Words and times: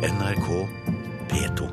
NRK 0.00 0.46
P2. 1.28 1.66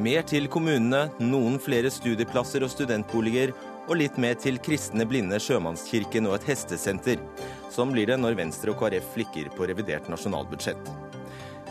Mer 0.00 0.24
til 0.24 0.48
kommunene, 0.48 1.10
noen 1.20 1.58
flere 1.60 1.92
studieplasser 1.92 2.64
og 2.64 2.72
studentboliger, 2.72 3.52
og 3.84 3.98
litt 4.00 4.16
mer 4.16 4.38
til 4.40 4.56
Kristne 4.64 5.04
Blinde 5.04 5.36
Sjømannskirken 5.36 6.30
og 6.30 6.38
et 6.38 6.48
hestesenter. 6.54 7.20
Sånn 7.68 7.92
blir 7.92 8.08
det 8.08 8.16
når 8.16 8.38
Venstre 8.40 8.72
og 8.72 8.80
KrF 8.80 9.12
flikker 9.18 9.52
på 9.52 9.68
revidert 9.68 10.08
nasjonalbudsjett. 10.08 10.88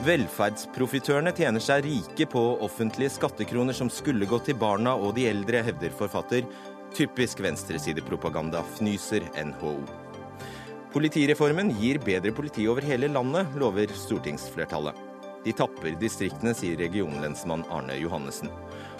Velferdsprofitørene 0.04 1.34
tjener 1.34 1.64
seg 1.64 1.88
rike 1.88 2.26
på 2.30 2.42
offentlige 2.66 3.16
skattekroner 3.16 3.74
som 3.78 3.90
skulle 3.94 4.30
gått 4.30 4.50
til 4.50 4.58
barna 4.62 4.94
og 4.94 5.14
de 5.18 5.26
eldre, 5.30 5.62
hevder 5.66 5.94
forfatter. 5.98 6.46
Typisk 6.94 7.40
venstresidepropaganda, 7.42 8.62
fnyser 8.78 9.26
NHO. 9.34 9.80
Politireformen 10.94 11.72
gir 11.80 11.98
bedre 12.06 12.30
politi 12.38 12.68
over 12.70 12.86
hele 12.86 13.10
landet, 13.10 13.50
lover 13.58 13.90
stortingsflertallet. 13.98 15.00
De 15.44 15.56
tapper 15.58 15.98
distriktene, 16.00 16.54
sier 16.56 16.78
regionlensmann 16.78 17.66
Arne 17.74 17.98
Johannessen. 17.98 18.54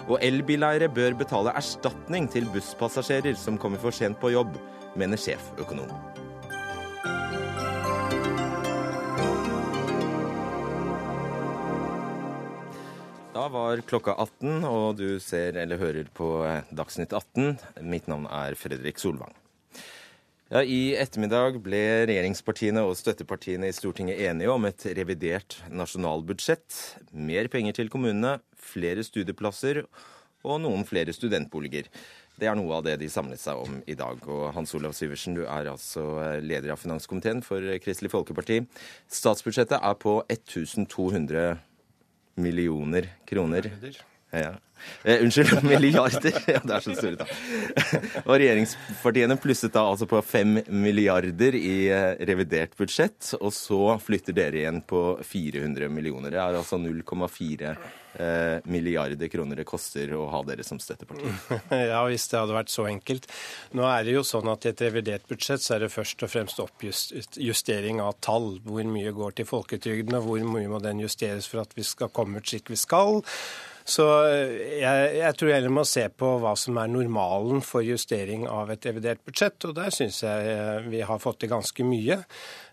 Og 0.08 0.18
elbileiere 0.18 0.90
bør 0.90 1.14
betale 1.22 1.54
erstatning 1.54 2.26
til 2.34 2.50
busspassasjerer 2.52 3.38
som 3.38 3.60
kommer 3.62 3.78
for 3.80 3.94
sent 3.94 4.18
på 4.20 4.34
jobb, 4.34 4.58
mener 4.98 5.20
sjeføkonom. 5.20 5.94
Da 13.34 13.48
var 13.50 13.80
klokka 13.82 14.12
18, 14.14 14.62
og 14.68 15.00
du 15.00 15.16
ser 15.18 15.56
eller 15.58 15.80
hører 15.80 16.06
på 16.14 16.28
Dagsnytt 16.70 17.10
18. 17.10 17.56
Mitt 17.82 18.06
navn 18.06 18.28
er 18.30 18.54
Fredrik 18.54 19.00
Solvang. 19.02 19.32
Ja, 20.52 20.62
I 20.62 20.94
ettermiddag 21.02 21.58
ble 21.64 21.80
regjeringspartiene 22.06 22.84
og 22.86 22.94
støttepartiene 23.00 23.66
i 23.66 23.74
Stortinget 23.74 24.22
enige 24.28 24.54
om 24.54 24.68
et 24.68 24.86
revidert 24.94 25.58
nasjonalbudsjett. 25.66 26.78
Mer 27.10 27.50
penger 27.50 27.74
til 27.80 27.90
kommunene, 27.90 28.36
flere 28.54 29.02
studieplasser 29.02 29.82
og 30.46 30.62
noen 30.62 30.86
flere 30.86 31.10
studentboliger. 31.16 31.90
Det 32.38 32.46
er 32.46 32.54
noe 32.54 32.78
av 32.78 32.86
det 32.86 33.00
de 33.02 33.10
samlet 33.10 33.42
seg 33.42 33.58
om 33.66 33.82
i 33.90 33.98
dag. 33.98 34.22
Og 34.30 34.52
Hans 34.54 34.78
Olav 34.78 34.94
Syversen, 34.94 35.34
du 35.34 35.42
er 35.42 35.74
altså 35.74 36.06
leder 36.38 36.76
av 36.76 36.86
finanskomiteen 36.86 37.42
for 37.42 37.66
Kristelig 37.82 38.14
Folkeparti. 38.14 38.62
Statsbudsjettet 39.10 39.80
er 39.80 39.98
på 39.98 40.20
1200 40.30 41.56
millioner 42.34 43.08
kroner. 43.24 43.70
Ja. 44.34 44.54
Eh, 45.02 45.22
unnskyld, 45.22 45.62
milliarder. 45.62 46.32
Ja, 46.46 46.60
det 46.64 46.74
er 46.74 46.84
så 46.84 47.10
da. 47.18 47.26
Og 48.28 48.36
regjeringspartiene 48.36 49.36
plusset 49.40 49.74
da 49.74 49.84
altså 49.90 50.08
på 50.08 50.20
fem 50.24 50.58
milliarder 50.68 51.56
i 51.58 51.74
eh, 51.92 52.14
revidert 52.28 52.76
budsjett, 52.78 53.34
og 53.40 53.52
så 53.54 53.98
flytter 54.02 54.36
dere 54.36 54.62
igjen 54.62 54.80
på 54.88 55.02
400 55.24 55.90
millioner. 55.92 56.32
Det 56.34 56.40
er 56.40 56.58
altså 56.60 56.78
0,4 56.80 57.74
eh, 57.74 58.64
milliarder 58.70 59.28
kroner 59.32 59.60
det 59.60 59.66
koster 59.68 60.14
å 60.16 60.26
ha 60.32 60.40
dere 60.46 60.64
som 60.66 60.80
støtteparti. 60.80 61.32
Ja, 61.84 62.00
hvis 62.08 62.26
det 62.30 62.40
hadde 62.40 62.56
vært 62.56 62.72
så 62.72 62.86
enkelt. 62.88 63.28
Nå 63.76 63.84
er 63.88 64.06
det 64.06 64.16
jo 64.16 64.24
sånn 64.26 64.48
at 64.52 64.64
i 64.64 64.72
et 64.72 64.84
revidert 64.86 65.28
budsjett 65.28 65.62
så 65.64 65.76
er 65.76 65.84
det 65.84 65.92
først 65.92 66.24
og 66.24 66.32
fremst 66.32 66.64
oppjustering 66.64 68.00
av 68.04 68.16
tall. 68.24 68.54
Hvor 68.64 68.88
mye 68.88 69.12
går 69.16 69.38
til 69.40 69.48
folketrygden, 69.48 70.16
og 70.18 70.28
hvor 70.28 70.48
mye 70.56 70.72
må 70.72 70.80
den 70.82 71.04
justeres 71.04 71.48
for 71.50 71.64
at 71.64 71.76
vi 71.76 71.84
skal 71.86 72.12
komme 72.14 72.40
ut 72.40 72.48
slik 72.48 72.72
vi 72.72 72.80
skal. 72.80 73.20
Så 73.84 74.04
jeg, 74.80 75.08
jeg, 75.18 75.36
tror 75.36 75.50
heller 75.52 75.72
må 75.76 75.82
se 75.84 76.06
på 76.08 76.28
hva 76.40 76.54
som 76.56 76.78
er 76.80 76.88
normalen 76.88 77.60
for 77.64 77.84
justering 77.84 78.46
av 78.48 78.72
et 78.72 78.86
revidert 78.88 79.20
budsjett, 79.26 79.58
og 79.68 79.74
der 79.76 79.92
syns 79.92 80.22
jeg 80.24 80.86
vi 80.88 81.02
har 81.04 81.20
fått 81.20 81.42
til 81.44 81.52
ganske 81.52 81.84
mye. 81.84 82.22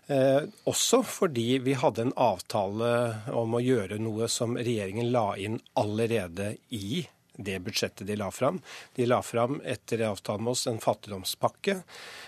Eh, 0.08 0.40
også 0.66 1.02
fordi 1.06 1.58
vi 1.62 1.76
hadde 1.78 2.08
en 2.08 2.14
avtale 2.16 2.92
om 3.36 3.58
å 3.58 3.62
gjøre 3.62 4.00
noe 4.02 4.26
som 4.32 4.56
regjeringen 4.56 5.12
la 5.12 5.34
inn 5.36 5.60
allerede 5.78 6.54
i 6.74 7.04
det 7.36 7.58
budsjettet 7.64 8.06
de 8.06 8.16
la 8.16 8.30
fram. 8.30 8.60
De 8.94 9.06
la 9.06 9.22
fram 9.22 9.60
etter 9.64 10.04
avtalen 10.08 10.44
med 10.44 10.52
oss 10.52 10.66
en 10.66 10.80
fattigdomspakke. 10.80 11.80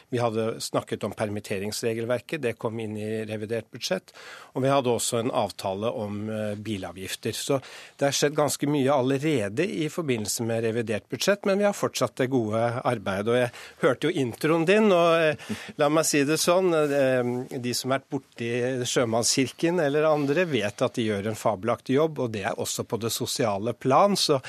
Vi 0.09 0.21
hadde 0.23 0.61
snakket 0.61 1.05
om 1.05 1.13
permitteringsregelverket, 1.13 2.43
det 2.43 2.53
kom 2.61 2.79
inn 2.81 2.97
i 2.97 3.25
revidert 3.27 3.71
budsjett. 3.75 4.13
Og 4.55 4.63
vi 4.63 4.71
hadde 4.71 4.93
også 4.93 5.19
en 5.19 5.33
avtale 5.35 5.91
om 5.91 6.21
bilavgifter. 6.63 7.35
Så 7.35 7.59
det 7.99 8.07
har 8.09 8.15
skjedd 8.15 8.37
ganske 8.39 8.69
mye 8.71 8.95
allerede 8.95 9.67
i 9.67 9.89
forbindelse 9.91 10.47
med 10.47 10.63
revidert 10.69 11.09
budsjett, 11.11 11.45
men 11.49 11.59
vi 11.59 11.67
har 11.67 11.75
fortsatt 11.77 12.17
det 12.23 12.31
gode 12.33 12.63
arbeidet. 12.85 13.33
Og 13.33 13.41
jeg 13.41 13.51
hørte 13.83 14.09
jo 14.09 14.23
introen 14.25 14.69
din, 14.69 14.93
og 14.95 15.75
la 15.81 15.91
meg 15.91 16.07
si 16.07 16.23
det 16.29 16.39
sånn, 16.41 16.71
de 16.71 17.75
som 17.75 17.91
har 17.91 17.99
vært 18.05 18.13
borti 18.15 18.53
Sjømannskirken 18.87 19.83
eller 19.83 20.09
andre, 20.09 20.47
vet 20.49 20.87
at 20.87 20.95
de 20.95 21.09
gjør 21.09 21.33
en 21.33 21.39
fabelaktig 21.39 21.99
jobb, 21.99 22.23
og 22.23 22.33
det 22.37 22.47
er 22.47 22.61
også 22.61 22.87
på 22.87 23.03
det 23.03 23.13
sosiale 23.15 23.75
plan. 23.75 24.17
så 24.17 24.41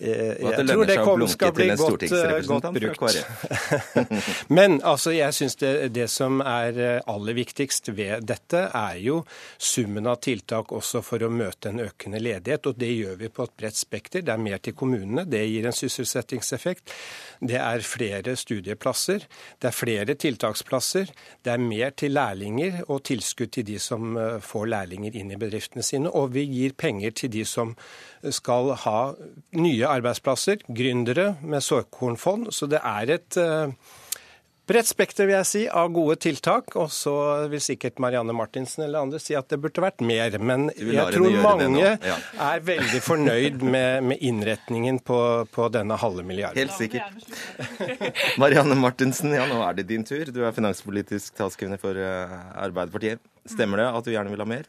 jeg 0.00 0.66
tror 0.66 0.86
det 0.88 0.96
kom, 1.04 1.24
skal 1.28 1.52
bli 1.52 1.66
godt, 1.76 2.04
godt 2.48 2.68
brukt. 2.72 3.16
Men 4.56 4.78
altså, 4.80 5.12
jeg 5.12 5.36
syns 5.36 5.58
det, 5.60 5.72
det, 5.94 6.06
som 6.08 6.40
er 6.40 7.02
aller 7.04 7.36
viktigst 7.36 7.92
ved 7.92 8.24
dette, 8.28 8.62
er 8.72 8.96
jo 9.04 9.20
summen 9.58 10.08
av 10.08 10.22
tiltak 10.24 10.72
også 10.72 11.02
for 11.04 11.20
å 11.20 11.30
møte 11.32 11.68
en 11.72 11.82
økende 11.84 12.20
ledighet. 12.22 12.70
Og 12.70 12.80
det 12.80 12.90
gjør 12.94 13.20
vi 13.20 13.32
på 13.34 13.44
et 13.44 13.56
bredt 13.60 13.80
spekter. 13.80 14.24
Det 14.24 14.32
er 14.32 14.40
mer 14.40 14.62
til 14.64 14.76
kommunene. 14.78 15.26
Det 15.28 15.42
gir 15.44 15.68
en 15.68 15.76
sysselsettingseffekt. 15.76 16.94
Det 17.40 17.60
er 17.60 17.84
flere 17.84 18.36
studieplasser. 18.40 19.26
Det 19.60 19.68
er 19.68 19.76
flere 19.76 20.16
tiltaksplasser. 20.16 21.12
Det 21.44 21.52
er 21.52 21.60
mer 21.60 21.92
til 21.92 22.16
lærlinger 22.16 22.86
og 22.88 23.04
tilskudd 23.10 23.52
til 23.58 23.68
de 23.68 23.76
som 23.82 24.16
får 24.44 24.72
lærlinger 24.72 25.20
inn 25.20 25.34
i 25.34 25.40
bedriftene 25.40 25.84
sine. 25.84 26.08
Og 26.08 26.32
vi 26.36 26.46
gir 26.48 26.76
penger 26.78 27.12
til 27.20 27.32
de 27.36 27.44
som 27.48 27.76
skal 28.34 28.74
ha 28.84 28.98
nye 29.56 29.88
arbeidsplasser, 29.88 30.60
gründere 30.68 31.34
med 31.42 31.64
såkornfond. 31.64 32.50
Så 32.54 32.68
det 32.70 32.82
er 32.84 33.16
et 33.16 33.40
bredt 34.70 34.86
spekter 34.86 35.26
vil 35.26 35.34
jeg 35.34 35.48
si, 35.48 35.62
av 35.66 35.90
gode 35.94 36.16
tiltak. 36.22 36.74
Og 36.80 36.90
så 36.94 37.14
vil 37.50 37.62
sikkert 37.62 38.00
Marianne 38.02 38.34
Martinsen 38.36 38.84
eller 38.86 39.04
andre 39.04 39.20
si 39.22 39.36
at 39.38 39.50
det 39.50 39.60
burde 39.62 39.82
vært 39.84 40.04
mer. 40.06 40.36
Men 40.38 40.68
jeg 40.76 41.06
tror 41.14 41.38
mange 41.42 41.94
ja. 41.96 42.16
er 42.50 42.64
veldig 42.66 43.02
fornøyd 43.04 43.64
med, 43.64 44.10
med 44.12 44.26
innretningen 44.26 45.00
på, 45.06 45.20
på, 45.54 45.70
denne 45.74 45.98
halve 46.00 46.24
milliarden. 46.26 46.60
Helt 46.60 46.76
sikkert. 46.76 48.36
Marianne 48.42 48.78
Martinsen, 48.78 49.34
ja 49.36 49.46
nå 49.50 49.62
er 49.66 49.80
det 49.80 49.88
din 49.90 50.06
tur. 50.06 50.30
Du 50.30 50.42
er 50.44 50.54
finanspolitisk 50.56 51.34
talskvinne 51.40 51.80
for 51.80 51.96
Arbeiderpartiet. 51.98 53.22
Stemmer 53.50 53.82
det 53.82 53.90
at 53.90 54.06
du 54.06 54.14
gjerne 54.14 54.32
vil 54.32 54.44
ha 54.44 54.48
mer? 54.58 54.68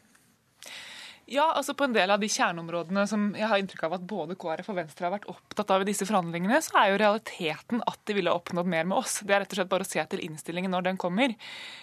Ja, 1.32 1.46
altså 1.56 1.72
på 1.72 1.86
en 1.86 1.94
del 1.94 2.10
av 2.12 2.20
de 2.20 2.28
kjerneområdene 2.28 3.06
som 3.08 3.30
jeg 3.38 3.48
har 3.48 3.60
inntrykk 3.62 3.86
av 3.86 3.94
at 3.96 4.02
både 4.04 4.34
KrF 4.36 4.66
og 4.68 4.76
Venstre 4.76 5.06
har 5.06 5.14
vært 5.14 5.30
opptatt 5.32 5.70
av 5.72 5.80
i 5.80 5.86
disse 5.88 6.04
forhandlingene, 6.04 6.58
så 6.60 6.76
er 6.76 6.90
jo 6.90 6.98
realiteten 7.00 7.80
at 7.88 8.02
de 8.08 8.16
ville 8.18 8.34
oppnådd 8.36 8.68
mer 8.68 8.84
med 8.90 8.98
oss. 8.98 9.22
Det 9.24 9.32
er 9.32 9.40
rett 9.40 9.54
og 9.54 9.60
slett 9.62 9.70
bare 9.70 9.86
å 9.86 9.88
se 9.88 10.04
til 10.12 10.20
innstillingen 10.26 10.74
når 10.74 10.90
den 10.90 11.00
kommer. 11.00 11.32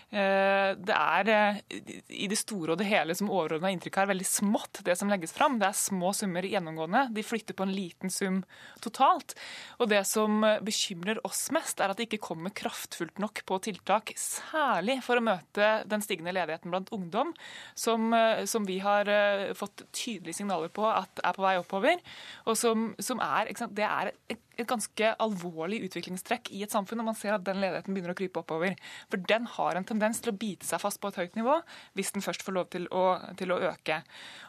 Det 0.10 0.96
er 0.96 1.32
i 2.14 2.28
det 2.30 2.38
store 2.38 2.76
og 2.76 2.82
det 2.82 2.90
hele 2.90 3.16
som 3.18 3.32
overordna 3.32 3.72
inntrykk 3.74 3.98
her 4.04 4.12
veldig 4.12 4.28
smått, 4.30 4.84
det 4.86 4.96
som 5.00 5.10
legges 5.10 5.34
fram. 5.34 5.58
Det 5.62 5.72
er 5.72 5.82
små 5.82 6.14
summer 6.18 6.46
gjennomgående. 6.46 7.08
De 7.18 7.26
flytter 7.26 7.58
på 7.58 7.66
en 7.66 7.74
liten 7.74 8.14
sum 8.14 8.44
totalt. 8.86 9.34
Og 9.82 9.90
det 9.90 10.04
som 10.10 10.46
bekymrer 10.66 11.24
oss 11.26 11.48
mest, 11.56 11.82
er 11.82 11.90
at 11.90 11.98
det 11.98 12.06
ikke 12.10 12.22
kommer 12.30 12.54
kraftfullt 12.54 13.18
nok 13.22 13.42
på 13.50 13.58
tiltak, 13.66 14.14
særlig 14.18 15.00
for 15.06 15.18
å 15.18 15.26
møte 15.26 15.74
den 15.90 16.06
stigende 16.06 16.38
ledigheten 16.38 16.74
blant 16.74 16.94
ungdom, 16.94 17.34
som, 17.74 18.14
som 18.50 18.70
vi 18.70 18.78
har 18.86 19.10
fått 19.58 19.86
tydelige 19.96 20.40
signaler 20.40 20.72
på 20.74 20.86
at 20.90 21.22
er 21.24 21.36
på 21.36 21.46
vei 21.46 21.56
oppover. 21.62 22.02
og 22.46 22.58
som, 22.58 22.94
som 23.00 23.20
er, 23.24 23.52
Det 23.70 23.86
er 23.86 24.12
et, 24.30 24.44
et 24.60 24.70
ganske 24.70 25.14
alvorlig 25.24 25.82
utviklingstrekk 25.88 26.52
i 26.56 26.64
et 26.66 26.74
samfunn 26.74 27.02
når 27.02 27.10
man 27.12 27.18
ser 27.18 27.36
at 27.36 27.46
den 27.48 27.62
ledigheten 27.62 27.96
begynner 27.96 28.14
å 28.14 28.18
krype 28.20 28.42
oppover. 28.42 28.76
For 29.12 29.22
den 29.30 29.48
har 29.56 29.80
en 29.80 29.88
tendens 29.88 30.22
til 30.24 30.34
å 30.34 30.38
bite 30.40 30.68
seg 30.68 30.82
fast 30.84 31.02
på 31.02 31.12
et 31.12 31.20
høyt 31.22 31.40
nivå 31.40 31.60
hvis 31.98 32.14
den 32.16 32.26
først 32.26 32.44
får 32.46 32.56
lov 32.56 32.70
til 32.74 32.88
å, 32.96 33.06
til 33.40 33.54
å 33.56 33.60
øke. 33.72 34.02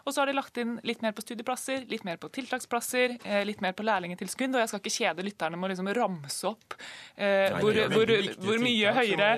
Og 0.05 0.15
så 0.15 0.23
har 0.23 0.31
de 0.31 0.37
lagt 0.37 0.59
inn 0.61 0.79
litt 0.87 1.05
mer 1.05 1.15
på 1.17 1.25
studieplasser, 1.25 1.85
litt 1.91 2.05
mer 2.09 2.19
på 2.21 2.31
tiltaksplasser, 2.35 3.17
litt 3.47 3.63
mer 3.65 3.75
på 3.77 3.87
lærlingtilskudd. 3.87 4.55
Og 4.57 4.63
jeg 4.63 4.73
skal 4.73 4.83
ikke 4.83 4.95
kjede 4.95 5.27
lytterne 5.27 5.61
med 5.61 5.69
å 5.69 5.73
liksom 5.75 5.91
ramse 6.01 6.49
opp 6.51 6.77
eh, 7.17 7.53
hvor, 7.61 7.77
hvor, 7.93 8.15
hvor, 8.41 8.63
mye 8.63 8.95
høyere, 8.97 9.31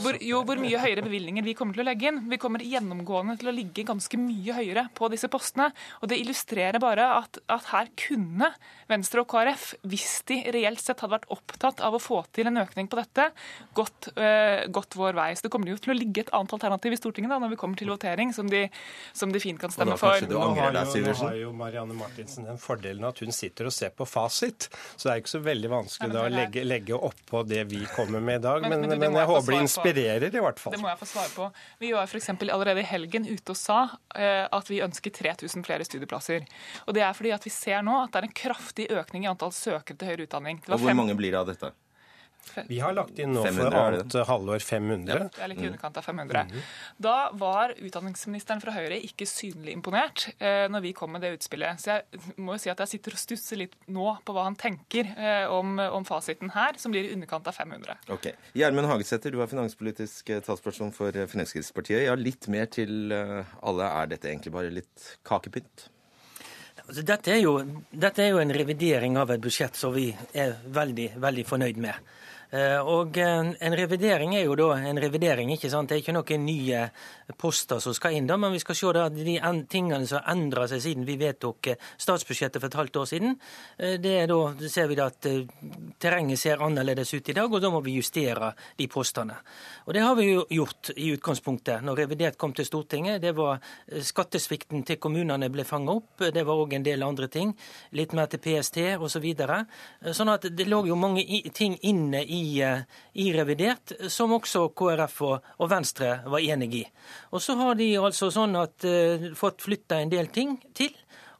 hvor, 0.00 0.18
jo, 0.22 0.42
hvor 0.46 0.60
mye 0.62 0.80
høyere 0.80 1.04
bevilgninger 1.04 1.46
vi 1.46 1.56
kommer 1.58 1.76
til 1.76 1.84
å 1.84 1.88
legge 1.90 2.10
inn. 2.10 2.22
Vi 2.30 2.40
kommer 2.40 2.64
gjennomgående 2.64 3.36
til 3.40 3.50
å 3.50 3.56
ligge 3.56 3.86
ganske 3.86 4.20
mye 4.20 4.58
høyere 4.60 4.86
på 4.96 5.10
disse 5.12 5.30
postene. 5.32 5.70
Og 6.00 6.10
det 6.12 6.20
illustrerer 6.22 6.80
bare 6.82 7.10
at, 7.20 7.40
at 7.52 7.70
her 7.72 7.90
kunne 8.06 8.52
Venstre 8.90 9.24
og 9.24 9.30
KrF, 9.32 9.70
hvis 9.88 10.13
hvis 10.14 10.22
de 10.30 10.52
reelt 10.54 10.82
sett 10.82 11.00
hadde 11.02 11.16
vært 11.16 11.30
opptatt 11.34 11.82
av 11.84 11.96
å 11.96 12.00
få 12.02 12.20
til 12.34 12.48
en 12.50 12.60
økning 12.62 12.88
på 12.90 12.98
dette, 12.98 13.26
gått, 13.74 14.10
uh, 14.18 14.64
gått 14.70 14.94
vår 14.98 15.16
vei. 15.16 15.30
Så 15.34 15.46
det 15.46 15.52
kommer 15.54 15.72
jo 15.72 15.78
til 15.82 15.94
å 15.94 15.96
ligge 15.98 16.24
et 16.24 16.32
annet 16.36 16.54
alternativ 16.56 16.94
i 16.94 16.98
Stortinget 17.00 17.32
da, 17.32 17.40
når 17.42 17.54
vi 17.54 17.58
kommer 17.60 17.80
til 17.80 17.90
votering, 17.90 18.32
som 18.36 18.50
de, 18.50 18.66
som 19.16 19.32
de 19.34 19.42
fint 19.42 19.60
kan 19.60 19.72
stemme 19.74 19.96
for. 20.00 20.22
Du 20.28 20.36
angrer 20.38 20.74
deg, 20.76 20.94
nå 21.08 21.16
har 21.24 21.38
jo 21.40 21.52
Marianne 21.56 21.96
Martinsen 21.98 22.46
den 22.48 22.60
fordelen 22.62 23.06
at 23.08 23.22
hun 23.24 23.34
sitter 23.34 23.70
og 23.70 23.74
ser 23.74 23.94
på 23.96 24.06
fasit, 24.08 24.68
så 24.94 25.08
det 25.08 25.14
er 25.14 25.24
ikke 25.24 25.34
så 25.34 25.42
veldig 25.44 25.72
vanskelig 25.72 26.14
da 26.14 26.26
å 26.28 26.32
legge, 26.32 26.64
legge 26.66 26.98
oppå 26.98 27.42
det 27.48 27.64
vi 27.72 27.82
kommer 27.94 28.22
med 28.22 28.40
i 28.40 28.44
dag. 28.44 28.64
Men, 28.68 28.78
men, 28.84 28.94
men, 28.94 29.02
men 29.06 29.20
jeg 29.22 29.30
håper 29.32 29.56
det 29.56 29.62
inspirerer, 29.66 30.28
i 30.30 30.44
hvert 30.46 30.62
fall. 30.62 30.76
Det 30.76 30.82
må 30.82 30.90
jeg 30.92 31.00
få 31.02 31.10
svare 31.10 31.32
på. 31.34 31.50
Vi 31.82 31.92
var 31.96 32.08
f.eks. 32.10 32.30
allerede 32.44 32.84
i 32.84 32.88
helgen 32.88 33.28
ute 33.28 33.54
og 33.54 33.58
sa 33.58 33.80
uh, 33.88 34.44
at 34.44 34.70
vi 34.70 34.82
ønsker 34.84 35.14
3000 35.14 35.66
flere 35.66 35.86
studieplasser. 35.86 36.46
Og 36.86 36.96
det 36.96 37.04
er 37.06 37.16
fordi 37.16 37.34
at 37.34 37.46
vi 37.46 37.52
ser 37.54 37.82
nå 37.86 37.96
at 38.02 38.14
det 38.14 38.22
er 38.22 38.28
en 38.28 38.36
kraftig 38.44 38.88
økning 38.92 39.26
i 39.26 39.30
antall 39.30 39.52
søkere 39.54 40.03
til 40.04 40.12
høyere 40.12 40.28
utdanning. 40.28 40.62
og 40.68 40.84
hvor 40.84 41.00
mange 41.00 41.16
blir 41.18 41.34
det 41.34 41.40
av 41.40 41.50
dette? 41.50 41.72
Vi 42.68 42.78
har 42.80 42.94
lagt 42.94 43.18
inn 43.18 43.32
nå 43.34 43.42
500, 43.44 43.64
for 43.64 43.78
annet 43.80 44.16
halvår 44.28 44.64
500. 44.64 45.12
Ja, 45.14 45.28
det 45.32 45.42
er 45.44 45.50
litt 45.50 45.62
i 45.62 45.68
underkant 45.70 45.98
av 45.98 46.06
500. 46.06 46.50
Mm. 46.50 46.66
Da 47.06 47.14
var 47.40 47.74
utdanningsministeren 47.74 48.62
fra 48.62 48.74
Høyre 48.74 48.98
ikke 49.08 49.26
synlig 49.28 49.74
imponert 49.74 50.26
eh, 50.36 50.66
når 50.72 50.84
vi 50.86 50.92
kom 50.96 51.14
med 51.14 51.24
det 51.24 51.34
utspillet. 51.38 51.80
Så 51.82 51.96
jeg 51.96 52.36
må 52.36 52.56
jo 52.56 52.62
si 52.64 52.72
at 52.72 52.82
jeg 52.84 52.94
sitter 52.94 53.16
og 53.16 53.22
stusser 53.22 53.60
litt 53.64 53.76
nå 53.88 54.10
på 54.24 54.36
hva 54.36 54.46
han 54.48 54.58
tenker 54.60 55.10
eh, 55.14 55.46
om, 55.50 55.76
om, 55.86 56.06
fasiten 56.08 56.52
her, 56.54 56.78
som 56.80 56.94
blir 56.94 57.08
i 57.08 57.14
underkant 57.16 57.48
av 57.50 57.56
500. 57.56 58.04
Ok. 58.14 58.30
Gjermund 58.58 58.90
Hagesæter, 58.90 59.34
du 59.34 59.42
er 59.42 59.50
finanspolitisk 59.50 60.34
eh, 60.34 60.44
talsperson 60.44 60.92
for 60.94 61.16
Fremskrittspartiet. 61.32 62.04
Ja, 62.08 62.18
litt 62.18 62.50
mer 62.52 62.68
til 62.70 63.14
eh, 63.14 63.56
alle. 63.64 63.90
Er 64.04 64.14
dette 64.14 64.30
egentlig 64.30 64.54
bare 64.54 64.72
litt 64.74 65.10
kakepynt? 65.26 65.88
Altså, 66.84 67.02
dette, 67.02 67.32
er 67.32 67.40
jo, 67.40 67.54
dette 67.90 68.20
er 68.20 68.34
jo 68.34 68.40
en 68.42 68.52
revidering 68.52 69.16
av 69.16 69.30
et 69.32 69.40
budsjett 69.40 69.76
som 69.78 69.94
vi 69.94 70.10
er 70.36 70.58
veldig, 70.74 71.14
veldig 71.22 71.44
fornøyd 71.48 71.80
med. 71.80 72.12
Eh, 72.54 72.78
og 72.78 73.16
En 73.18 73.74
revidering 73.74 74.36
er 74.36 74.44
jo 74.44 74.54
da 74.54 74.76
en 74.76 74.98
revidering. 75.00 75.50
ikke 75.50 75.70
sant? 75.70 75.88
Det 75.88 75.96
er 75.96 76.02
ikke 76.02 76.12
noen 76.14 76.44
nye 76.46 76.90
poster 77.36 77.80
som 77.80 77.94
skal 77.94 78.12
inn. 78.12 78.26
da, 78.26 78.36
Men 78.36 78.52
vi 78.52 78.58
skal 78.58 78.74
se 78.74 78.92
da 78.92 79.08
de 79.08 79.40
tingene 79.68 80.06
som 80.06 80.20
har 80.22 80.36
endra 80.36 80.68
seg 80.68 80.80
siden 80.80 81.04
vi 81.04 81.16
vedtok 81.16 81.66
eh, 81.66 81.76
statsbudsjettet 81.98 82.60
for 82.60 82.66
et 82.66 82.74
halvt 82.74 82.96
år 82.96 83.06
siden. 83.06 83.40
Eh, 83.78 83.96
det 83.98 84.22
er 84.22 84.26
da 84.28 84.68
ser 84.68 84.86
vi 84.86 84.94
da 84.94 85.06
at 85.06 85.26
terrenget 85.98 86.38
ser 86.38 86.62
annerledes 86.62 87.12
ut 87.14 87.28
i 87.28 87.32
dag, 87.32 87.52
og 87.52 87.60
da 87.60 87.70
må 87.70 87.80
vi 87.82 87.96
justere 87.96 88.54
de 88.76 88.86
postene. 88.86 89.34
Og 89.86 89.94
Det 89.94 90.02
har 90.02 90.14
vi 90.14 90.32
jo 90.32 90.46
gjort 90.48 90.90
i 90.96 91.10
utgangspunktet 91.12 91.82
når 91.82 91.96
revidert 91.96 92.38
kom 92.38 92.52
til 92.52 92.64
Stortinget. 92.64 93.20
Det 93.20 93.34
var 93.34 93.58
Skattesvikten 94.00 94.84
til 94.84 94.96
kommunene 94.96 95.50
ble 95.50 95.64
fanga 95.64 95.92
opp. 95.92 96.18
Det 96.18 96.44
var 96.46 96.54
òg 96.54 96.74
en 96.74 96.82
del 96.82 97.02
andre 97.02 97.28
ting. 97.28 97.56
Litt 97.92 98.12
mer 98.12 98.26
til 98.26 98.38
PST 98.38 98.78
osv. 98.98 99.14
Så 99.14 99.20
videre. 99.20 99.66
sånn 100.12 100.28
at 100.28 100.42
det 100.42 100.66
lå 100.66 100.86
jo 100.86 100.96
mange 100.96 101.22
ting 101.54 101.78
inne 101.82 102.24
i 102.26 102.43
i, 102.44 103.26
revidert, 103.34 103.94
som 104.12 104.34
også 104.36 104.68
KrF 104.76 105.20
og, 105.26 105.50
og, 105.58 105.68
Venstre 105.70 106.16
var 106.30 106.44
enig 106.44 106.70
i. 106.80 106.84
Og 107.32 107.42
så 107.42 107.56
har 107.60 107.78
de 107.78 107.90
altså 108.00 108.30
sånn 108.34 108.56
at 108.60 108.86
uh, 108.88 109.30
fått 109.38 109.64
flytta 109.64 110.00
en 110.02 110.12
del 110.12 110.30
ting 110.34 110.58
til. 110.76 110.92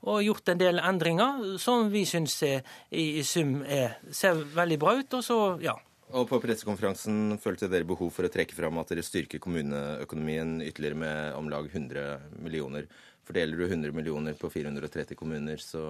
Og 0.04 0.20
gjort 0.20 0.50
en 0.52 0.60
del 0.60 0.82
endringer 0.84 1.56
som 1.60 1.88
vi 1.88 2.02
syns 2.04 2.42
i 2.44 3.22
sum 3.24 3.62
er, 3.64 3.96
ser 4.12 4.36
veldig 4.36 4.76
bra 4.82 4.98
ut. 4.98 5.16
Og 5.16 5.24
så, 5.24 5.38
ja. 5.64 5.72
Og 6.14 6.28
På 6.28 6.38
pressekonferansen 6.42 7.38
følte 7.42 7.70
dere 7.72 7.88
behov 7.88 8.12
for 8.14 8.26
å 8.26 8.30
trekke 8.30 8.54
fram 8.54 8.76
at 8.78 8.92
dere 8.92 9.02
styrker 9.02 9.40
kommuneøkonomien 9.42 10.60
ytterligere 10.62 11.00
med 11.00 11.38
om 11.38 11.48
lag 11.50 11.66
100 11.66 12.36
millioner. 12.44 12.86
Fordeler 13.24 13.56
du 13.56 13.64
100 13.64 13.92
millioner 13.96 14.34
på 14.36 14.50
430 14.52 15.16
kommuner, 15.16 15.56
så 15.56 15.80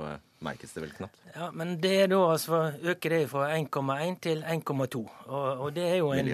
merkes 0.47 0.75
det 0.75 0.85
vel 0.85 0.93
knapt? 0.95 1.17
Ja, 1.35 1.49
men 1.51 1.75
det 1.83 1.95
er 2.05 2.13
da 2.13 2.21
altså 2.31 2.61
øker 2.79 3.17
det 3.17 3.25
fra 3.33 3.49
1,1 3.57 4.21
til 4.23 4.45
1,2. 4.47 5.01
Og, 5.27 5.49
og, 5.49 5.73
det 5.75 5.89
er 5.89 5.97
jo 5.99 6.13
en 6.15 6.31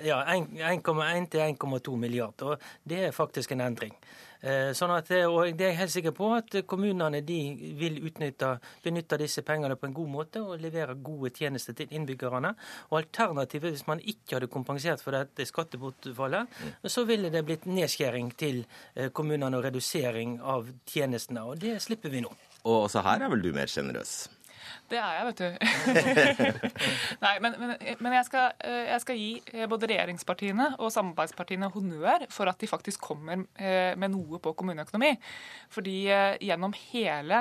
Ja, 0.00 0.22
1,1 0.24 1.28
til 1.30 1.44
1,2 1.44 1.96
milliard. 1.96 2.42
Og 2.42 2.58
det 2.88 3.04
er 3.06 3.14
faktisk 3.14 3.52
en 3.52 3.60
endring. 3.60 3.94
Eh, 4.40 4.70
sånn 4.76 4.92
at, 4.94 5.10
eh, 5.12 5.26
og 5.28 5.52
det 5.52 5.66
er 5.66 5.72
jeg 5.74 5.78
helt 5.82 5.92
sikker 5.92 6.14
på 6.16 6.30
at 6.32 6.54
kommunene 6.68 7.20
de 7.26 7.38
vil 7.76 7.98
utnytte, 8.08 8.54
benytte 8.84 9.18
disse 9.20 9.44
pengene 9.44 9.76
på 9.76 9.88
en 9.90 9.96
god 9.96 10.08
måte 10.08 10.40
og 10.40 10.62
levere 10.62 10.96
gode 10.96 11.32
tjenester 11.36 11.76
til 11.76 11.92
innbyggerne. 11.92 12.54
Og 12.88 12.98
Alternativet, 13.02 13.76
hvis 13.76 13.86
man 13.90 14.00
ikke 14.00 14.38
hadde 14.38 14.50
kompensert 14.52 15.04
for 15.04 15.16
dette 15.16 15.44
skattebortfallet, 15.48 16.48
mm. 16.48 16.88
så 16.88 17.04
ville 17.08 17.32
det 17.32 17.44
blitt 17.44 17.68
nedskjæring 17.68 18.32
til 18.40 18.62
eh, 18.94 19.10
kommunene 19.12 19.60
og 19.60 19.68
redusering 19.68 20.38
av 20.40 20.72
tjenestene. 20.88 21.44
Og 21.44 21.60
det 21.60 21.76
slipper 21.84 22.12
vi 22.12 22.24
nå. 22.24 22.32
Og 22.64 22.86
også 22.86 23.04
her 23.04 23.24
er 23.24 23.32
vel 23.32 23.44
du 23.44 23.52
mer 23.56 23.68
sjenerøs? 23.68 24.22
Det 24.90 24.98
er 24.98 25.12
jeg, 25.14 25.26
vet 25.28 25.40
du. 25.40 25.50
Nei, 27.24 27.34
men, 27.42 27.54
men, 27.60 27.74
men 28.02 28.14
jeg, 28.16 28.26
skal, 28.26 28.56
eh, 28.66 28.88
jeg, 28.88 29.02
skal, 29.04 29.20
gi 29.20 29.28
eh, 29.54 29.66
både 29.70 29.86
regjeringspartiene 29.92 30.66
og 30.82 30.90
samarbeidspartiene 30.90 31.68
honnør 31.70 32.24
for 32.34 32.50
at 32.50 32.58
de 32.58 32.68
faktisk 32.70 33.04
kommer 33.04 33.44
eh, 33.54 33.94
med 34.00 34.10
noe 34.10 34.40
på 34.42 34.52
kommuneøkonomi. 34.58 35.12
Fordi 35.70 35.96
gjennom 36.42 36.72
hele 36.90 37.38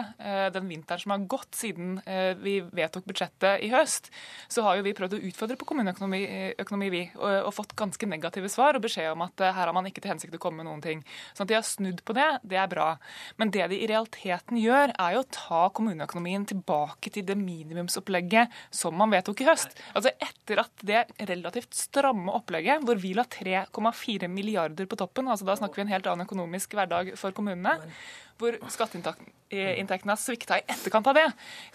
den 0.53 0.67
vinteren 0.69 1.01
som 1.01 1.13
har 1.15 1.23
gått 1.31 1.57
siden 1.57 1.95
vi 2.43 2.59
vedtok 2.75 3.07
budsjettet 3.07 3.63
i 3.65 3.71
høst, 3.73 4.11
så 4.51 4.61
har 4.65 4.77
jo 4.77 4.83
vi 4.85 4.93
prøvd 4.97 5.15
å 5.17 5.21
utfordre 5.29 5.57
på 5.57 5.65
kommuneøkonomi, 5.71 6.19
økonomi, 6.61 6.89
vi, 6.93 7.01
og, 7.17 7.47
og, 7.47 7.49
fått 7.55 7.73
ganske 7.79 8.09
negative 8.09 8.51
svar 8.53 8.77
og 8.77 8.85
beskjed 8.85 9.15
om 9.15 9.23
at 9.25 9.41
her 9.47 9.63
har 9.63 9.73
man 9.75 9.89
ikke 9.89 10.03
til 10.03 10.13
hensikt 10.13 10.37
å 10.37 10.41
komme 10.43 10.61
med 10.61 10.69
noen 10.69 10.83
ting. 10.85 11.01
Så 11.33 11.43
at 11.43 11.49
de 11.49 11.57
har 11.57 11.65
snudd 11.65 12.03
på 12.05 12.13
det, 12.17 12.27
det 12.45 12.59
er 12.61 12.69
bra. 12.69 12.91
Men 13.41 13.53
det 13.55 13.65
de 13.73 13.81
i 13.81 13.89
realiteten 13.89 14.61
gjør, 14.61 14.93
er 14.93 15.17
jo 15.17 15.23
å 15.23 15.29
ta 15.33 15.63
kommuneøkonomien 15.73 16.45
tilbake 16.53 17.13
til 17.15 17.25
det 17.25 17.38
minimumsopplegget 17.41 18.55
som 18.73 18.95
man 18.99 19.11
vedtok 19.13 19.43
i 19.43 19.49
høst. 19.49 19.75
Altså 19.93 20.13
Etter 20.15 20.63
at 20.63 20.85
det 20.85 21.03
relativt 21.29 21.75
stramme 21.77 22.33
opplegget, 22.35 22.85
hvor 22.85 22.99
vi 22.99 23.13
la 23.17 23.25
3,4 23.25 24.29
milliarder 24.31 24.89
på 24.89 24.99
toppen, 24.99 25.29
altså 25.31 25.47
da 25.47 25.57
snakker 25.59 25.81
vi 25.81 25.87
en 25.87 25.93
helt 25.93 26.09
annen 26.09 26.27
økonomisk 26.27 26.75
hverdag 26.77 27.13
for 27.19 27.35
kommunene, 27.35 27.77
hvor 28.39 28.55
skatteinntektene 28.71 30.13
har 30.13 30.19
svikta 30.19 30.59
i 30.61 30.63
etterkant 30.71 31.09
av 31.11 31.17
det. 31.17 31.25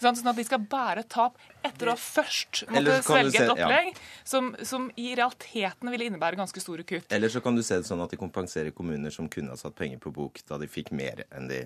Sånn 0.01 0.31
at 0.31 0.39
de 0.39 0.45
skal 0.47 0.63
bære 0.69 1.05
tap 1.11 1.37
etter 1.65 1.91
å 1.91 1.95
først 1.99 2.63
måtte 2.73 2.97
svelge 3.05 3.43
et 3.43 3.53
opplegg 3.53 3.91
ja. 3.91 4.05
som, 4.25 4.51
som, 4.65 4.87
i 4.97 5.11
realiteten 5.17 5.93
ville 5.93 6.09
innebære 6.09 6.39
ganske 6.41 6.63
store 6.63 6.85
kutt. 6.87 7.11
Eller 7.13 7.29
så 7.29 7.43
kan 7.45 7.57
du 7.57 7.61
se 7.65 7.77
det 7.81 7.89
sånn 7.89 8.01
at 8.01 8.13
de 8.13 8.21
kompenserer 8.21 8.73
kommuner 8.75 9.13
som 9.13 9.29
kunne 9.31 9.53
ha 9.53 9.59
satt 9.59 9.77
penger 9.77 10.01
på 10.01 10.13
bok 10.15 10.41
da 10.49 10.59
de 10.61 10.69
fikk 10.71 10.89
mer 10.95 11.25
enn 11.29 11.51
de 11.51 11.65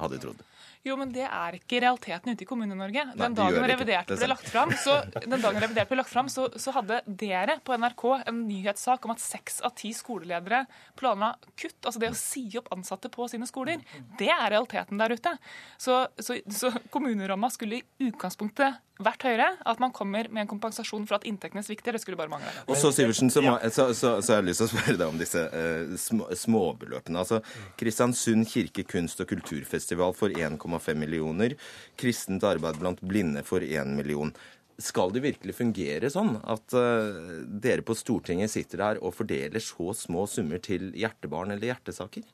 hadde 0.00 0.20
trodd. 0.20 0.44
Jo, 0.86 0.94
men 0.96 1.10
det 1.12 1.26
er 1.26 1.58
ikke 1.58 1.82
realiteten 1.84 2.32
ute 2.32 2.44
i 2.44 2.48
Kommune-Norge. 2.48 3.02
Den, 3.18 3.34
dagen 3.36 3.66
revidert 3.68 4.08
ble 4.14 4.28
lagt 4.30 4.48
fram, 4.48 4.72
så, 4.80 4.96
den 5.26 5.42
dagen 5.42 5.60
revidert 5.60 5.90
ble 5.90 5.98
lagt 6.00 6.12
fram, 6.12 6.30
så, 6.32 6.46
så 6.56 6.72
hadde 6.72 7.02
dere 7.04 7.58
på 7.64 7.76
NRK 7.76 8.04
en 8.30 8.38
nyhetssak 8.48 9.04
om 9.04 9.12
at 9.12 9.20
seks 9.20 9.60
av 9.66 9.74
ti 9.76 9.92
skoleledere 9.96 10.62
planla 10.96 11.34
kutt. 11.52 11.76
Altså 11.84 12.00
det 12.00 12.12
å 12.14 12.18
si 12.18 12.46
opp 12.56 12.72
ansatte 12.72 13.12
på 13.12 13.28
sine 13.28 13.48
skoler. 13.50 13.84
Det 14.18 14.30
er 14.32 14.46
realiteten 14.54 15.00
der 15.00 15.12
ute. 15.12 15.34
Så, 15.76 16.00
så, 16.16 16.38
så 16.48 16.72
kommuneramma 16.88 17.52
skulle 17.52 17.82
i 17.82 18.08
utgangspunktet 18.08 18.80
vært 19.04 19.26
høyere. 19.28 19.50
At 19.68 19.82
man 19.82 19.94
kommer 19.96 20.30
med 20.30 20.44
en 20.44 20.50
kompensasjon 20.50 21.06
for 21.08 21.18
at 21.18 21.26
inntektene 21.28 21.64
svikter, 21.66 21.96
det 21.96 22.02
skulle 22.04 22.20
bare 22.20 22.32
mangle. 22.32 22.52
Og 22.66 22.78
så, 22.78 22.92
Sivertsen, 22.94 23.32
så, 23.32 23.42
må, 23.44 23.56
så, 23.72 23.90
så, 23.96 24.16
så 24.22 24.36
har 24.36 24.42
jeg 24.42 24.50
lyst 24.50 24.64
til 24.64 24.68
å 24.68 24.72
spørre 24.74 24.96
deg 25.00 25.06
om 25.08 25.20
disse 25.20 25.44
uh, 25.52 25.96
små, 26.00 26.30
småbeløpene. 26.44 27.24
Altså, 27.24 27.40
Kristiansund 27.80 28.48
kirke 28.50 28.86
kunst- 28.88 29.22
og 29.22 29.30
kulturfestival 29.30 30.16
for 30.16 30.32
1,5 30.34 30.70
1,5 30.70 30.94
millioner. 30.94 31.56
Kristent 31.96 32.44
arbeid 32.44 32.80
blant 32.80 33.00
blinde 33.00 33.44
for 33.46 33.64
1 33.64 33.94
million. 33.96 34.32
Skal 34.80 35.12
det 35.12 35.24
virkelig 35.24 35.58
fungere 35.58 36.08
sånn 36.12 36.38
at 36.40 36.76
uh, 36.76 37.44
dere 37.44 37.84
på 37.84 37.96
Stortinget 37.98 38.52
sitter 38.52 38.80
der 38.80 39.00
og 39.04 39.14
fordeler 39.18 39.60
så 39.60 39.92
små 39.96 40.24
summer 40.30 40.62
til 40.64 40.88
hjertebarn 40.96 41.52
eller 41.52 41.74
hjertesaker? 41.74 42.24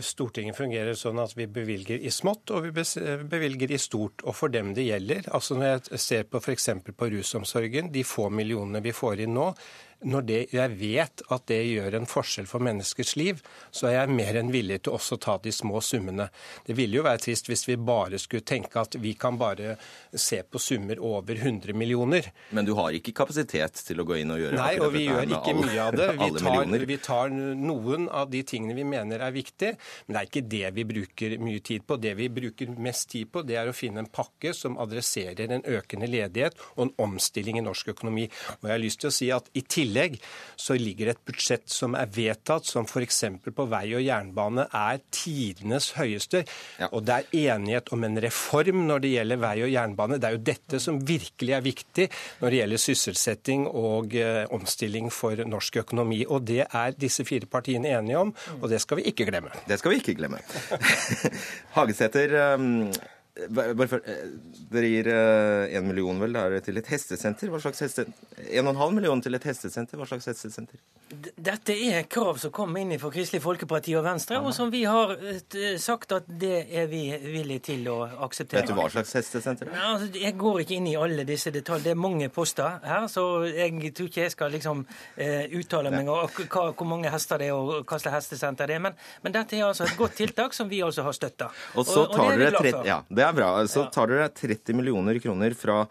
Stortinget 0.00 0.56
fungerer 0.56 0.96
sånn 0.96 1.20
at 1.20 1.34
vi 1.36 1.46
bevilger 1.50 2.00
i 2.00 2.10
smått 2.12 2.52
og 2.54 2.68
vi 2.68 2.72
bevilger 3.28 3.74
i 3.74 3.80
stort. 3.80 4.24
Og 4.24 4.36
for 4.38 4.52
dem 4.52 4.72
det 4.76 4.86
gjelder, 4.88 5.28
altså 5.34 5.58
når 5.58 5.68
jeg 5.68 6.02
ser 6.04 6.28
på 6.30 6.40
f.eks. 6.40 6.68
på 6.96 7.10
rusomsorgen, 7.12 7.92
de 7.92 8.04
få 8.06 8.30
millionene 8.32 8.80
vi 8.84 8.94
får 8.96 9.26
inn 9.26 9.34
nå, 9.36 9.50
når 10.04 10.26
det, 10.26 10.40
jeg 10.54 10.74
vet 10.78 11.22
at 11.32 11.46
det 11.50 11.60
gjør 11.66 11.96
en 11.98 12.08
forskjell 12.08 12.48
for 12.50 12.64
menneskers 12.64 13.14
liv, 13.18 13.40
så 13.70 13.88
er 13.88 13.96
jeg 13.96 14.16
mer 14.16 14.38
enn 14.40 14.52
villig 14.52 14.82
til 14.84 14.96
også 14.96 15.18
å 15.18 15.22
ta 15.22 15.36
de 15.42 15.52
små 15.54 15.80
summene. 15.84 16.28
Det 16.66 16.76
ville 16.78 16.98
jo 16.98 17.04
være 17.06 17.22
trist 17.22 17.50
hvis 17.50 17.64
vi 17.68 17.78
bare 17.78 18.20
skulle 18.22 18.46
tenke 18.46 18.82
at 18.82 18.96
vi 19.02 19.14
kan 19.18 19.38
bare 19.40 19.76
se 20.12 20.42
på 20.42 20.60
summer 20.62 21.00
over 21.02 21.38
100 21.38 21.76
millioner. 21.78 22.28
Men 22.50 22.68
du 22.68 22.74
har 22.78 22.94
ikke 22.96 23.14
kapasitet 23.22 23.82
til 23.86 24.02
å 24.02 24.06
gå 24.08 24.18
inn 24.22 24.34
og 24.34 24.42
gjøre 24.42 24.58
Nei, 24.58 24.72
og 24.82 24.92
vi 24.94 25.04
gjør 25.06 25.26
ikke 25.28 25.54
alle, 25.54 25.66
mye 25.66 25.86
av 25.86 25.98
det. 25.98 26.08
Vi 26.18 26.30
tar, 26.38 26.86
vi 26.92 26.98
tar, 27.06 27.36
noen 27.62 28.08
av 28.10 28.30
de 28.32 28.42
tingene 28.46 28.76
vi 28.76 28.86
mener 28.88 29.22
er 29.22 29.34
viktige, 29.34 29.76
men 30.06 30.16
det 30.16 30.22
er 30.22 30.30
ikke 30.30 30.44
det 30.56 30.72
vi 30.78 30.86
bruker 30.92 31.36
mye 31.42 31.62
tid 31.64 31.86
på. 31.86 31.98
Det 32.02 32.14
vi 32.18 32.28
bruker 32.32 32.74
mest 32.82 33.10
tid 33.14 33.30
på, 33.32 33.44
det 33.46 33.58
er 33.60 33.70
å 33.70 33.76
finne 33.76 34.02
en 34.02 34.10
pakke 34.12 34.54
som 34.56 34.78
adresserer 34.82 35.52
en 35.52 35.64
økende 35.68 36.10
ledighet 36.10 36.58
og 36.74 36.86
en 36.86 36.94
omstilling 37.06 37.60
i 37.60 37.64
norsk 37.64 37.92
økonomi. 37.94 38.28
Og 38.60 38.68
jeg 38.68 38.74
har 38.74 38.82
lyst 38.82 39.02
til 39.04 39.12
å 39.12 39.14
si 39.14 39.30
at 39.34 39.48
i 39.58 39.62
tillegg 39.62 39.91
tillegg 39.92 40.18
så 40.56 40.74
ligger 40.78 41.08
det 41.08 41.14
et 41.16 41.24
budsjett 41.26 41.68
som 41.70 41.96
er 41.98 42.10
vedtatt, 42.12 42.66
som 42.66 42.86
f.eks. 42.86 43.24
på 43.54 43.66
vei 43.70 43.84
og 43.96 44.02
jernbane 44.04 44.66
er 44.68 45.00
tidenes 45.10 45.92
høyeste. 45.96 46.44
Ja. 46.78 46.88
Og 46.92 47.04
det 47.06 47.16
er 47.16 47.54
enighet 47.54 47.92
om 47.92 48.04
en 48.06 48.20
reform 48.22 48.86
når 48.88 49.02
det 49.02 49.12
gjelder 49.16 49.42
vei 49.42 49.54
og 49.66 49.72
jernbane. 49.72 50.18
Det 50.22 50.28
er 50.28 50.36
jo 50.36 50.44
dette 50.52 50.82
som 50.82 51.00
virkelig 51.08 51.56
er 51.56 51.64
viktig 51.64 52.08
når 52.40 52.48
det 52.48 52.60
gjelder 52.60 52.84
sysselsetting 52.84 53.66
og 53.68 54.14
eh, 54.18 54.44
omstilling 54.54 55.10
for 55.12 55.42
norsk 55.48 55.80
økonomi. 55.82 56.22
Og 56.28 56.46
det 56.46 56.62
er 56.68 56.94
disse 56.98 57.26
fire 57.28 57.50
partiene 57.50 57.96
enige 57.96 58.20
om, 58.22 58.34
og 58.60 58.68
det 58.70 58.82
skal 58.84 59.00
vi 59.00 59.08
ikke 59.10 59.26
glemme. 59.28 59.50
Det 59.66 59.80
skal 59.80 59.94
vi 59.94 60.02
ikke 60.02 60.16
glemme. 60.20 60.42
Hagesæter, 61.76 62.38
um 62.54 62.92
bare 63.48 63.88
for, 63.88 64.00
eh, 64.04 64.28
Dere 64.72 64.88
gir 64.88 65.06
én 65.08 65.76
eh, 65.76 65.82
million 65.82 66.18
vel 66.20 66.34
der, 66.36 66.58
til 66.60 66.76
et 66.76 66.88
hestesenter. 66.92 67.48
Hva 67.48 67.60
slags 67.60 67.80
hestesenter? 67.80 68.12
En 68.50 68.66
og 68.66 68.74
en 68.74 68.80
halv 68.80 68.92
million 68.92 69.22
til 69.24 69.34
et 69.34 69.44
hestesenter. 69.48 69.96
Hva 69.96 70.06
slags 70.08 70.28
hestesenter? 70.28 70.80
Dette 71.36 71.72
er 71.72 72.04
krav 72.12 72.36
som 72.40 72.52
kom 72.52 72.76
inn 72.76 72.92
fra 73.00 73.08
Kristelig 73.12 73.40
Folkeparti 73.44 73.94
og 73.96 74.04
Venstre, 74.04 74.36
Aha. 74.36 74.48
og 74.48 74.56
som 74.56 74.68
vi 74.72 74.82
har 74.84 75.14
eh, 75.16 75.78
sagt 75.80 76.12
at 76.12 76.28
det 76.28 76.66
er 76.68 76.90
vi 76.92 77.06
villige 77.24 77.64
til 77.70 77.88
å 77.92 77.96
akseptere. 78.26 78.66
Vet 78.66 78.72
du 78.72 78.76
hva 78.76 78.90
slags 78.92 79.14
hestesenter 79.16 79.70
det 79.70 79.76
er? 79.78 79.86
Altså, 79.94 80.10
jeg 80.26 80.36
går 80.44 80.60
ikke 80.66 80.76
inn 80.76 80.90
i 80.92 80.94
alle 81.00 81.24
disse 81.28 81.54
detaljer. 81.56 81.88
Det 81.88 81.94
er 81.96 82.04
mange 82.04 82.28
poster 82.32 82.84
her, 82.84 83.08
så 83.08 83.26
jeg 83.48 83.94
tror 83.96 84.12
ikke 84.12 84.26
jeg 84.26 84.34
skal 84.36 84.52
liksom 84.52 84.84
uttale 85.56 85.90
meg 85.92 86.08
om 86.08 86.28
hvor 86.52 86.86
mange 86.88 87.10
hester 87.12 87.40
det 87.40 87.48
er 87.48 87.56
og 87.56 87.88
hva 87.88 87.98
slags 88.00 88.20
hestesenter 88.20 88.68
det 88.68 88.76
er. 88.76 88.84
Men, 88.90 89.00
men, 89.24 89.32
dette 89.32 89.56
er 89.56 89.66
altså 89.70 89.88
et 89.88 89.96
godt 89.96 90.18
tiltak 90.20 90.56
som 90.56 90.68
vi 90.68 90.82
altså 90.84 91.04
har 91.06 91.16
støtta. 91.16 91.48
Og 91.80 91.88
så 91.88 92.04
tar 92.12 92.28
og, 92.28 92.32
og 92.36 92.64
dere 92.68 92.84
ja, 92.86 93.00
det 93.08 93.21
det 93.22 93.28
er 93.28 93.36
bra. 93.38 93.50
Så 93.70 93.86
tar 93.94 94.10
dere 94.10 94.30
30 94.34 94.74
millioner 94.74 95.18
kroner 95.22 95.54
fra 95.54 95.84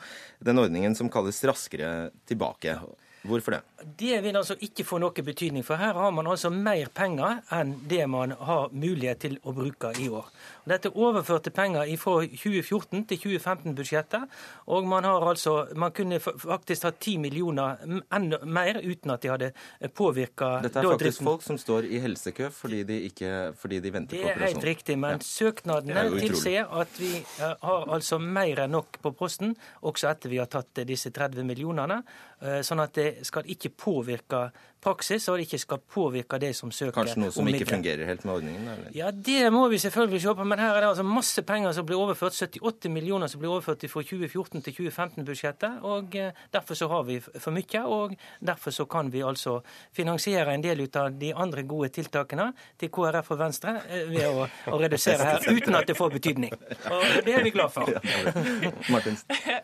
den 0.44 0.60
ordningen 0.60 0.96
som 0.98 1.10
kalles 1.12 1.40
Raskere 1.48 2.12
tilbake. 2.28 2.76
Hvorfor 3.22 3.54
det? 3.54 3.62
Det 4.00 4.24
vil 4.24 4.38
altså 4.38 4.56
ikke 4.66 4.84
få 4.86 4.98
noe 5.02 5.24
betydning, 5.26 5.66
for 5.66 5.78
her 5.78 5.94
har 5.94 6.12
man 6.14 6.28
altså 6.28 6.50
mer 6.50 6.90
penger 6.94 7.42
enn 7.54 7.76
det 7.90 8.08
man 8.10 8.34
har 8.34 8.72
mulighet 8.74 9.22
til 9.22 9.36
å 9.46 9.54
bruke 9.54 9.92
i 10.02 10.08
år. 10.10 10.26
Dette 10.70 10.90
overførte 10.90 11.54
penger 11.54 11.90
fra 12.02 12.16
2014 12.26 13.06
til 13.10 13.20
2015-budsjettet, 13.24 14.26
og 14.74 14.88
man 14.90 15.06
har 15.06 15.28
altså 15.30 15.52
Man 15.76 15.92
kunne 15.92 16.20
faktisk 16.20 16.84
hatt 16.84 17.00
10 17.00 17.18
millioner 17.18 17.78
enda 18.14 18.40
mer 18.46 18.80
uten 18.82 19.12
at 19.12 19.22
de 19.22 19.30
hadde 19.30 19.52
påvirka 19.96 20.62
Dette 20.64 20.80
er 20.80 20.88
faktisk 20.88 21.04
driften. 21.04 21.26
folk 21.26 21.44
som 21.44 21.58
står 21.58 21.88
i 21.90 22.00
helsekø 22.02 22.50
fordi 22.54 22.84
de, 22.84 23.00
ikke, 23.10 23.54
fordi 23.58 23.80
de 23.80 23.94
venter 23.94 24.18
på 24.18 24.22
operasjon? 24.22 24.40
Det 24.40 24.50
er 24.50 24.54
helt 24.54 24.66
riktig, 24.66 24.98
men 24.98 25.18
ja. 25.18 25.26
søknadene 25.26 26.06
tilsier 26.20 26.74
at 26.82 27.00
vi 27.00 27.14
eh, 27.22 27.56
har 27.62 27.88
altså 27.94 28.20
mer 28.22 28.66
enn 28.66 28.76
nok 28.78 29.02
på 29.02 29.14
posten, 29.18 29.56
også 29.82 30.12
etter 30.12 30.32
vi 30.32 30.42
har 30.42 30.50
tatt 30.52 30.84
disse 30.88 31.12
30 31.14 31.46
millionene. 31.48 32.02
Eh, 32.42 32.62
sånn 32.66 32.82
at 32.82 32.96
det 32.98 33.11
skal 33.24 33.48
ikke 33.50 33.70
påvirke 33.70 34.50
praksis, 34.82 35.28
og 35.30 35.38
det 35.38 35.48
ikke 35.48 35.60
skal 35.62 35.82
påvirke 35.94 36.40
det 36.42 36.52
som 36.58 36.72
søker 36.74 36.96
Kanskje 36.96 37.22
noe 37.22 37.34
som 37.34 37.48
ikke 37.50 37.68
fungerer 37.70 38.08
helt 38.10 38.26
med 38.26 38.34
ordningen? 38.34 38.68
Eller? 38.74 38.90
Ja, 38.98 39.12
det 39.12 39.52
må 39.54 39.68
vi 39.72 39.80
selvfølgelig 39.82 40.22
se 40.24 40.34
på. 40.38 40.48
Men 40.48 40.62
her 40.62 40.76
er 40.76 40.82
det 40.82 40.90
altså 40.92 41.06
masse 41.06 41.44
penger 41.48 41.76
som 41.78 41.86
blir 41.88 42.02
overført. 42.02 42.38
78 42.38 42.90
millioner 42.94 43.30
som 43.32 43.42
blir 43.42 43.54
overført 43.54 43.86
fra 43.92 44.04
2014 44.04 44.64
til 44.66 44.78
2015-budsjettet. 44.80 45.82
og 45.88 46.16
eh, 46.16 46.34
Derfor 46.54 46.80
så 46.80 46.90
har 46.92 47.06
vi 47.08 47.20
for 47.22 47.54
mye, 47.56 47.84
og 47.86 48.16
derfor 48.40 48.76
så 48.76 48.86
kan 48.90 49.12
vi 49.14 49.24
altså 49.26 49.60
finansiere 49.94 50.56
en 50.56 50.66
del 50.66 50.82
ut 50.82 50.96
av 50.96 51.12
de 51.20 51.34
andre 51.36 51.64
gode 51.64 51.92
tiltakene 51.94 52.52
til 52.80 52.92
KrF 52.94 53.32
og 53.36 53.42
Venstre 53.42 53.76
eh, 53.88 54.08
ved 54.10 54.28
å, 54.30 54.48
å 54.74 54.82
redusere 54.82 55.30
her, 55.34 55.48
uten 55.52 55.78
at 55.78 55.90
det 55.90 55.98
får 55.98 56.16
betydning. 56.18 56.56
Og 56.92 57.26
det 57.26 57.38
er 57.38 57.46
vi 57.46 57.54
glad 57.54 57.74
for. 57.74 57.90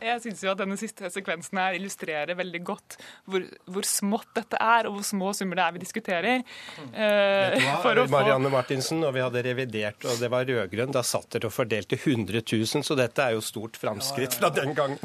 Jeg 0.08 0.22
syns 0.24 0.44
jo 0.44 0.54
at 0.54 0.62
denne 0.62 0.78
siste 0.80 1.10
sekvensen 1.14 1.60
her 1.62 1.78
illustrerer 1.78 2.38
veldig 2.38 2.62
godt 2.68 2.98
hvor, 3.28 3.46
hvor 3.66 3.88
smått 3.88 4.30
dette 4.38 4.60
er, 4.62 4.88
og 4.88 4.98
hvor 4.98 5.07
små 5.08 5.34
summer 5.38 5.60
det 5.60 5.66
er 5.66 5.76
vi 5.76 5.84
diskuterer. 5.84 6.44
Eh, 6.94 7.68
for 7.84 8.04
å 8.04 8.08
Marianne 8.12 8.52
Martinsen, 8.54 9.04
og 9.08 9.16
vi 9.16 9.24
hadde 9.24 9.44
revidert, 9.46 10.06
og 10.08 10.22
det 10.22 10.30
var 10.34 10.48
rød-grønn, 10.48 10.94
da 10.96 11.04
satt 11.06 11.30
dere 11.36 11.50
og 11.50 11.56
fordelte 11.56 11.98
100 11.98 12.44
000, 12.44 12.86
så 12.86 12.98
dette 12.98 13.24
er 13.24 13.36
jo 13.38 13.44
stort 13.46 13.80
framskritt 13.80 14.38
fra 14.38 14.52
den 14.54 14.76
gangen. 14.78 15.00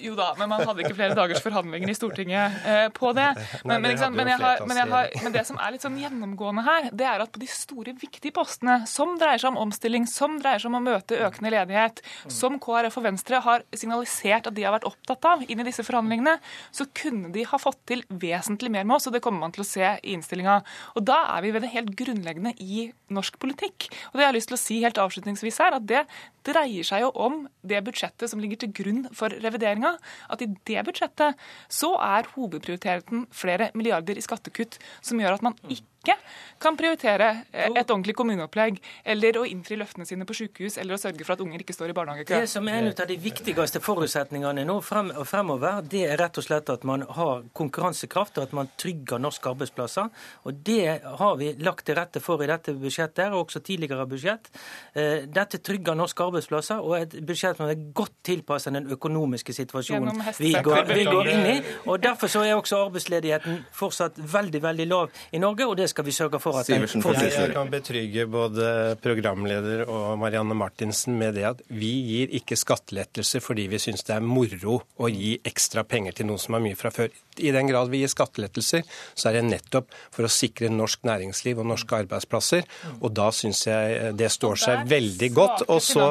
jo 0.00 0.14
da, 0.18 0.30
men 0.38 0.50
man 0.52 0.64
hadde 0.66 0.84
ikke 0.84 0.96
flere 0.96 1.16
dagers 1.18 1.42
forhandlinger 1.44 1.90
i 1.90 1.96
Stortinget 1.96 2.66
eh, 2.68 2.86
på 2.94 3.12
det. 3.16 3.30
Men, 3.64 3.82
men, 3.82 3.98
men, 4.14 4.32
har, 4.34 4.62
har, 4.62 5.12
men, 5.22 5.34
det 5.34 5.44
som 5.48 5.58
er 5.60 5.74
litt 5.74 5.84
sånn 5.84 5.98
gjennomgående 6.00 6.64
her, 6.66 6.90
det 6.94 7.08
er 7.08 7.24
at 7.24 7.32
på 7.34 7.42
de 7.42 7.50
store, 7.50 7.94
viktige 8.00 8.34
postene, 8.34 8.82
som 8.90 9.16
dreier 9.20 9.40
seg 9.40 9.54
om 9.54 9.60
omstilling, 9.66 10.08
som 10.10 10.38
dreier 10.42 10.62
seg 10.62 10.72
om 10.72 10.78
å 10.80 10.84
møte 10.84 11.18
økende 11.24 11.52
ledighet, 11.54 12.02
som 12.30 12.58
KrF 12.62 12.98
og 13.00 13.06
Venstre 13.08 13.40
har 13.44 13.64
signalisert 13.74 14.48
at 14.50 14.56
de 14.56 14.66
har 14.66 14.74
vært 14.76 14.88
opptatt 14.88 15.28
av 15.30 15.44
inn 15.48 15.62
i 15.62 15.66
disse 15.66 15.84
forhandlingene, 15.86 16.36
så 16.74 16.86
kunne 16.96 17.32
de 17.34 17.46
ha 17.48 17.60
fått 17.60 17.80
til 17.90 18.04
vesentlig 18.08 18.72
mer 18.74 18.86
med 18.86 18.98
oss. 18.98 19.08
og 19.08 19.16
det 19.16 19.23
kommer 19.24 19.46
man 19.46 19.54
til 19.54 19.64
å 19.64 19.68
se 19.68 19.84
i 19.96 20.14
innstillinga. 20.14 20.58
Og 20.94 21.06
da 21.08 21.20
er 21.34 21.44
vi 21.44 21.52
ved 21.54 21.64
det 21.64 21.72
helt 21.74 21.94
grunnleggende 21.98 22.54
i 22.60 22.88
norsk 23.14 23.38
politikk. 23.42 23.88
Og 24.12 24.18
det 24.18 24.24
jeg 24.24 24.30
har 24.30 24.36
lyst 24.36 24.52
til 24.52 24.58
å 24.58 24.62
si 24.64 24.80
helt 24.84 25.00
avslutningsvis 25.00 25.60
her, 25.64 25.78
at 25.78 25.88
det 25.88 26.04
dreier 26.44 26.86
seg 26.86 27.04
jo 27.06 27.10
om 27.26 27.44
det 27.64 27.80
budsjettet 27.86 28.30
som 28.30 28.42
ligger 28.42 28.60
til 28.64 28.74
grunn 28.76 29.02
for 29.16 29.32
revideringa. 29.44 29.96
At 30.32 30.44
i 30.44 30.50
det 30.68 30.84
budsjettet 30.86 31.40
så 31.72 31.94
er 32.04 32.28
hovedprioriteten 32.36 33.26
flere 33.34 33.72
milliarder 33.74 34.20
i 34.20 34.24
skattekutt 34.24 34.78
som 35.04 35.20
gjør 35.20 35.38
at 35.38 35.48
man 35.48 35.58
ikke 35.64 35.93
ikke 36.04 36.18
kan 36.64 36.76
prioritere 36.78 37.28
eh, 37.52 37.68
et 37.68 37.90
ordentlig 37.90 38.14
kommuneopplegg, 38.16 38.78
eller 39.14 39.38
å 39.40 39.44
innfri 39.48 39.76
løftene 39.78 40.06
sine 40.08 40.26
på 40.28 40.36
sykehus, 40.36 40.78
eller 40.80 40.96
å 40.96 41.00
sørge 41.00 41.26
for 41.26 41.36
at 41.36 41.42
unger 41.44 41.64
ikke 41.64 41.76
står 41.76 41.92
i 41.92 41.96
barnehagekø. 41.96 42.40
Det 42.44 42.50
som 42.50 42.68
er 42.70 42.80
en 42.80 42.90
av 42.92 43.08
de 43.10 43.16
viktigste 43.20 43.82
forutsetningene 43.84 44.64
nå 44.68 44.78
frem, 44.84 45.10
fremover, 45.28 45.82
det 45.90 46.04
er 46.08 46.20
rett 46.20 46.38
og 46.40 46.46
slett 46.46 46.70
at 46.72 46.86
man 46.88 47.04
har 47.18 47.44
konkurransekraft, 47.56 48.38
og 48.38 48.48
at 48.48 48.56
man 48.56 48.70
trygger 48.80 49.22
norske 49.22 49.50
arbeidsplasser. 49.50 50.10
Og 50.44 50.62
Det 50.64 51.00
har 51.04 51.36
vi 51.36 51.52
lagt 51.60 51.84
til 51.86 51.98
rette 51.98 52.20
for 52.22 52.42
i 52.42 52.48
dette 52.48 52.74
budsjettet, 52.78 53.32
og 53.32 53.46
også 53.46 53.60
tidligere 53.64 54.06
budsjett. 54.08 54.48
Eh, 54.94 55.26
dette 55.28 55.60
trygger 55.64 55.98
norske 55.98 56.24
arbeidsplasser, 56.24 56.80
og 56.80 56.96
et 57.00 57.18
budsjett 57.26 57.58
som 57.58 57.68
er 57.68 57.90
godt 57.92 58.16
tilpasset 58.24 58.74
den 58.74 58.88
økonomiske 58.94 59.52
situasjonen 59.52 60.22
vi 60.38 60.54
går, 60.54 60.84
vi 60.88 61.04
går, 61.04 61.30
inn 61.34 61.46
i. 61.50 61.56
og 61.86 62.00
Derfor 62.02 62.30
så 62.30 62.44
er 62.44 62.54
også 62.56 62.84
arbeidsledigheten 62.86 63.64
fortsatt 63.74 64.18
veldig 64.18 64.62
veldig 64.62 64.86
lav 64.88 65.22
i 65.32 65.38
Norge. 65.38 65.66
og 65.66 65.76
det 65.76 65.88
skal 65.90 65.93
vi 66.02 66.14
sørge 66.16 66.40
for 66.42 66.58
at 66.58 66.66
den 66.66 66.86
fortsetter. 66.88 67.46
Jeg 67.46 67.54
kan 67.54 67.70
betrygge 67.70 68.26
både 68.26 68.96
programleder 69.04 69.84
og 69.86 70.18
Marianne 70.18 70.56
Martinsen 70.58 71.18
med 71.20 71.36
det 71.38 71.46
at 71.52 71.62
vi 71.68 71.92
gir 72.08 72.34
ikke 72.40 72.58
skattelettelser 72.58 73.44
fordi 73.44 73.68
vi 73.70 73.78
syns 73.78 74.02
det 74.08 74.16
er 74.16 74.24
moro 74.24 74.80
å 74.98 75.12
gi 75.12 75.36
ekstra 75.46 75.84
penger 75.86 76.18
til 76.18 76.30
noen 76.30 76.42
som 76.42 76.58
har 76.58 76.64
mye 76.64 76.78
fra 76.78 76.90
før. 76.94 77.12
I 77.38 77.50
den 77.50 77.66
grad 77.66 77.90
vi 77.90 77.98
gir 78.02 78.10
skattelettelser, 78.10 78.84
så 79.14 79.28
er 79.28 79.38
det 79.38 79.44
nettopp 79.48 79.88
for 80.14 80.26
å 80.26 80.30
sikre 80.30 80.68
norsk 80.70 81.02
næringsliv 81.06 81.58
og 81.58 81.66
norske 81.66 81.96
arbeidsplasser. 82.04 82.66
Og 83.00 83.10
da 83.14 83.30
syns 83.34 83.64
jeg 83.66 84.12
det 84.18 84.30
står 84.30 84.60
seg 84.64 84.84
veldig 84.90 85.30
godt. 85.34 85.64
Og 85.66 85.82
så, 85.82 86.06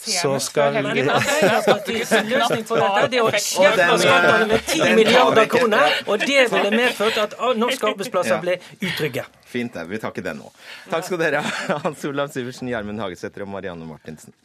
så 0.00 0.36
skal 0.40 0.80
vi 0.90 1.04
Løsning 2.30 2.64
på 2.66 2.76
dette 2.78 3.06
det 3.10 3.20
er 3.20 3.26
å 3.26 3.42
skjerpe 3.42 3.98
skattene 4.00 4.48
med 4.50 4.64
10 4.64 4.96
milliarder 4.98 5.48
kroner, 5.50 5.96
og 6.06 6.24
det 6.24 6.46
ville 6.52 6.70
medført 6.74 7.18
at 7.20 7.36
norske 7.58 7.90
arbeidsplasser 7.92 8.40
ble 8.42 8.56
utrygge. 8.90 9.24
Fint, 9.46 9.74
det. 9.74 9.86
Vi 9.90 9.98
tar 10.02 10.14
ikke 10.14 10.26
den 10.26 10.42
nå. 10.42 10.52
Takk 10.92 11.08
skal 11.08 11.22
dere 11.22 11.42
ha, 11.46 11.80
Hans 11.86 12.04
Olav 12.08 12.30
Syversen, 12.34 12.70
Gjermund 12.70 13.02
Hagesæter 13.02 13.46
og 13.46 13.52
Marianne 13.54 13.88
Martinsen. 13.88 14.36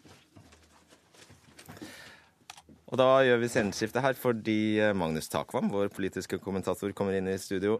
Og 2.85 2.99
da 3.01 3.09
gjør 3.25 3.41
vi 3.41 3.49
sceneskiftet 3.51 4.03
her 4.05 4.17
fordi 4.17 4.59
eh, 4.79 4.93
Magnus 4.95 5.31
Takvam, 5.31 5.71
vår 5.73 5.89
politiske 5.93 6.39
kommentator, 6.41 6.93
kommer 6.95 7.17
inn 7.17 7.27
i 7.31 7.39
studio. 7.41 7.79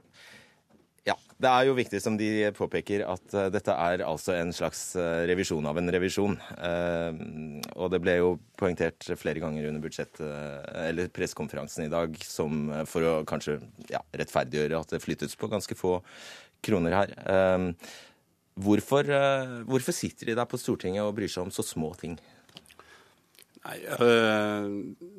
Ja, 1.06 1.14
Det 1.38 1.50
er 1.52 1.68
jo 1.68 1.76
viktig, 1.78 2.00
som 2.02 2.16
de 2.18 2.50
påpeker, 2.58 3.04
at 3.06 3.34
uh, 3.38 3.46
dette 3.54 3.70
er 3.70 4.02
altså 4.02 4.34
en 4.34 4.50
slags 4.56 4.80
uh, 4.98 5.22
revisjon 5.30 5.68
av 5.70 5.78
en 5.78 5.92
revisjon. 5.94 6.34
Og 7.76 7.92
det 7.94 8.00
ble 8.02 8.16
jo 8.18 8.32
poengtert 8.58 9.12
flere 9.20 9.44
ganger 9.44 9.68
under 9.70 9.84
budsjett, 9.84 10.18
eller 10.82 11.12
pressekonferansen 11.14 11.86
i 11.86 11.92
dag 11.94 12.18
som 12.26 12.72
for 12.90 13.06
å 13.06 13.14
kanskje 13.30 13.60
ja, 13.92 14.02
rettferdiggjøre 14.18 14.80
at 14.80 14.96
det 14.96 15.04
flyttes 15.04 15.38
på 15.38 15.52
ganske 15.52 15.78
få 15.78 16.00
kroner 16.64 16.96
her. 16.96 17.16
Hvorfor, 18.56 19.10
hvorfor 19.68 19.92
sitter 19.92 20.30
de 20.32 20.38
der 20.38 20.48
på 20.48 20.60
Stortinget 20.60 21.04
og 21.04 21.16
bryr 21.18 21.32
seg 21.32 21.44
om 21.44 21.52
så 21.52 21.66
små 21.66 21.90
ting? 22.00 22.14
Nei, 23.66 23.80
eh, 23.82 24.66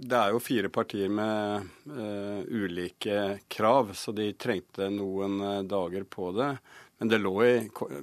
Det 0.07 0.19
er 0.19 0.31
jo 0.31 0.43
fire 0.43 0.71
partier 0.71 1.11
med 1.11 1.67
uh, 1.91 2.43
ulike 2.47 3.41
krav, 3.51 3.91
så 3.99 4.15
de 4.15 4.31
trengte 4.39 4.89
noen 4.93 5.67
dager 5.67 6.07
på 6.09 6.31
det. 6.37 6.53
Men 6.99 7.11
det 7.11 7.21
lå 7.21 7.35
i 7.45 7.55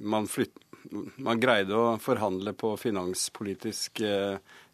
man, 0.04 0.28
flytt, 0.28 0.58
man 1.16 1.40
greide 1.40 1.74
å 1.78 1.96
forhandle 2.02 2.52
på 2.52 2.74
finanspolitisk 2.78 4.04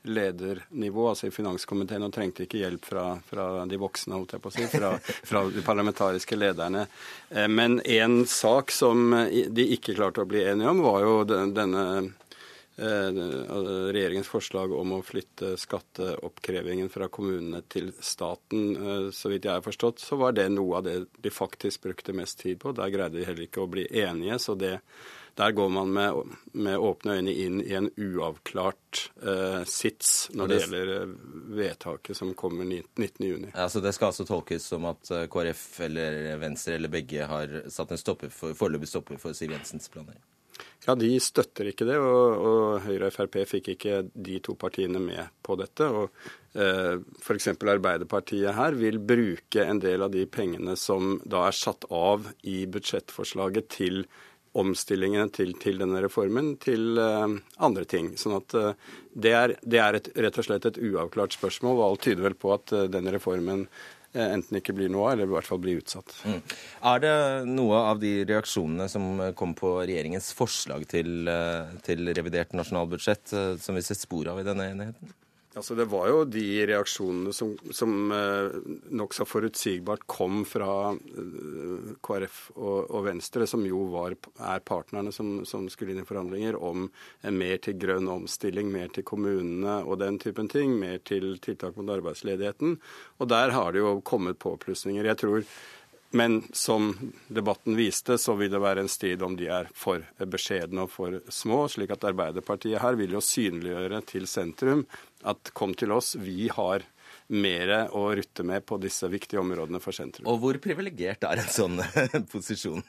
ledernivå, 0.03 1.09
altså 1.11 1.29
i 1.29 1.35
finanskomiteen, 1.35 2.07
og 2.07 2.15
trengte 2.15 2.47
ikke 2.47 2.63
hjelp 2.63 2.87
fra, 2.89 3.05
fra 3.27 3.49
de 3.69 3.81
voksne, 3.81 4.17
holdt 4.17 4.37
jeg 4.37 4.45
på 4.45 4.53
å 4.53 4.55
si, 4.55 4.69
fra, 4.73 4.95
fra 5.31 5.45
de 5.53 5.65
parlamentariske 5.67 6.39
lederne. 6.39 6.87
Men 7.53 7.81
en 7.85 8.23
sak 8.29 8.73
som 8.73 9.13
de 9.29 9.69
ikke 9.77 9.97
klarte 9.99 10.25
å 10.25 10.31
bli 10.31 10.47
enige 10.47 10.73
om, 10.73 10.83
var 10.87 11.05
jo 11.05 11.15
denne 11.29 11.85
regjeringens 12.81 14.29
forslag 14.31 14.73
om 14.73 14.95
å 14.97 15.03
flytte 15.05 15.53
skatteoppkrevingen 15.61 16.89
fra 16.89 17.11
kommunene 17.13 17.61
til 17.69 17.91
staten, 18.01 19.13
så 19.13 19.29
vidt 19.29 19.45
jeg 19.45 19.59
har 19.59 19.65
forstått, 19.65 20.01
så 20.01 20.17
var 20.17 20.33
det 20.33 20.49
noe 20.55 20.79
av 20.79 20.87
det 20.87 20.97
de 21.21 21.33
faktisk 21.35 21.83
brukte 21.85 22.17
mest 22.17 22.41
tid 22.41 22.61
på. 22.63 22.73
Der 22.73 22.93
greide 22.93 23.19
de 23.19 23.27
heller 23.29 23.45
ikke 23.45 23.67
å 23.67 23.71
bli 23.71 23.85
enige. 24.01 24.39
så 24.39 24.55
det 24.55 24.79
der 25.39 25.53
går 25.53 25.69
man 25.69 25.93
med, 25.93 26.37
med, 26.53 26.79
åpne 26.79 27.19
øyne 27.21 27.35
inn 27.35 27.61
i 27.63 27.75
en 27.79 27.91
uavklart 27.97 29.05
eh, 29.23 29.63
sits 29.69 30.31
når 30.35 30.51
det, 30.51 30.57
det 30.57 30.65
gjelder 30.65 30.93
eh, 30.97 31.15
vedtaket 31.61 32.17
som 32.17 32.35
kommer 32.35 32.65
19.6. 32.65 33.51
Ja, 33.55 33.69
så 33.69 33.81
Det 33.81 33.95
skal 33.97 34.11
altså 34.11 34.27
tolkes 34.29 34.67
som 34.73 34.89
at 34.91 35.13
eh, 35.15 35.29
KrF 35.31 35.65
eller 35.87 36.21
Venstre 36.43 36.77
eller 36.79 36.93
begge 36.93 37.31
har 37.31 37.63
satt 37.71 37.95
en 37.95 38.03
stopper 38.03 38.35
for, 38.35 38.57
foreløpig 38.59 38.91
stopper 38.91 39.21
for 39.23 39.37
Siv 39.37 39.55
Jensens 39.55 39.89
planer? 39.93 40.19
Ja, 40.87 40.95
De 40.97 41.11
støtter 41.21 41.69
ikke 41.71 41.87
det, 41.89 41.99
og, 42.01 42.41
og 42.41 42.85
Høyre 42.87 43.11
og 43.11 43.15
Frp 43.15 43.43
fikk 43.49 43.75
ikke 43.75 44.01
de 44.15 44.39
to 44.45 44.57
partiene 44.59 45.01
med 45.03 45.29
på 45.45 45.57
dette. 45.61 45.87
og 45.87 46.09
eh, 46.57 46.97
F.eks. 47.21 47.51
Arbeiderpartiet 47.53 48.57
her 48.57 48.77
vil 48.79 49.01
bruke 49.03 49.67
en 49.67 49.83
del 49.83 50.07
av 50.07 50.15
de 50.15 50.25
pengene 50.27 50.77
som 50.81 51.19
da 51.25 51.47
er 51.49 51.57
satt 51.57 51.85
av 51.93 52.31
i 52.49 52.65
budsjettforslaget 52.71 53.71
til 53.77 54.05
omstillingene 54.59 55.31
til, 55.35 55.55
til, 55.63 55.79
denne 55.79 56.01
reformen 56.03 56.55
til 56.63 56.99
uh, 56.99 57.29
andre 57.63 57.87
ting. 57.89 58.13
Sånn 58.19 58.41
at 58.41 58.57
uh, 58.59 58.73
det 59.15 59.33
er, 59.37 59.55
det 59.63 59.81
er 59.83 59.99
et, 60.01 60.11
rett 60.27 60.41
og 60.43 60.47
slett 60.47 60.67
et 60.67 60.81
uavklart 60.81 61.37
spørsmål, 61.37 61.79
og 61.79 61.87
alt 61.87 62.05
tyder 62.09 62.27
vel 62.27 62.39
på 62.39 62.53
at 62.57 62.75
uh, 62.75 62.87
denne 62.91 63.15
reformen 63.15 63.69
enten 64.11 64.57
ikke 64.59 64.75
blir 64.75 64.89
noe 64.91 65.05
av, 65.05 65.13
eller 65.13 65.29
i 65.29 65.35
hvert 65.37 65.47
fall 65.47 65.61
blir 65.63 65.79
utsatt. 65.79 66.17
Mm. 66.27 66.41
Er 66.91 67.03
det 67.05 67.13
noe 67.47 67.83
av 67.93 68.01
de 68.03 68.11
reaksjonene 68.27 68.89
som 68.91 69.05
kom 69.39 69.53
på 69.55 69.71
regjeringens 69.85 70.33
forslag 70.35 70.83
til, 70.91 71.31
til 71.87 72.11
revidert 72.19 72.57
nasjonalbudsjett, 72.59 73.31
som 73.63 73.79
vi 73.79 73.85
ser 73.87 74.01
spor 74.01 74.33
av 74.33 74.43
i 74.43 74.49
denne 74.49 74.67
enigheten? 74.73 75.15
Altså, 75.59 75.75
det 75.75 75.89
var 75.91 76.07
jo 76.07 76.19
de 76.31 76.45
reaksjonene 76.71 77.33
som, 77.35 77.57
som 77.75 78.13
eh, 78.15 78.53
nokså 78.95 79.25
forutsigbart 79.27 80.05
kom 80.07 80.45
fra 80.47 80.93
eh, 80.95 81.89
KrF 82.07 82.37
og, 82.55 82.77
og, 82.85 83.01
Venstre, 83.09 83.49
som 83.51 83.65
jo 83.67 83.81
var, 83.91 84.15
er 84.47 84.63
partnerne 84.63 85.11
som, 85.11 85.41
som, 85.49 85.67
skulle 85.73 85.97
inn 85.97 86.05
i 86.05 86.07
forhandlinger, 86.07 86.55
om 86.55 86.87
eh, 86.87 87.35
mer 87.35 87.59
til 87.67 87.81
grønn 87.83 88.07
omstilling, 88.13 88.71
mer 88.71 88.95
til 88.95 89.09
kommunene 89.11 89.81
og 89.83 89.99
den 90.05 90.21
typen 90.23 90.47
ting. 90.53 90.79
Mer 90.79 91.03
til 91.03 91.35
tiltak 91.43 91.75
mot 91.75 91.91
arbeidsledigheten. 91.99 92.79
Og 93.19 93.35
der 93.35 93.51
har 93.57 93.75
det 93.75 93.83
jo 93.83 93.97
kommet 94.07 94.39
påplussinger. 94.39 95.11
Jeg 95.11 95.19
tror 95.19 95.43
men 96.11 96.41
som 96.53 97.13
debatten 97.29 97.77
viste, 97.79 98.19
så 98.19 98.35
vil 98.39 98.51
det 98.51 98.61
være 98.63 98.85
en 98.85 98.91
strid 98.91 99.23
om 99.23 99.37
de 99.39 99.47
er 99.53 99.69
for 99.77 100.03
beskjedne 100.19 100.87
og 100.87 100.91
for 100.91 101.21
små. 101.31 101.67
slik 101.71 101.93
at 101.95 102.07
Arbeiderpartiet 102.11 102.83
her 102.83 102.99
vil 102.99 103.15
jo 103.15 103.23
synliggjøre 103.23 104.03
til 104.09 104.27
sentrum 104.31 104.87
at 105.23 105.53
kom 105.55 105.75
til 105.75 105.93
oss, 105.95 106.17
vi 106.19 106.49
har 106.51 106.87
mer 107.31 107.73
å 107.95 108.09
rutte 108.17 108.43
med 108.47 108.67
på 108.67 108.79
disse 108.83 109.07
viktige 109.11 109.41
områdene 109.43 109.81
for 109.83 109.95
sentrum. 109.95 110.27
Og 110.31 110.41
hvor 110.43 110.59
privilegert 110.63 111.25
er 111.29 111.45
en 111.45 111.53
sånn 111.53 111.79
posisjon? 112.33 112.83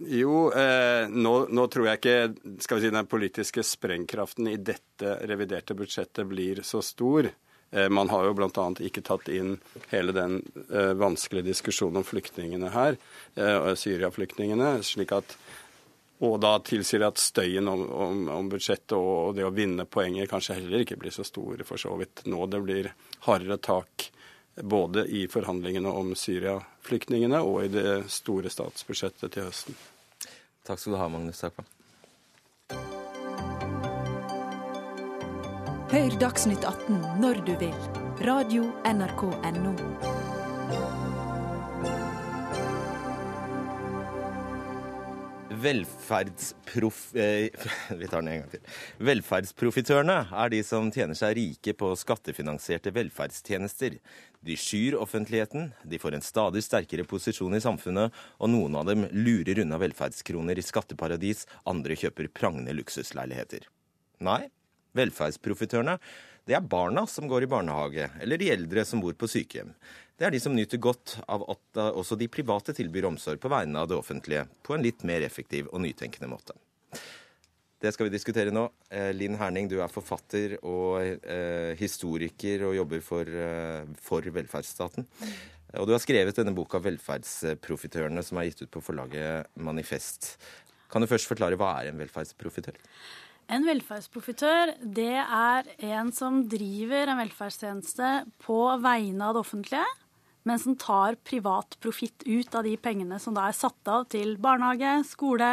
Jo, 0.00 0.48
eh, 0.56 1.08
nå, 1.08 1.34
nå, 1.52 1.66
tror 1.68 1.90
jeg 1.90 2.00
ikke 2.00 2.60
skal 2.64 2.78
vi 2.78 2.86
si, 2.86 2.92
den 2.94 3.08
politiske 3.08 3.64
sprengkraften 3.66 4.48
i 4.48 4.56
dette 4.56 5.16
reviderte 5.28 5.76
budsjettet 5.76 6.28
blir 6.28 6.62
så 6.64 6.80
stor. 6.84 7.28
Eh, 7.70 7.88
man 7.88 8.10
har 8.10 8.26
jo 8.26 8.34
bl.a. 8.34 8.66
ikke 8.82 9.02
tatt 9.06 9.30
inn 9.30 9.56
hele 9.92 10.14
den 10.16 10.40
eh, 10.68 10.92
vanskelige 10.98 11.52
diskusjonen 11.52 12.02
om 12.02 12.06
flyktningene 12.06 12.72
her, 12.74 12.98
eh, 13.38 13.74
Syria-flyktningene. 13.74 14.80
slik 14.82 15.12
at 15.16 15.36
og 16.20 16.34
da 16.42 16.58
tilsier 16.60 17.00
det 17.00 17.06
at 17.14 17.20
støyen 17.20 17.68
om, 17.72 17.86
om, 17.96 18.18
om, 18.28 18.48
budsjettet 18.52 18.92
og 18.92 19.38
det 19.38 19.46
å 19.46 19.54
vinne 19.56 19.86
poenger 19.88 20.28
kanskje 20.28 20.58
heller 20.58 20.84
ikke 20.84 20.98
blir 21.00 21.14
så 21.14 21.24
store 21.24 21.64
for 21.64 21.80
så 21.80 21.94
vidt 21.96 22.26
nå. 22.28 22.44
Det 22.44 22.60
blir 22.60 22.90
hardere 23.24 23.56
tak 23.56 24.10
både 24.60 25.06
i 25.08 25.24
forhandlingene 25.32 25.88
om 25.88 26.12
Syria-flyktningene 26.12 27.40
og 27.40 27.64
i 27.64 27.72
det 27.72 27.98
store 28.12 28.52
statsbudsjettet 28.52 29.32
til 29.32 29.48
høsten. 29.48 29.80
Takk 30.68 30.82
skal 30.82 30.98
du 30.98 31.00
ha, 31.00 31.08
Magnus 31.08 31.40
Takpa. 31.40 31.64
Hør 35.90 36.12
Dagsnytt 36.20 36.62
18 36.62 37.00
når 37.18 37.40
du 37.42 37.50
vil. 37.58 37.72
Radio 38.22 38.68
NRK 38.86 39.24
Radio.nrk.no. 39.26 39.72
Velferdsprof... 45.64 47.00
Eh, 47.18 47.48
vi 47.98 48.06
tar 48.06 48.22
den 48.22 48.30
en 48.30 48.44
gang 48.44 48.52
til. 48.52 48.62
Velferdsprofitørene 49.02 50.20
er 50.30 50.54
de 50.54 50.60
som 50.68 50.92
tjener 50.94 51.18
seg 51.18 51.34
rike 51.40 51.74
på 51.82 51.90
skattefinansierte 51.98 52.94
velferdstjenester. 52.94 53.98
De 54.46 54.60
skyr 54.62 54.94
offentligheten, 54.94 55.72
de 55.82 55.98
får 55.98 56.20
en 56.20 56.26
stadig 56.28 56.62
sterkere 56.68 57.08
posisjon 57.16 57.58
i 57.58 57.64
samfunnet, 57.66 58.14
og 58.38 58.54
noen 58.54 58.78
av 58.78 58.86
dem 58.92 59.08
lurer 59.10 59.64
unna 59.66 59.82
velferdskroner 59.82 60.54
i 60.54 60.68
skatteparadis, 60.70 61.48
andre 61.66 61.98
kjøper 61.98 62.30
prangende 62.30 62.78
luksusleiligheter. 62.78 63.66
Nei, 64.22 64.44
Velferdsprofitørene 64.96 65.98
det 66.48 66.56
er 66.56 66.64
barna 66.66 67.04
som 67.06 67.28
går 67.30 67.44
i 67.44 67.50
barnehage, 67.50 68.08
eller 68.24 68.40
de 68.40 68.48
eldre 68.50 68.82
som 68.88 69.02
bor 69.02 69.14
på 69.14 69.28
sykehjem. 69.30 69.70
Det 70.18 70.26
er 70.26 70.34
de 70.34 70.40
som 70.42 70.54
nyter 70.56 70.80
godt 70.82 71.18
av 71.30 71.44
at 71.52 71.78
også 71.92 72.16
de 72.18 72.26
private 72.32 72.74
tilbyr 72.74 73.06
omsorg 73.06 73.38
på 73.40 73.50
vegne 73.52 73.78
av 73.78 73.90
det 73.90 73.98
offentlige, 74.00 74.46
på 74.66 74.74
en 74.74 74.82
litt 74.82 75.04
mer 75.06 75.22
effektiv 75.22 75.68
og 75.70 75.84
nytenkende 75.84 76.30
måte. 76.32 76.56
Det 77.80 77.94
skal 77.94 78.10
vi 78.10 78.12
diskutere 78.12 78.52
nå. 78.52 78.66
Eh, 78.92 79.08
Linn 79.16 79.38
Herning, 79.40 79.70
du 79.70 79.78
er 79.80 79.88
forfatter 79.88 80.58
og 80.58 81.00
eh, 81.00 81.72
historiker 81.80 82.66
og 82.68 82.74
jobber 82.76 83.00
for, 83.04 83.24
eh, 83.24 83.86
for, 84.04 84.26
velferdsstaten. 84.36 85.06
Og 85.80 85.86
du 85.88 85.94
har 85.94 86.02
skrevet 86.02 86.36
denne 86.36 86.52
boka 86.52 86.80
'Velferdsprofitørene', 86.82 88.24
som 88.26 88.36
er 88.36 88.50
gitt 88.50 88.66
ut 88.66 88.74
på 88.74 88.82
forlaget 88.84 89.46
Manifest. 89.56 90.36
Kan 90.90 91.00
du 91.00 91.08
først 91.08 91.30
forklare 91.30 91.56
hva 91.56 91.78
er 91.78 91.88
en 91.88 92.02
velferdsprofitør? 92.02 92.76
En 93.50 93.66
velferdsprofitør 93.66 94.76
det 94.94 95.16
er 95.18 95.72
en 95.90 96.12
som 96.14 96.44
driver 96.50 97.10
en 97.10 97.18
velferdstjeneste 97.18 98.12
på 98.44 98.60
vegne 98.82 99.26
av 99.26 99.34
det 99.34 99.42
offentlige, 99.42 99.88
men 100.46 100.60
som 100.62 100.76
tar 100.78 101.18
privat 101.26 101.74
profitt 101.82 102.22
ut 102.24 102.54
av 102.54 102.64
de 102.64 102.76
pengene 102.80 103.18
som 103.20 103.34
da 103.36 103.48
er 103.50 103.56
satt 103.58 103.90
av 103.90 104.06
til 104.12 104.36
barnehage, 104.40 105.02
skole 105.10 105.50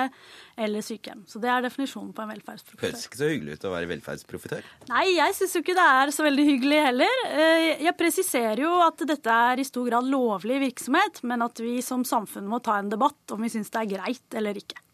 eller 0.56 0.86
sykehjem. 0.86 1.26
Så 1.28 1.42
det 1.44 1.50
er 1.52 1.66
definisjonen 1.66 2.14
på 2.16 2.24
en 2.24 2.32
velferdsprofitør. 2.36 2.86
Høres 2.86 3.10
ikke 3.10 3.20
så 3.20 3.32
hyggelig 3.34 3.58
ut 3.58 3.68
å 3.68 3.74
være 3.74 3.92
velferdsprofitør? 3.92 4.72
Nei, 4.94 5.04
jeg 5.18 5.38
syns 5.40 5.58
jo 5.58 5.66
ikke 5.66 5.78
det 5.82 5.90
er 5.98 6.16
så 6.16 6.28
veldig 6.30 6.48
hyggelig 6.54 6.82
heller. 6.88 7.22
Eh, 7.34 7.68
jeg 7.90 7.98
presiserer 8.00 8.64
jo 8.64 8.74
at 8.86 9.08
dette 9.10 9.44
er 9.52 9.60
i 9.60 9.68
stor 9.68 9.90
grad 9.90 10.08
lovlig 10.08 10.62
virksomhet, 10.70 11.24
men 11.28 11.50
at 11.50 11.66
vi 11.66 11.80
som 11.86 12.06
samfunn 12.08 12.48
må 12.48 12.62
ta 12.64 12.80
en 12.80 12.94
debatt 12.94 13.36
om 13.36 13.44
vi 13.44 13.52
syns 13.58 13.74
det 13.74 13.84
er 13.84 13.96
greit 13.98 14.40
eller 14.40 14.62
ikke. 14.62 14.86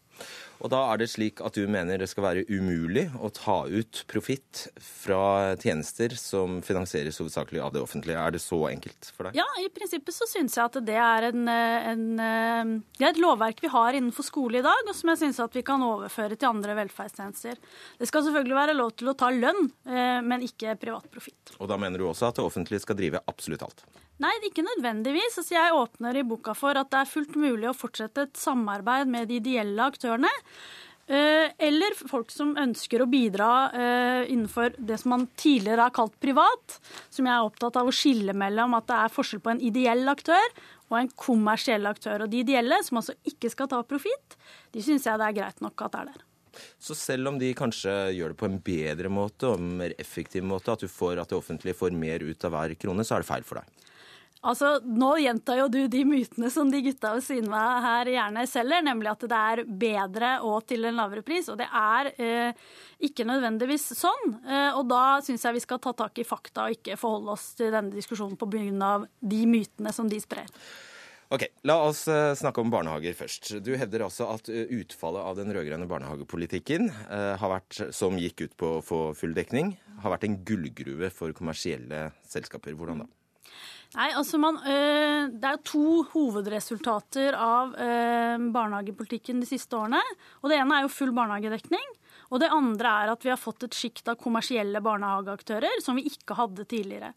Og 0.64 0.70
da 0.72 0.80
er 0.88 1.00
det 1.02 1.10
slik 1.12 1.42
at 1.44 1.58
du 1.58 1.66
mener 1.68 2.00
det 2.00 2.08
skal 2.08 2.24
være 2.24 2.44
umulig 2.48 3.04
å 3.20 3.28
ta 3.36 3.56
ut 3.68 4.00
profitt 4.08 4.62
fra 4.80 5.52
tjenester 5.60 6.14
som 6.16 6.62
finansieres 6.64 7.20
hovedsakelig 7.20 7.60
av 7.60 7.74
det 7.74 7.82
offentlige. 7.84 8.16
Er 8.16 8.32
det 8.32 8.40
så 8.40 8.62
enkelt 8.70 9.10
for 9.12 9.28
deg? 9.28 9.36
Ja, 9.36 9.44
i 9.60 9.68
prinsippet 9.74 10.16
så 10.16 10.28
syns 10.30 10.56
jeg 10.56 10.64
at 10.64 10.78
det 10.88 10.96
er, 10.96 11.28
en, 11.28 11.44
en, 11.52 12.06
det 12.96 13.04
er 13.04 13.12
et 13.12 13.20
lovverk 13.20 13.60
vi 13.60 13.72
har 13.74 13.98
innenfor 13.98 14.24
skole 14.24 14.62
i 14.62 14.64
dag, 14.64 14.88
og 14.88 14.96
som 14.96 15.12
jeg 15.12 15.20
syns 15.26 15.42
at 15.44 15.58
vi 15.60 15.64
kan 15.68 15.84
overføre 15.84 16.38
til 16.40 16.48
andre 16.48 16.78
velferdstjenester. 16.80 17.60
Det 18.00 18.08
skal 18.08 18.24
selvfølgelig 18.24 18.58
være 18.62 18.78
lov 18.78 18.96
til 18.96 19.12
å 19.12 19.16
ta 19.20 19.28
lønn, 19.36 19.68
eh, 19.84 20.24
men 20.24 20.48
ikke 20.48 20.78
privat 20.80 21.12
profitt. 21.12 21.58
Og 21.58 21.68
da 21.68 21.76
mener 21.76 22.00
du 22.00 22.08
også 22.08 22.32
at 22.32 22.40
det 22.40 22.48
offentlige 22.48 22.86
skal 22.86 22.96
drive 23.02 23.20
absolutt 23.28 23.68
alt? 23.68 23.84
Nei, 24.22 24.32
ikke 24.46 24.62
nødvendigvis. 24.62 25.40
Altså, 25.40 25.56
jeg 25.56 25.74
åpner 25.74 26.20
i 26.20 26.26
boka 26.26 26.54
for 26.54 26.78
at 26.78 26.90
det 26.92 27.02
er 27.02 27.10
fullt 27.10 27.34
mulig 27.40 27.66
å 27.70 27.76
fortsette 27.76 28.28
et 28.28 28.38
samarbeid 28.38 29.10
med 29.10 29.30
de 29.30 29.40
ideelle 29.40 29.88
aktørene. 29.90 30.30
Eh, 31.04 31.50
eller 31.60 31.92
folk 32.08 32.30
som 32.32 32.54
ønsker 32.56 33.02
å 33.04 33.08
bidra 33.10 33.48
eh, 33.76 34.30
innenfor 34.32 34.78
det 34.78 34.96
som 35.02 35.12
man 35.12 35.26
tidligere 35.36 35.88
har 35.88 35.96
kalt 35.96 36.14
privat. 36.22 36.78
Som 37.12 37.28
jeg 37.28 37.34
er 37.34 37.48
opptatt 37.48 37.76
av 37.80 37.90
å 37.90 37.94
skille 37.94 38.36
mellom 38.38 38.76
at 38.78 38.86
det 38.88 39.00
er 39.02 39.12
forskjell 39.12 39.42
på 39.44 39.52
en 39.52 39.64
ideell 39.66 40.06
aktør 40.08 40.46
og 40.92 41.00
en 41.00 41.10
kommersiell 41.18 41.90
aktør. 41.90 42.24
Og 42.24 42.32
de 42.32 42.44
ideelle, 42.44 42.78
som 42.86 43.02
altså 43.02 43.16
ikke 43.28 43.50
skal 43.52 43.68
ta 43.72 43.82
profitt, 43.88 44.38
de 44.72 44.84
syns 44.84 45.10
jeg 45.10 45.20
det 45.20 45.28
er 45.28 45.38
greit 45.42 45.60
nok 45.64 45.84
at 45.84 45.96
det 45.96 46.04
er 46.04 46.14
der. 46.14 46.24
Så 46.78 46.94
selv 46.94 47.32
om 47.32 47.38
de 47.40 47.50
kanskje 47.58 47.92
gjør 48.14 48.30
det 48.30 48.38
på 48.38 48.46
en 48.46 48.60
bedre 48.62 49.10
måte 49.10 49.50
og 49.50 49.58
en 49.58 49.72
mer 49.80 49.94
effektiv 49.98 50.46
måte, 50.46 50.70
at, 50.70 50.86
får, 50.86 51.18
at 51.18 51.32
det 51.32 51.40
offentlige 51.40 51.74
får 51.76 51.96
mer 51.98 52.22
ut 52.22 52.46
av 52.46 52.54
hver 52.54 52.76
krone, 52.78 53.02
så 53.02 53.16
er 53.16 53.24
det 53.24 53.32
feil 53.32 53.48
for 53.48 53.58
deg? 53.58 53.88
Altså, 54.44 54.76
Nå 54.84 55.14
gjentar 55.22 55.56
jo 55.62 55.68
du 55.72 55.80
de 55.88 56.02
mytene 56.04 56.50
som 56.52 56.68
de 56.70 56.82
gutta 56.84 57.14
ved 57.16 57.24
siden 57.24 57.52
av 57.56 57.80
her 57.84 58.10
gjerne 58.12 58.44
selger, 58.50 58.84
nemlig 58.84 59.12
at 59.14 59.26
det 59.30 59.38
er 59.40 59.62
bedre 59.84 60.32
og 60.44 60.66
til 60.68 60.84
en 60.84 60.98
lavere 61.00 61.24
pris. 61.24 61.48
Og 61.48 61.56
det 61.60 61.68
er 61.68 62.10
eh, 62.20 62.64
ikke 63.08 63.24
nødvendigvis 63.28 63.88
sånn. 63.96 64.34
Eh, 64.44 64.76
og 64.76 64.84
da 64.90 65.04
syns 65.24 65.46
jeg 65.48 65.56
vi 65.56 65.64
skal 65.64 65.80
ta 65.82 65.94
tak 65.96 66.20
i 66.20 66.26
fakta 66.28 66.68
og 66.68 66.76
ikke 66.76 66.98
forholde 67.00 67.32
oss 67.38 67.54
til 67.56 67.72
denne 67.72 67.94
diskusjonen 67.94 68.36
på 68.40 68.50
grunn 68.52 68.84
av 68.84 69.08
de 69.20 69.40
mytene 69.48 69.94
som 69.96 70.12
de 70.12 70.20
sprer. 70.20 70.50
Ok, 71.32 71.46
La 71.64 71.78
oss 71.86 72.04
eh, 72.12 72.36
snakke 72.36 72.60
om 72.60 72.70
barnehager 72.70 73.16
først. 73.16 73.54
Du 73.64 73.72
hevder 73.80 74.04
altså 74.04 74.28
at 74.36 74.52
eh, 74.52 74.68
utfallet 74.76 75.24
av 75.24 75.40
den 75.40 75.56
rød-grønne 75.56 75.88
barnehagepolitikken, 75.88 76.92
har 77.40 77.56
vært, 77.56 77.80
som 77.96 78.20
gikk 78.20 78.44
ut 78.44 78.60
på 78.60 78.76
å 78.76 78.84
få 78.84 79.02
full 79.16 79.32
dekning, 79.32 79.72
har 80.04 80.12
vært 80.12 80.28
en 80.28 80.40
gullgruve 80.44 81.08
for 81.16 81.32
kommersielle 81.32 82.10
selskaper. 82.28 82.76
Hvordan 82.76 83.06
da? 83.06 83.12
Nei, 83.94 84.08
altså 84.18 84.40
man, 84.42 84.58
Det 84.64 85.46
er 85.50 85.60
to 85.62 86.02
hovedresultater 86.10 87.36
av 87.38 87.76
barnehagepolitikken 88.54 89.42
de 89.42 89.46
siste 89.46 89.78
årene. 89.78 90.00
og 90.42 90.50
Det 90.50 90.58
ene 90.58 90.80
er 90.80 90.86
jo 90.86 90.96
full 90.96 91.12
barnehagedekning. 91.14 91.92
Og 92.32 92.40
det 92.42 92.50
andre 92.50 92.94
er 93.04 93.12
at 93.12 93.24
vi 93.24 93.30
har 93.30 93.40
fått 93.40 93.66
et 93.66 93.76
sjikt 93.76 94.08
av 94.10 94.18
kommersielle 94.20 94.80
barnehageaktører 94.82 95.82
som 95.84 95.98
vi 95.98 96.08
ikke 96.10 96.36
hadde 96.38 96.66
tidligere. 96.66 97.12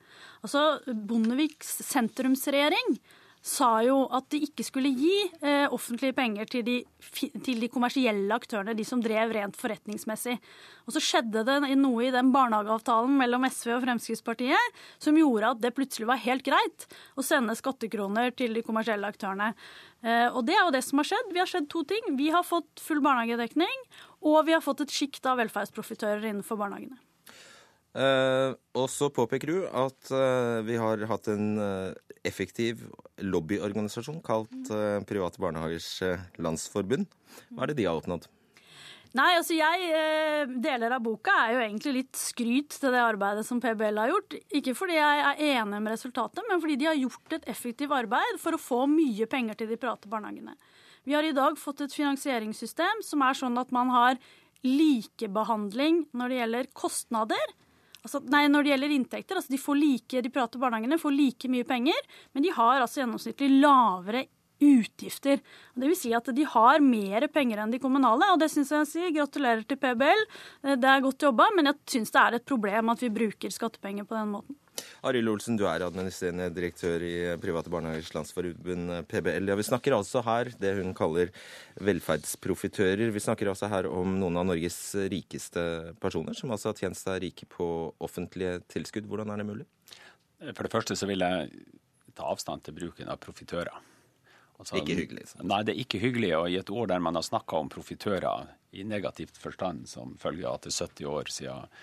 Altså 0.45 0.79
Bondeviks 0.85 1.79
sentrumsregjering 1.87 2.99
sa 3.47 3.69
jo 3.85 4.01
at 4.13 4.27
de 4.33 4.41
ikke 4.47 4.65
skulle 4.65 4.91
gi 4.91 5.13
eh, 5.39 5.65
offentlige 5.73 6.15
penger 6.17 6.49
til 6.51 6.65
de, 6.67 6.75
til 7.45 7.61
de, 7.61 7.69
kommersielle 7.71 8.35
aktørene, 8.35 8.75
de 8.77 8.85
som 8.87 9.01
drev 9.03 9.31
rent 9.37 9.57
forretningsmessig. 9.57 10.35
Og 10.87 10.95
så 10.95 11.03
skjedde 11.03 11.45
det 11.47 11.57
noe 11.79 12.07
i 12.07 12.11
den 12.13 12.33
barnehageavtalen 12.35 13.15
mellom 13.19 13.47
SV 13.47 13.77
og 13.77 13.85
Fremskrittspartiet 13.85 14.83
som 15.03 15.17
gjorde 15.19 15.53
at 15.55 15.63
det 15.63 15.73
plutselig 15.77 16.09
var 16.09 16.23
helt 16.25 16.45
greit 16.47 16.87
å 17.15 17.25
sende 17.25 17.55
skattekroner 17.57 18.35
til 18.37 18.57
de 18.57 18.65
kommersielle 18.67 19.07
aktørene. 19.07 19.53
Eh, 20.03 20.27
og 20.27 20.43
det 20.47 20.57
er 20.57 20.65
jo 20.65 20.75
det 20.75 20.83
som 20.85 21.01
har 21.01 21.11
skjedd. 21.13 21.33
Vi 21.33 21.43
har 21.43 21.51
skjedd 21.51 21.71
to 21.71 21.87
ting. 21.87 22.13
Vi 22.19 22.31
har 22.35 22.47
fått 22.47 22.83
full 22.83 23.01
barnehagedekning, 23.05 23.83
og 24.27 24.43
vi 24.49 24.57
har 24.57 24.65
fått 24.65 24.83
et 24.85 24.93
sjikt 24.93 25.27
av 25.29 25.39
velferdsprofitører 25.41 26.27
innenfor 26.27 26.59
barnehagene. 26.59 26.99
Uh, 27.97 28.53
og 28.77 28.85
så 28.93 29.07
påpeker 29.09 29.49
du 29.49 29.61
at 29.65 30.09
eh, 30.13 30.59
vi 30.67 30.75
har 30.77 31.01
hatt 31.09 31.31
en 31.33 31.57
eh, 31.57 31.95
effektiv 32.29 32.83
lobbyorganisasjon 33.25 34.19
kalt 34.21 34.69
Private 35.09 35.41
barnehagers 35.41 35.87
landsforbund. 36.37 37.07
Hva 37.49 37.65
er 37.65 37.71
det 37.71 37.79
de 37.79 37.87
har 37.89 37.97
oppnådd? 37.97 38.27
Nei, 39.17 39.31
altså 39.39 39.57
jeg, 39.57 40.47
Deler 40.61 40.93
av 40.93 41.01
boka 41.01 41.33
er 41.47 41.55
jo 41.55 41.61
egentlig 41.63 41.95
litt 41.95 42.19
skryt 42.19 42.77
til 42.77 42.93
det 42.93 43.01
arbeidet 43.01 43.47
som 43.47 43.61
PBL 43.63 43.97
har 44.03 44.13
gjort. 44.13 44.37
Ikke 44.59 44.75
fordi 44.77 44.99
jeg 44.99 45.23
er 45.31 45.41
enig 45.57 45.79
med 45.81 45.95
resultatet, 45.95 46.43
men 46.45 46.61
fordi 46.61 46.77
de 46.77 46.91
har 46.91 46.99
gjort 47.01 47.37
et 47.39 47.47
effektivt 47.49 47.97
arbeid 47.97 48.37
for 48.43 48.53
å 48.53 48.61
få 48.61 48.83
mye 48.91 49.25
penger 49.31 49.57
til 49.57 49.71
de 49.71 49.79
private 49.81 50.11
barnehagene. 50.11 50.53
Vi 51.07 51.17
har 51.17 51.25
i 51.25 51.33
dag 51.33 51.57
fått 51.57 51.87
et 51.87 51.97
finansieringssystem 51.97 53.01
som 53.09 53.25
er 53.25 53.39
sånn 53.41 53.57
at 53.57 53.73
man 53.73 53.89
har 53.95 54.19
likebehandling 54.67 56.03
når 56.17 56.29
det 56.29 56.43
gjelder 56.43 56.75
kostnader. 56.77 57.57
Altså, 58.07 58.21
nei, 58.31 58.45
når 58.47 58.63
det 58.63 58.71
gjelder 58.71 58.95
inntekter. 58.95 59.39
Altså 59.41 59.51
de, 59.51 59.59
får 59.59 59.79
like, 59.81 60.23
de 60.23 60.31
private 60.31 60.61
barnehagene 60.61 60.99
får 61.01 61.15
like 61.15 61.51
mye 61.51 61.67
penger, 61.67 62.09
men 62.31 62.45
de 62.45 62.53
har 62.55 62.79
altså 62.79 63.01
gjennomsnittlig 63.01 63.49
lavere 63.59 64.23
utgifter. 64.63 65.41
Det 65.75 65.89
vil 65.89 65.97
si 65.99 66.13
at 66.17 66.29
de 66.33 66.45
har 66.49 66.83
mer 66.83 67.27
penger 67.33 67.63
enn 67.63 67.73
de 67.73 67.81
kommunale, 67.81 68.31
og 68.33 68.39
det 68.41 68.51
syns 68.53 68.71
jeg 68.73 68.83
jeg 68.83 68.91
sier. 68.91 69.15
Gratulerer 69.21 69.65
til 69.67 69.79
PBL. 69.81 70.23
Det 70.77 70.93
er 70.93 71.03
godt 71.03 71.27
jobba, 71.27 71.49
men 71.57 71.71
jeg 71.71 71.97
syns 71.97 72.13
det 72.13 72.23
er 72.23 72.39
et 72.39 72.47
problem 72.47 72.93
at 72.93 73.03
vi 73.03 73.13
bruker 73.13 73.53
skattepenger 73.53 74.07
på 74.07 74.17
den 74.17 74.33
måten. 74.37 74.57
Arild 75.07 75.29
Olsen, 75.31 75.57
du 75.57 75.63
er 75.69 75.81
administrerende 75.85 76.51
direktør 76.53 77.01
i 77.05 77.13
Private 77.41 77.71
barnehagers 77.73 78.11
landsforbund, 78.13 78.91
PBL. 79.09 79.49
Ja, 79.49 79.57
vi 79.57 79.65
snakker 79.65 79.95
altså 79.97 80.21
her 80.25 80.51
det 80.61 80.73
hun 80.77 80.93
kaller 80.97 81.31
velferdsprofitører. 81.81 83.09
Vi 83.13 83.23
snakker 83.23 83.49
altså 83.51 83.69
her 83.71 83.89
om 83.89 84.17
noen 84.21 84.37
av 84.37 84.47
Norges 84.49 84.79
rikeste 85.09 85.95
personer, 86.03 86.37
som 86.37 86.53
altså 86.53 86.71
har 86.71 86.81
tjent 86.81 86.99
seg 86.99 87.21
rike 87.25 87.49
på 87.49 87.67
offentlige 88.03 88.59
tilskudd. 88.73 89.09
Hvordan 89.09 89.33
er 89.33 89.41
det 89.41 89.49
mulig? 89.49 89.67
For 90.53 90.65
det 90.65 90.73
første 90.73 90.97
så 90.97 91.09
vil 91.09 91.25
jeg 91.25 91.51
ta 92.17 92.29
avstand 92.29 92.65
til 92.65 92.77
bruken 92.77 93.09
av 93.09 93.21
profitører. 93.21 93.73
Altså, 94.57 94.79
ikke 94.79 94.97
hyggelig? 94.97 95.27
Sant? 95.31 95.45
Nei, 95.45 95.61
det 95.63 95.75
er 95.75 95.83
ikke 95.83 96.01
hyggelig. 96.01 96.31
Og 96.39 96.49
i 96.49 96.57
et 96.57 96.71
år 96.73 96.89
der 96.93 97.03
man 97.03 97.19
har 97.19 97.25
snakka 97.25 97.61
om 97.61 97.69
profitører 97.69 98.49
i 98.77 98.83
negativt 98.83 99.37
forstand 99.39 99.85
som 99.89 100.15
følge 100.21 100.47
av 100.47 100.57
at 100.57 100.67
det 100.67 100.73
er 100.73 100.87
70 100.89 101.11
år 101.13 101.31
siden 101.33 101.77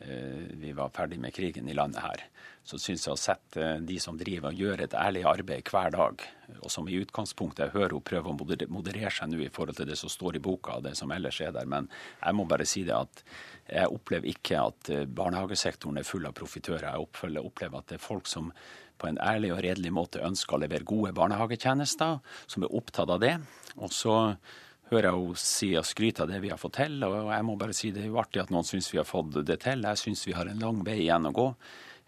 Eh, 0.00 0.42
vi 0.50 0.72
var 0.72 0.88
ferdig 0.88 1.18
med 1.20 1.34
krigen 1.34 1.68
i 1.68 1.74
landet 1.74 2.00
her, 2.00 2.22
så 2.64 2.78
syns 2.80 3.02
jeg 3.04 3.12
å 3.12 3.20
sette 3.20 3.64
de 3.84 3.98
som 4.00 4.16
driver 4.16 4.48
og 4.48 4.62
gjør 4.62 4.80
et 4.86 4.94
ærlig 4.96 5.26
arbeid 5.28 5.68
hver 5.68 5.92
dag, 5.92 6.24
og 6.56 6.72
som 6.72 6.88
i 6.88 6.96
utgangspunktet 7.02 7.66
jeg 7.66 7.74
hører 7.74 7.98
hun 7.98 8.06
prøver 8.08 8.32
å 8.32 8.70
moderere 8.72 9.12
seg 9.12 9.28
nå 9.28 9.42
i 9.44 9.50
forhold 9.52 9.76
til 9.76 9.90
det 9.90 9.98
som 10.00 10.08
står 10.08 10.38
i 10.38 10.42
boka 10.46 10.78
og 10.78 10.86
det 10.88 10.94
som 10.96 11.12
ellers 11.12 11.42
er 11.44 11.52
der, 11.52 11.68
men 11.68 11.90
jeg 11.92 12.38
må 12.38 12.48
bare 12.48 12.68
si 12.68 12.86
det 12.88 12.96
at 12.96 13.22
jeg 13.66 13.92
opplever 13.92 14.32
ikke 14.32 14.62
at 14.70 14.92
eh, 14.94 15.04
barnehagesektoren 15.04 16.00
er 16.00 16.08
full 16.08 16.24
av 16.30 16.38
profitører. 16.40 16.88
Jeg 16.88 17.44
opplever 17.44 17.82
at 17.82 17.92
det 17.92 18.00
er 18.00 18.06
folk 18.06 18.30
som 18.30 18.48
på 19.00 19.08
en 19.08 19.20
ærlig 19.24 19.54
og 19.54 19.62
redelig 19.64 19.92
måte 19.96 20.24
ønsker 20.24 20.56
å 20.56 20.62
levere 20.62 20.88
gode 20.88 21.14
barnehagetjenester, 21.16 22.18
som 22.46 22.66
er 22.66 22.74
opptatt 22.76 23.12
av 23.12 23.22
det. 23.22 23.36
Og 23.80 23.92
så 23.94 24.16
hører 24.90 25.10
jeg 25.10 25.18
henne 25.18 25.42
si 25.42 25.70
og 25.78 25.86
skryte 25.86 26.24
av 26.24 26.32
det 26.32 26.40
vi 26.42 26.50
har 26.52 26.60
fått 26.60 26.78
til. 26.80 26.98
Og 27.06 27.30
jeg 27.30 27.46
må 27.46 27.56
bare 27.58 27.76
si 27.76 27.92
det 27.94 28.04
er 28.04 28.10
jo 28.10 28.18
artig 28.22 28.42
at 28.42 28.50
noen 28.54 28.66
syns 28.66 28.90
vi 28.92 28.98
har 29.00 29.08
fått 29.08 29.38
det 29.46 29.60
til. 29.64 29.86
Jeg 29.86 30.02
syns 30.02 30.26
vi 30.26 30.36
har 30.36 30.50
en 30.50 30.62
lang 30.62 30.82
vei 30.86 31.00
igjen 31.04 31.30
å 31.30 31.34
gå. 31.36 31.46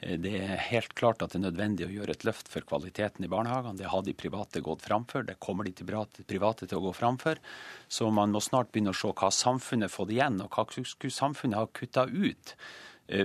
Eh, 0.02 0.18
det 0.20 0.34
er 0.40 0.64
helt 0.70 0.94
klart 0.98 1.22
at 1.22 1.32
det 1.32 1.40
er 1.40 1.46
nødvendig 1.46 1.86
å 1.86 1.92
gjøre 1.94 2.16
et 2.16 2.26
løft 2.26 2.50
for 2.52 2.66
kvaliteten 2.66 3.26
i 3.26 3.30
barnehagene. 3.32 3.78
Det 3.78 3.90
har 3.92 4.06
de 4.06 4.16
private 4.18 4.62
gått 4.64 4.86
framfor. 4.86 5.26
Det 5.28 5.38
kommer 5.42 5.68
de 5.68 5.74
private 5.78 6.66
til 6.66 6.78
å 6.80 6.86
gå 6.88 6.94
framfor. 6.98 7.42
Så 7.88 8.10
man 8.10 8.34
må 8.34 8.42
snart 8.42 8.72
begynne 8.72 8.94
å 8.94 8.98
se 8.98 9.12
hva 9.14 9.30
samfunnet 9.30 9.90
har 9.90 9.94
fått 9.94 10.14
igjen, 10.14 10.42
og 10.42 10.50
hva 10.58 11.12
samfunnet 11.22 11.60
har 11.60 11.70
kutta 11.76 12.08
ut 12.10 12.56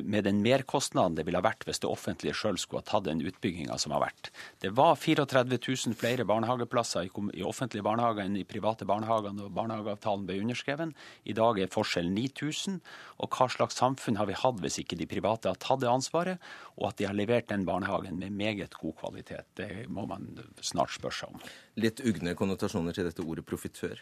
med 0.04 0.28
den 0.28 0.42
merkostnaden 0.44 1.16
det 1.18 1.26
ville 1.28 1.40
ha 1.40 1.46
vært 1.46 1.66
hvis 1.68 1.82
det 1.84 1.90
offentlige 1.90 2.36
sjøl 2.38 2.60
skulle 2.60 2.84
ha 2.84 2.90
tatt 2.90 3.08
den 3.08 3.22
utbygginga 3.26 3.78
som 3.80 3.94
har 3.96 4.04
vært. 4.08 4.32
Det 4.64 4.74
var 4.78 4.98
34 5.00 5.58
000 5.58 5.98
flere 5.98 6.26
barnehageplasser 6.28 7.08
i, 7.08 7.44
offentlige 7.46 7.86
barnehager 7.86 8.26
enn 8.26 8.38
i 8.40 8.46
private 8.48 8.88
barnehager 8.90 9.36
når 9.38 9.54
barnehageavtalen 9.56 10.28
ble 10.28 10.42
underskrevet. 10.44 10.94
I 11.26 11.36
dag 11.38 11.62
er 11.62 11.72
forskjellen 11.74 12.16
9000. 12.18 12.82
Og 13.24 13.34
hva 13.34 13.48
slags 13.50 13.80
samfunn 13.80 14.20
har 14.20 14.30
vi 14.30 14.38
hatt 14.38 14.62
hvis 14.62 14.80
ikke 14.84 15.00
de 15.00 15.10
private 15.10 15.50
har 15.50 15.60
tatt 15.62 15.82
det 15.82 15.90
ansvaret, 15.90 16.44
og 16.78 16.92
at 16.92 17.00
de 17.00 17.08
har 17.10 17.18
levert 17.18 17.50
den 17.50 17.66
barnehagen 17.68 18.20
med 18.22 18.36
meget 18.38 18.78
god 18.78 18.98
kvalitet? 19.00 19.48
Det 19.58 19.88
må 19.90 20.06
man 20.10 20.30
snart 20.62 20.94
spørre 20.94 21.22
seg 21.22 21.34
om. 21.34 21.50
Litt 21.82 22.04
ugne 22.06 22.36
konnotasjoner 22.38 22.96
til 22.96 23.10
dette 23.10 23.26
ordet 23.26 23.46
profitør? 23.48 24.02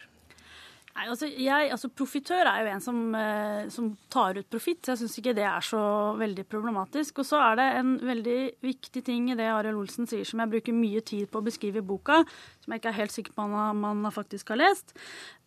Nei, 0.96 1.10
altså, 1.12 1.28
jeg, 1.28 1.68
altså 1.74 1.90
Profitør 1.92 2.48
er 2.48 2.62
jo 2.62 2.68
en 2.72 2.80
som, 2.80 3.00
eh, 3.18 3.66
som 3.72 3.90
tar 4.12 4.38
ut 4.38 4.48
profitt. 4.48 4.88
Jeg 4.88 4.96
syns 5.02 5.16
ikke 5.20 5.34
det 5.36 5.44
er 5.44 5.64
så 5.64 5.80
veldig 6.16 6.46
problematisk. 6.48 7.20
Og 7.20 7.28
så 7.28 7.40
er 7.50 7.58
det 7.60 7.66
en 7.82 7.90
veldig 8.00 8.38
viktig 8.64 9.02
ting 9.04 9.28
i 9.28 9.36
det 9.36 9.50
Arild 9.52 9.82
Olsen 9.82 10.08
sier, 10.08 10.24
som 10.24 10.40
jeg 10.40 10.54
bruker 10.54 10.76
mye 10.76 11.02
tid 11.04 11.28
på 11.28 11.42
å 11.42 11.44
beskrive 11.44 11.82
i 11.82 11.84
boka, 11.84 12.22
som 12.64 12.72
jeg 12.72 12.80
ikke 12.80 12.94
er 12.94 13.00
helt 13.02 13.16
sikker 13.16 13.36
på 13.36 13.44
om 13.44 13.84
man 13.84 14.14
faktisk 14.14 14.54
har 14.54 14.62
lest. 14.62 14.96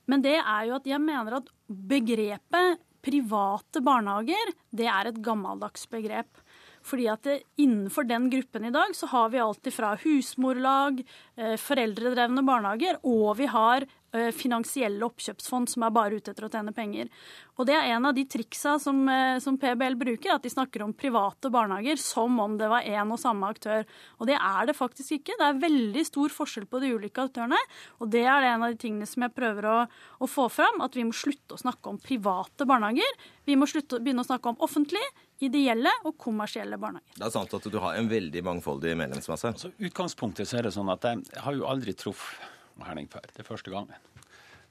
Men 0.10 0.22
det 0.26 0.38
er 0.38 0.70
jo 0.70 0.78
at 0.78 0.86
jeg 0.90 1.02
mener 1.02 1.40
at 1.40 1.50
begrepet 1.68 2.86
private 3.06 3.82
barnehager, 3.82 4.54
det 4.76 4.90
er 4.92 5.10
et 5.10 5.22
gammeldags 5.24 5.88
begrep. 5.90 6.42
Fordi 6.86 7.08
at 7.12 7.26
det, 7.28 7.38
Innenfor 7.60 8.08
den 8.08 8.30
gruppen 8.32 8.68
i 8.70 8.74
dag 8.74 8.94
så 8.96 9.10
har 9.12 9.32
vi 9.34 9.42
alltid 9.44 9.76
fra 9.76 9.96
husmorlag, 10.00 11.02
eh, 11.38 11.56
foreldredrevne 11.60 12.46
barnehager, 12.48 13.00
og 13.04 13.38
vi 13.38 13.50
har 13.52 13.86
finansielle 14.34 15.06
oppkjøpsfond 15.06 15.70
som 15.70 15.84
er 15.86 15.94
bare 15.94 16.18
ute 16.18 16.32
etter 16.34 16.48
å 16.48 16.52
tjene 16.52 16.74
penger. 16.74 17.12
Og 17.60 17.68
Det 17.68 17.76
er 17.76 17.90
en 17.92 18.06
av 18.08 18.14
de 18.16 18.24
triksa 18.24 18.78
som, 18.80 19.02
eh, 19.10 19.38
som, 19.44 19.58
PBL 19.60 19.98
bruker, 20.00 20.32
at 20.32 20.44
de 20.44 20.50
snakker 20.50 20.82
om 20.82 20.94
private 20.94 21.52
barnehager 21.52 22.00
som 22.00 22.40
om 22.40 22.58
det 22.58 22.70
var 22.70 22.88
én 22.88 23.12
og 23.12 23.20
samme 23.20 23.44
aktør. 23.52 23.86
Og 24.20 24.28
Det 24.28 24.38
er 24.40 24.66
det 24.66 24.78
faktisk 24.78 25.20
ikke. 25.20 25.36
Det 25.38 25.46
er 25.46 25.60
veldig 25.68 26.06
stor 26.06 26.30
forskjell 26.30 26.68
på 26.68 26.80
de 26.80 26.94
ulike 26.96 27.20
aktørene. 27.20 27.60
Og 28.00 28.10
det 28.10 28.24
er 28.24 28.40
det 28.40 28.48
en 28.54 28.64
av 28.64 28.72
de 28.72 28.78
tingene 28.78 29.06
som 29.06 29.24
jeg 29.24 29.36
prøver 29.36 29.66
å, 29.66 29.88
å 30.22 30.26
få 30.28 30.50
fram, 30.50 30.80
at 30.82 30.96
vi 30.96 31.04
må 31.04 31.12
slutte 31.12 31.56
å 31.56 31.60
snakke 31.60 31.90
om 31.90 32.00
private 32.00 32.66
barnehager. 32.66 33.12
Vi 33.46 33.56
må 33.56 33.68
slutte 33.68 33.98
å 33.98 34.00
begynne 34.00 34.24
å 34.24 34.30
snakke 34.30 34.50
om 34.50 34.62
offentlig 34.64 35.04
ideelle 35.40 35.92
og 36.06 36.18
kommersielle 36.18 36.78
barnehager. 36.80 37.18
Det 37.18 37.28
er 37.28 37.36
sant 37.36 37.54
at 37.54 37.68
du 37.68 37.78
har 37.80 37.96
en 37.96 38.08
veldig 38.08 38.44
mangfoldig 38.44 38.96
medlemsmasse? 38.96 39.52
Altså, 39.52 39.72
utgangspunktet 39.78 40.48
så 40.48 40.60
er 40.60 40.70
det 40.70 40.74
sånn 40.76 40.90
at 40.90 41.04
jeg 41.04 41.44
har 41.44 41.54
jo 41.54 41.68
aldri 41.68 41.94
truffet 41.94 42.40
Herning 42.88 43.10
før. 43.12 43.28
Det 43.34 43.44
er 43.44 43.48
første 43.48 43.74
gangen. 43.74 44.10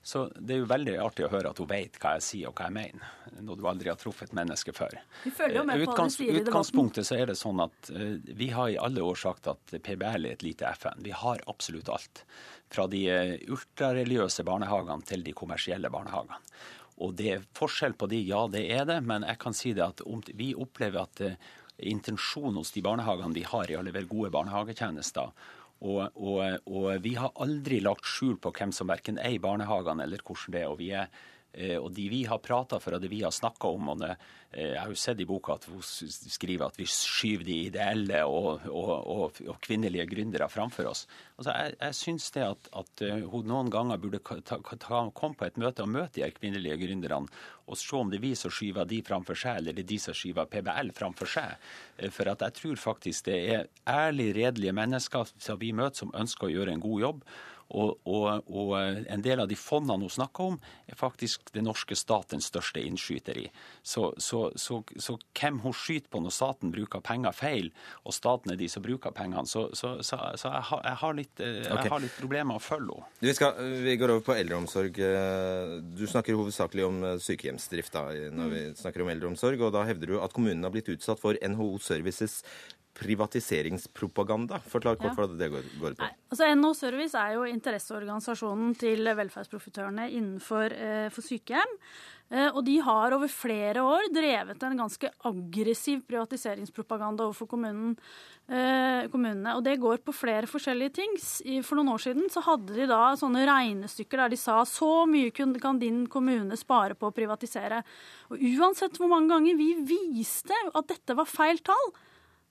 Så 0.09 0.29
det 0.39 0.55
er 0.55 0.61
jo 0.63 0.69
veldig 0.71 0.95
artig 1.03 1.25
å 1.27 1.31
høre 1.33 1.51
at 1.51 1.59
hun 1.61 1.69
vet 1.69 1.99
hva 2.01 2.15
jeg 2.17 2.25
sier 2.25 2.49
og 2.49 2.57
hva 2.57 2.69
jeg 2.69 2.77
mener, 2.79 3.09
når 3.45 3.59
du 3.59 3.67
aldri 3.69 3.91
har 3.91 3.99
truffet 4.01 4.31
et 4.31 4.37
menneske 4.39 4.73
før. 4.73 4.95
På 5.27 5.49
Utgangs, 5.85 6.17
utgangspunktet 6.23 7.09
så 7.09 7.19
er 7.19 7.29
det 7.29 7.37
sånn 7.37 7.61
at 7.65 7.91
uh, 7.93 8.15
vi 8.39 8.49
har 8.55 8.71
i 8.73 8.79
alle 8.81 9.05
år 9.05 9.19
sagt 9.21 9.51
at 9.51 9.75
PBL 9.75 10.31
er 10.31 10.39
et 10.39 10.47
lite 10.47 10.71
FN. 10.79 11.03
Vi 11.05 11.13
har 11.13 11.45
absolutt 11.51 11.91
alt. 11.93 12.23
Fra 12.73 12.87
de 12.89 13.03
uh, 13.11 13.35
ultrareligiøse 13.53 14.47
barnehagene 14.49 15.09
til 15.09 15.27
de 15.27 15.37
kommersielle 15.37 15.91
barnehagene. 15.93 16.41
Og 17.05 17.13
det 17.19 17.29
er 17.35 17.47
forskjell 17.55 17.95
på 17.99 18.09
de, 18.11 18.23
ja 18.31 18.47
det 18.51 18.65
er 18.75 18.89
det, 18.89 19.03
men 19.07 19.27
jeg 19.29 19.43
kan 19.43 19.55
si 19.55 19.75
det 19.77 19.85
at 19.85 20.03
vi 20.39 20.55
opplever 20.57 21.05
at 21.05 21.25
uh, 21.27 21.53
intensjonen 21.79 22.63
hos 22.63 22.73
de 22.75 22.83
barnehagene 22.83 23.37
vi 23.37 23.45
har 23.47 23.71
i 23.71 23.77
å 23.79 23.85
levere 23.85 24.09
gode 24.11 24.33
barnehagetjenester, 24.35 25.37
og, 25.79 26.11
og, 26.19 26.59
og, 26.67 26.87
vi 27.05 27.15
har 27.19 27.35
aldri 27.39 27.79
lagt 27.85 28.07
skjul 28.09 28.39
på 28.43 28.51
hvem 28.57 28.73
som 28.75 28.91
verken 28.91 29.21
i 29.23 29.39
barnehagene 29.43 30.07
eller 30.07 30.23
hvordan 30.25 30.55
det 30.55 30.63
er. 30.63 30.73
Og 30.73 30.81
vi 30.81 30.91
er 30.91 31.11
og 31.81 31.93
de 31.97 32.09
vi 32.13 32.25
har 32.29 32.39
prata 32.45 32.79
for, 32.79 32.95
og 32.95 33.03
det 33.03 33.09
vi 33.11 33.23
har 33.25 33.33
snakka 33.33 33.71
om 33.73 33.89
og 33.95 34.03
eh, 34.05 34.17
Jeg 34.53 34.81
har 34.81 34.89
jo 34.89 34.99
sett 35.01 35.21
i 35.21 35.27
boka 35.29 35.55
at 35.55 35.65
hun 35.69 35.83
skriver 35.83 36.67
at 36.67 36.79
vi 36.79 36.87
skyver 36.87 37.45
de 37.45 37.57
ideelle 37.69 38.23
og, 38.25 38.67
og, 38.69 38.93
og, 39.09 39.41
og 39.47 39.61
kvinnelige 39.65 40.07
gründere 40.09 40.49
framfor 40.49 40.89
oss. 40.89 41.07
Altså, 41.37 41.53
jeg 41.53 41.75
jeg 41.81 41.95
syns 41.95 42.31
det 42.37 42.45
at, 42.47 42.71
at, 42.73 43.03
eh, 43.03 43.25
hun 43.25 43.49
noen 43.49 43.71
ganger 43.71 44.01
burde 44.01 44.21
komme 44.21 45.35
på 45.35 45.49
et 45.49 45.59
møte 45.61 45.83
og 45.83 45.93
møte 45.93 46.21
de 46.21 46.31
kvinnelige 46.31 46.79
gründerne 46.85 47.29
og 47.69 47.77
se 47.77 47.97
om 47.97 48.09
det 48.09 48.17
er 48.17 48.25
vi 48.25 48.35
som 48.39 48.53
skyver 48.53 48.89
de 48.89 49.03
framfor 49.05 49.37
seg, 49.37 49.59
eller 49.61 49.77
det 49.77 49.85
er 49.85 49.91
de 49.91 49.99
som 50.01 50.17
skyver 50.17 50.49
PBL 50.49 50.93
framfor 50.97 51.29
seg. 51.29 51.69
For 52.15 52.31
at 52.33 52.41
jeg 52.47 52.57
tror 52.57 52.81
faktisk 52.81 53.27
det 53.29 53.39
er 53.53 53.69
ærlig, 53.85 54.31
redelige 54.39 54.73
mennesker 54.73 55.29
som 55.37 55.61
vi 55.61 55.75
møter 55.77 56.05
som 56.05 56.15
ønsker 56.17 56.49
å 56.49 56.55
gjøre 56.55 56.77
en 56.77 56.85
god 56.85 57.05
jobb. 57.05 57.25
Og, 57.69 57.99
og, 58.09 58.47
og, 58.49 58.71
en 58.81 59.23
del 59.25 59.43
av 59.43 59.49
de 59.51 59.57
fondene 59.59 60.07
hun 60.07 60.13
snakker 60.13 60.55
om, 60.55 60.57
er 60.89 60.97
faktisk 60.97 61.51
det 61.53 61.65
norske 61.67 61.97
statens 61.99 62.49
største 62.49 62.81
innskyter 62.81 63.41
i. 63.43 63.47
Så, 63.83 64.11
så, 64.17 64.47
så, 64.57 64.81
så, 64.97 65.19
hvem 65.37 65.61
hun 65.65 65.77
skyter 65.77 66.09
på 66.13 66.23
når 66.25 66.35
staten 66.35 66.73
bruker 66.73 67.05
penger 67.05 67.37
feil, 67.37 67.69
og 68.09 68.17
staten 68.17 68.55
er 68.55 68.61
de 68.61 68.71
som 68.73 68.85
bruker 68.85 69.13
pengene, 69.17 69.45
så, 69.49 69.69
jeg, 69.77 70.63
har, 70.71 70.83
jeg, 70.85 70.97
har 71.03 71.19
litt, 71.19 71.35
eh, 71.45 71.61
jeg 71.67 71.75
okay. 71.77 71.93
har 71.93 72.05
litt 72.07 72.17
problemer 72.17 72.53
med 72.55 72.63
å 72.63 72.65
følge 72.65 72.79
henne. 72.79 73.13
Vi, 73.21 73.35
skal, 73.37 73.61
vi, 73.85 73.97
går 74.01 74.15
over 74.15 74.25
på 74.31 74.37
eldreomsorg. 74.39 75.01
Du 75.99 76.05
snakker 76.09 76.39
hovedsakelig 76.39 76.87
om 76.87 77.05
sykehjemsdrift 77.21 77.93
da, 77.93 78.07
når 78.33 78.53
vi 78.55 78.65
snakker 78.79 79.05
om 79.05 79.13
eldreomsorg, 79.13 79.61
og 79.67 79.75
da 79.77 79.85
hevder 79.89 80.15
du 80.15 80.19
at 80.23 80.33
kommunen 80.37 80.65
har 80.65 80.73
blitt 80.73 80.89
utsatt 80.95 81.21
for 81.21 81.37
NHO 81.43 81.75
Services 81.85 82.41
privatiseringspropaganda. 82.99 84.61
Forklar 84.69 84.99
kort 84.99 85.13
ja. 85.13 85.17
hva 85.17 85.39
det 85.39 85.51
går, 85.53 85.73
går 85.81 85.97
på. 85.99 86.05
Nei, 86.05 86.13
altså 86.33 86.51
NHO 86.59 86.75
Service 86.77 87.19
er 87.19 87.37
jo 87.37 87.49
interesseorganisasjonen 87.49 88.77
til 88.79 89.11
velferdsprofitørene 89.23 90.09
innenfor 90.11 90.75
eh, 90.75 91.09
for 91.15 91.27
sykehjem. 91.27 91.77
Eh, 92.29 92.49
og 92.53 92.61
de 92.67 92.75
har 92.85 93.15
over 93.17 93.31
flere 93.33 93.81
år 93.81 94.11
drevet 94.13 94.65
en 94.67 94.81
ganske 94.83 95.11
aggressiv 95.31 96.03
privatiseringspropaganda 96.11 97.25
overfor 97.25 97.49
kommunen, 97.55 97.95
eh, 98.49 99.09
kommunene. 99.09 99.55
Og 99.57 99.65
det 99.65 99.79
går 99.81 100.03
på 100.05 100.13
flere 100.13 100.51
forskjellige 100.51 100.95
ting. 100.99 101.17
For 101.65 101.79
noen 101.79 101.95
år 101.95 102.05
siden 102.05 102.29
så 102.29 102.45
hadde 102.45 102.77
de 102.77 102.89
da 102.91 103.15
sånne 103.17 103.47
regnestykker 103.49 104.25
der 104.25 104.35
de 104.35 104.37
sa 104.37 104.61
så 104.69 105.07
mye 105.09 105.33
kan 105.33 105.79
din 105.79 106.07
kommune 106.07 106.57
spare 106.57 106.95
på 106.95 107.09
å 107.09 107.15
privatisere. 107.17 107.83
Og 108.31 108.37
uansett 108.37 108.99
hvor 108.99 109.09
mange 109.09 109.33
ganger 109.33 109.57
vi 109.57 109.73
viste 109.89 110.53
at 110.75 110.87
dette 110.89 111.17
var 111.17 111.25
feil 111.25 111.59
tall, 111.65 111.93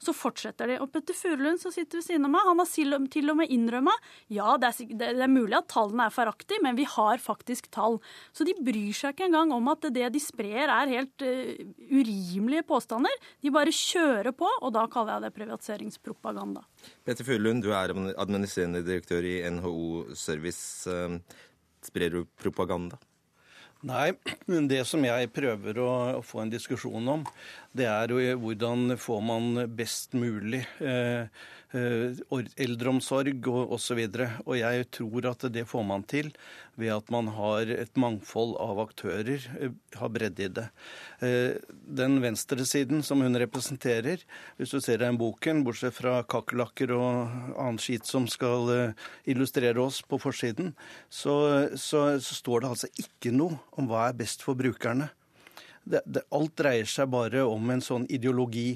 så 0.02 0.14
fortsetter 0.14 0.70
de. 0.70 0.78
Og 0.84 0.92
Petter 0.94 1.16
Furulund 1.18 1.62
som 1.62 1.74
sitter 1.74 2.00
ved 2.00 2.06
siden 2.06 2.28
av 2.28 2.34
meg, 2.34 2.46
han 2.48 2.62
har 2.62 3.10
til 3.14 3.32
og 3.32 3.40
med 3.40 3.54
innrømma 3.54 3.94
ja, 4.34 4.56
det 4.62 4.70
er, 4.70 4.92
det 5.00 5.10
er, 5.16 5.32
mulig 5.32 5.58
at 5.58 5.70
tallene 5.72 6.08
er 6.08 6.14
feilaktige, 6.14 6.62
men 6.64 6.78
vi 6.78 6.86
har 6.90 7.22
faktisk 7.24 7.70
tall. 7.74 8.00
Så 8.36 8.46
de 8.48 8.56
bryr 8.62 8.94
seg 8.96 9.16
ikke 9.16 9.28
engang 9.30 9.54
om 9.56 9.72
at 9.74 9.90
det 9.94 10.12
de 10.14 10.22
sprer 10.22 10.70
er 10.70 10.94
helt 10.94 11.26
uh, 11.26 11.66
urimelige 11.90 12.66
påstander. 12.68 13.14
De 13.44 13.54
bare 13.54 13.74
kjører 13.74 14.34
på, 14.38 14.50
og 14.62 14.74
da 14.76 14.86
kaller 14.92 15.18
jeg 15.18 15.28
det 15.28 15.36
privatiseringspropaganda. 15.40 16.64
Petter 17.08 17.28
Furulund, 17.28 17.66
du 17.66 17.74
er 17.74 17.96
administrerende 17.96 18.84
direktør 18.86 19.26
i 19.28 19.40
NHO 19.58 20.16
Service. 20.18 20.88
Uh, 20.88 21.20
sprer 21.88 22.14
du 22.14 22.26
propaganda? 22.40 23.00
Nei, 23.86 24.10
det 24.72 24.82
som 24.90 25.04
jeg 25.06 25.30
prøver 25.30 25.78
å, 25.84 25.92
få 26.26 26.42
en 26.42 26.50
diskusjon 26.50 27.12
om, 27.14 27.26
det 27.78 27.86
er 27.86 28.14
hvordan 28.42 28.96
får 28.98 29.22
man 29.22 29.62
best 29.78 30.18
mulig 30.18 30.64
eh, 30.82 31.30
eh 31.76 32.48
eldreomsorg 32.58 33.48
og 33.52 33.76
osv. 33.76 34.00
Og, 34.08 34.24
og 34.48 34.56
jeg 34.58 34.88
tror 34.90 35.28
at 35.30 35.46
det 35.54 35.68
får 35.70 35.84
man 35.86 36.04
til 36.10 36.32
ved 36.78 36.94
at 36.94 37.10
man 37.14 37.28
har 37.34 37.70
et 37.70 37.94
mangfold 37.98 38.56
av 38.62 38.80
aktører, 38.82 39.46
eh, 39.60 39.70
har 40.00 40.10
bredde 40.10 40.46
i 40.46 40.48
det. 40.48 40.66
Eh, 41.22 41.60
den 41.70 42.18
venstresiden 42.22 43.04
som 43.04 43.22
hun 43.22 43.38
representerer, 43.38 44.24
hvis 44.58 44.74
du 44.74 44.82
ser 44.82 44.98
den 44.98 45.18
boken, 45.18 45.64
bortsett 45.66 45.94
fra 45.94 46.24
kakerlakker 46.24 46.96
og 46.98 47.30
annen 47.58 47.78
skit 47.78 48.10
som 48.10 48.26
skal 48.28 48.96
illustrere 49.26 49.78
oss 49.82 50.02
på 50.02 50.18
forsiden, 50.18 50.74
så, 51.10 51.70
så, 51.76 52.18
så 52.18 52.42
står 52.42 52.62
det 52.62 52.74
altså 52.74 52.94
ikke 52.98 53.34
noe 53.36 53.60
om 53.78 53.90
hva 53.90 54.08
er 54.10 54.18
best 54.18 54.44
for 54.46 54.58
brukerne. 54.60 55.10
Det, 55.88 56.02
det, 56.06 56.26
alt 56.36 56.56
dreier 56.60 56.90
seg 56.90 57.12
bare 57.14 57.46
om 57.48 57.70
en 57.72 57.84
sånn 57.84 58.08
ideologi. 58.12 58.76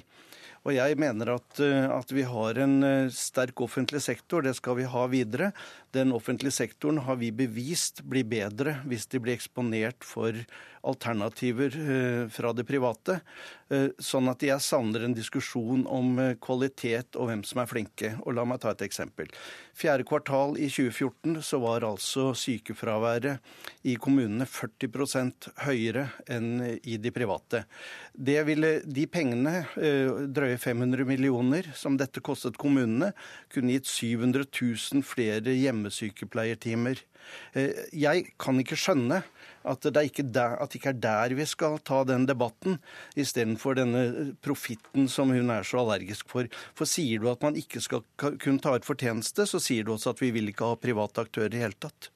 Og 0.62 0.76
jeg 0.76 0.98
mener 1.02 1.34
at, 1.34 1.60
eh, 1.64 1.88
at, 1.90 2.12
vi 2.14 2.24
har 2.28 2.60
en 2.62 2.76
eh, 2.86 3.14
sterk 3.14 3.64
offentlig 3.66 4.04
sektor. 4.06 4.46
Det 4.46 4.54
skal 4.58 4.78
vi 4.78 4.88
ha 4.88 5.08
videre. 5.12 5.52
Den 5.92 6.14
offentlige 6.16 6.56
sektoren 6.56 7.02
har 7.04 7.18
vi 7.20 7.32
bevist 7.36 8.04
blir 8.08 8.24
bedre 8.24 8.78
hvis 8.88 9.10
de 9.12 9.20
blir 9.20 9.36
eksponert 9.36 10.06
for 10.08 10.38
alternativer 10.82 11.76
eh, 11.78 12.30
fra 12.30 12.54
det 12.54 12.66
private. 12.66 13.20
Eh, 13.70 13.90
sånn 14.02 14.30
at 14.32 14.42
jeg 14.44 14.62
savner 14.64 15.06
en 15.06 15.16
diskusjon 15.16 15.86
om 15.90 16.18
eh, 16.20 16.34
kvalitet 16.42 17.18
og 17.20 17.30
hvem 17.30 17.44
som 17.48 17.62
er 17.62 17.70
flinke. 17.70 18.14
Og 18.26 18.36
La 18.38 18.46
meg 18.48 18.62
ta 18.64 18.74
et 18.74 18.84
eksempel. 18.86 19.30
Fjerde 19.78 20.06
kvartal 20.08 20.58
i 20.58 20.70
2014 20.72 21.42
så 21.46 21.62
var 21.62 21.86
altså 21.86 22.32
sykefraværet 22.38 23.42
i 23.88 23.96
kommunene 24.02 24.48
40% 24.50 25.52
høyere 25.68 26.08
enn 26.32 26.80
i 26.82 26.98
de 27.02 27.14
private. 27.14 27.64
Det 28.12 28.40
ville, 28.48 28.74
de 28.86 29.06
pengene, 29.10 29.64
drøye 29.76 30.58
500 30.60 31.06
millioner, 31.08 31.70
som 31.78 31.96
dette 31.98 32.22
kostet 32.24 32.60
kommunene, 32.62 33.12
kunne 33.54 33.78
gitt 33.78 33.90
700 33.90 34.46
000 34.50 35.06
flere 35.08 35.56
hjemmesykepleiertimer. 35.82 37.02
Jeg 37.94 38.24
kan 38.42 38.60
ikke 38.62 38.78
skjønne 38.80 39.22
at 39.62 39.86
det, 39.86 40.06
ikke 40.10 40.26
der, 40.34 40.58
at 40.62 40.72
det 40.72 40.80
ikke 40.80 40.94
er 40.96 41.02
der 41.04 41.36
vi 41.38 41.46
skal 41.46 41.78
ta 41.86 42.04
den 42.08 42.26
debatten, 42.30 42.80
istedenfor 43.16 43.78
denne 43.78 44.32
profitten 44.42 45.10
som 45.12 45.34
hun 45.34 45.52
er 45.54 45.68
så 45.68 45.84
allergisk 45.84 46.30
for. 46.32 46.50
For 46.78 46.90
sier 46.90 47.22
du 47.22 47.30
at 47.32 47.44
man 47.46 47.60
ikke 47.60 47.84
skal 47.84 48.06
kunne 48.18 48.62
ta 48.62 48.74
ut 48.78 48.88
fortjeneste, 48.88 49.46
så 49.46 49.62
sier 49.62 49.86
du 49.86 49.94
også 49.96 50.16
at 50.16 50.24
vi 50.24 50.32
vil 50.34 50.50
ikke 50.50 50.72
ha 50.72 50.80
private 50.82 51.28
aktører 51.28 51.54
i 51.54 51.62
hele 51.66 51.78
tatt 51.78 52.10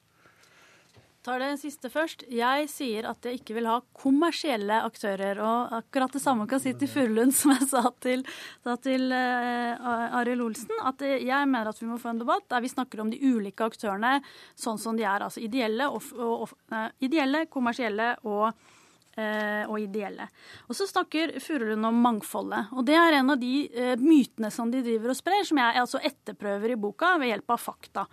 tar 1.26 1.42
det 1.42 1.56
siste 1.60 1.90
først. 1.90 2.24
Jeg 2.30 2.68
sier 2.70 3.08
at 3.10 3.26
jeg 3.26 3.40
ikke 3.40 3.56
vil 3.58 3.68
ha 3.68 3.80
kommersielle 3.96 4.78
aktører. 4.86 5.40
Og 5.42 5.74
akkurat 5.80 6.14
det 6.14 6.22
samme 6.22 6.46
kan 6.50 6.62
si 6.62 6.74
til 6.78 6.90
Furulund 6.90 7.34
som 7.34 7.54
jeg 7.56 7.68
sa 7.72 7.82
til, 8.04 8.22
sa 8.64 8.76
til 8.82 9.10
uh, 9.10 10.20
Arild 10.20 10.46
Olsen. 10.46 10.76
At 10.86 11.02
jeg 11.02 11.50
mener 11.50 11.72
at 11.72 11.82
vi 11.82 11.90
må 11.90 11.98
få 12.02 12.12
en 12.14 12.22
debatt 12.22 12.46
der 12.52 12.62
vi 12.64 12.72
snakker 12.72 13.02
om 13.02 13.10
de 13.12 13.20
ulike 13.22 13.66
aktørene 13.66 14.20
sånn 14.54 14.80
som 14.82 14.98
de 14.98 15.06
er. 15.06 15.26
Altså 15.26 15.42
ideelle, 15.42 15.90
off, 15.90 16.12
off, 16.14 16.54
uh, 16.74 16.88
ideelle 17.02 17.46
kommersielle 17.50 18.14
og 18.26 18.52
Eh, 18.52 18.75
og 19.16 19.78
ideelle. 19.80 20.26
Og 20.68 20.76
så 20.76 20.86
snakker 20.88 21.36
Furulund 21.40 21.86
om 21.88 21.98
mangfoldet. 22.04 22.72
Og 22.76 22.84
det 22.86 22.96
er 22.98 23.18
en 23.18 23.32
av 23.32 23.40
de 23.40 23.66
eh, 23.68 23.94
mytene 24.00 24.50
som 24.52 24.70
de 24.72 24.82
driver 24.84 25.12
og 25.12 25.18
sprer, 25.18 25.44
som 25.46 25.60
jeg 25.60 25.80
altså 25.80 26.00
etterprøver 26.04 26.74
i 26.74 26.78
boka 26.80 27.14
ved 27.20 27.32
hjelp 27.32 27.54
av 27.54 27.62
fakta. 27.62 28.06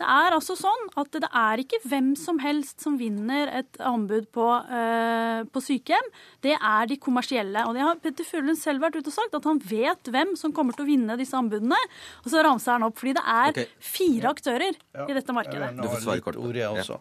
Det 0.00 0.06
er 0.06 0.36
altså 0.36 0.56
sånn 0.58 0.90
at 1.00 1.12
det 1.16 1.30
er 1.30 1.62
ikke 1.62 1.80
hvem 1.88 2.12
som 2.18 2.40
helst 2.42 2.84
som 2.84 2.98
vinner 3.00 3.50
et 3.60 3.80
anbud 3.84 4.28
på, 4.34 4.46
uh, 4.46 5.42
på 5.50 5.62
sykehjem. 5.64 6.10
Det 6.44 6.56
er 6.56 6.90
de 6.90 6.98
kommersielle. 7.00 7.64
Og 7.68 7.76
det 7.76 7.84
har 7.84 8.00
Petter 8.02 8.26
Furulund 8.26 8.60
selv 8.60 8.84
vært 8.84 8.98
ute 8.98 9.12
og 9.12 9.16
sagt, 9.16 9.36
at 9.36 9.48
han 9.48 9.60
vet 9.70 10.12
hvem 10.12 10.34
som 10.40 10.54
kommer 10.56 10.76
til 10.76 10.86
å 10.86 10.90
vinne 10.90 11.18
disse 11.20 11.36
anbudene. 11.38 11.78
Og 12.24 12.30
så 12.32 12.44
ramser 12.44 12.76
han 12.76 12.86
opp, 12.88 12.98
fordi 13.00 13.16
det 13.18 13.24
er 13.24 13.54
okay. 13.54 13.70
fire 13.90 14.34
aktører 14.34 14.70
ja. 14.74 15.06
i 15.06 15.16
dette 15.16 15.36
markedet. 15.36 15.72
Du 15.78 15.86
får 15.88 16.04
svare 16.06 16.24
kort. 16.24 16.38
Ord, 16.40 16.56
jeg 16.56 16.68
også. 16.82 16.96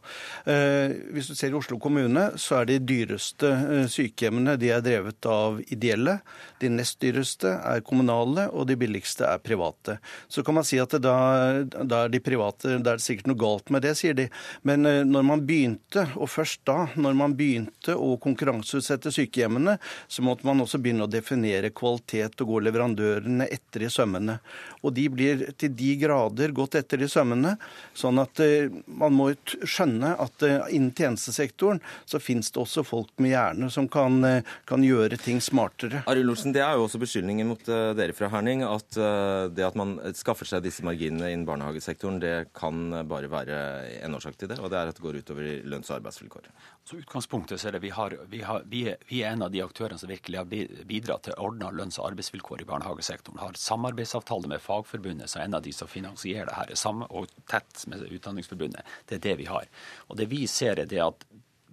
Ja. 0.45 0.53
Uh, 0.53 1.13
hvis 1.15 1.29
du 1.29 1.35
ser 1.37 1.53
i 1.53 1.57
Oslo 1.57 1.79
kommune, 1.81 2.25
så 2.39 2.59
er 2.61 2.69
de 2.69 2.79
dyreste 2.83 3.48
eh, 3.48 3.48
sykehjemmene 3.91 4.57
de 4.59 4.71
er 4.73 4.83
drevet 4.85 5.25
av 5.29 5.59
ideelle. 5.67 6.19
De 6.59 6.69
nest 6.71 6.99
dyreste 7.01 7.51
er 7.55 7.83
kommunale, 7.85 8.47
og 8.51 8.67
de 8.69 8.75
billigste 8.79 9.27
er 9.27 9.39
private. 9.43 9.97
Så 10.27 10.43
kan 10.43 10.57
man 10.57 10.67
si 10.67 10.79
at 10.81 10.93
da, 11.01 11.15
da 11.63 12.03
er 12.05 12.11
de 12.11 12.21
private 12.23 12.77
Da 12.83 12.93
er 12.93 12.99
det 12.99 13.05
sikkert 13.05 13.29
noe 13.31 13.39
galt 13.39 13.71
med 13.73 13.83
det, 13.85 13.95
sier 13.99 14.17
de. 14.17 14.27
Men 14.67 14.85
eh, 14.87 15.01
når 15.07 15.25
man 15.25 15.45
begynte, 15.47 16.05
og 16.19 16.29
først 16.31 16.63
da, 16.67 16.89
når 16.99 17.17
man 17.19 17.35
begynte 17.39 17.95
å 17.95 18.17
konkurranseutsette 18.21 19.13
sykehjemmene, 19.15 19.77
så 20.07 20.25
måtte 20.25 20.47
man 20.47 20.63
også 20.63 20.81
begynne 20.83 21.07
å 21.07 21.11
definere 21.11 21.71
kvalitet 21.75 22.41
og 22.43 22.53
gå 22.53 22.61
leverandørene 22.67 23.47
etter 23.49 23.87
i 23.87 23.91
sømmene. 23.93 24.39
Og 24.83 24.93
de 24.97 25.07
blir 25.13 25.45
til 25.59 25.73
de 25.79 25.93
grader 26.01 26.55
gått 26.55 26.79
etter 26.79 27.03
i 27.03 27.11
sømmene, 27.11 27.55
sånn 27.97 28.19
at 28.21 28.43
eh, 28.43 28.67
man 28.87 29.15
må 29.15 29.31
skjønne 29.47 30.15
at 30.19 30.43
innen 30.43 30.91
tjenestesektoren 30.95 31.79
så 32.09 32.19
finnes 32.21 32.51
det 32.51 32.59
også 32.61 32.83
folk 32.87 33.11
med 33.23 33.38
hjerne 33.39 33.69
som 33.73 33.87
kan, 33.91 34.23
eh, 34.23 34.43
kan 34.69 34.83
gjøre 34.83 35.17
ting 35.21 35.41
smartere. 35.41 36.03
Arild 36.07 36.29
Olsen, 36.29 36.53
Det 36.53 36.61
er 36.61 36.75
jo 36.75 36.85
også 36.85 36.99
beskyldningen 37.01 37.47
mot 37.47 37.61
uh, 37.69 37.93
dere 37.97 38.13
fra 38.13 38.29
Herning 38.29 38.63
at 38.67 38.97
uh, 38.97 39.47
det 39.49 39.65
at 39.65 39.77
man 39.79 39.97
skaffer 40.17 40.47
seg 40.49 40.63
disse 40.65 40.83
marginene 40.85 41.31
innen 41.31 41.47
barnehagesektoren, 41.47 42.19
det 42.19 42.51
kan 42.57 42.91
bare 43.09 43.29
være 43.31 43.59
en 44.03 44.15
årsak 44.17 44.37
til 44.37 44.51
det, 44.51 44.59
og 44.59 44.71
det 44.71 44.79
er 44.79 44.91
at 44.91 44.99
det 44.99 45.05
går 45.05 45.21
utover 45.21 45.49
lønns- 45.63 45.89
og 45.91 45.99
arbeidsvilkår. 45.99 46.49
Så 46.85 46.99
utgangspunktet 46.99 47.61
så 47.61 47.69
er 47.69 47.77
det 47.77 47.83
vi, 47.83 47.91
har, 47.93 48.15
vi, 48.29 48.41
har, 48.41 48.63
vi, 48.65 48.85
er, 48.91 48.97
vi, 49.09 49.21
er, 49.23 49.33
en 49.33 49.45
av 49.45 49.51
de 49.53 49.63
aktørene 49.63 49.99
som 50.01 50.09
virkelig 50.09 50.39
har 50.41 50.47
bidratt 50.89 51.27
til 51.27 51.37
ordna 51.37 51.71
lønns- 51.75 51.99
og 52.01 52.09
arbeidsvilkår 52.11 52.63
i 52.63 52.69
barnehagesektoren. 52.69 53.41
Har 53.41 53.59
samarbeidsavtale 53.59 54.49
med 54.51 54.63
Fagforbundet, 54.63 55.29
som 55.29 55.43
er 55.43 55.49
en 55.49 55.59
av 55.59 55.65
de 55.65 55.73
som 55.75 55.91
finansierer 55.91 56.49
det 56.49 56.57
her, 56.57 57.03
og 57.09 57.29
tett 57.49 57.85
med 57.91 58.07
Utdanningsforbundet. 58.09 58.97
Det 59.05 59.19
er 59.19 59.25
det 59.27 59.37
vi 59.43 59.49
har. 59.49 59.69
Og 60.09 60.17
det 60.17 60.29
vi 60.31 60.45
ser 60.49 60.81
er 60.81 60.89
det 60.89 61.01
at 61.03 61.25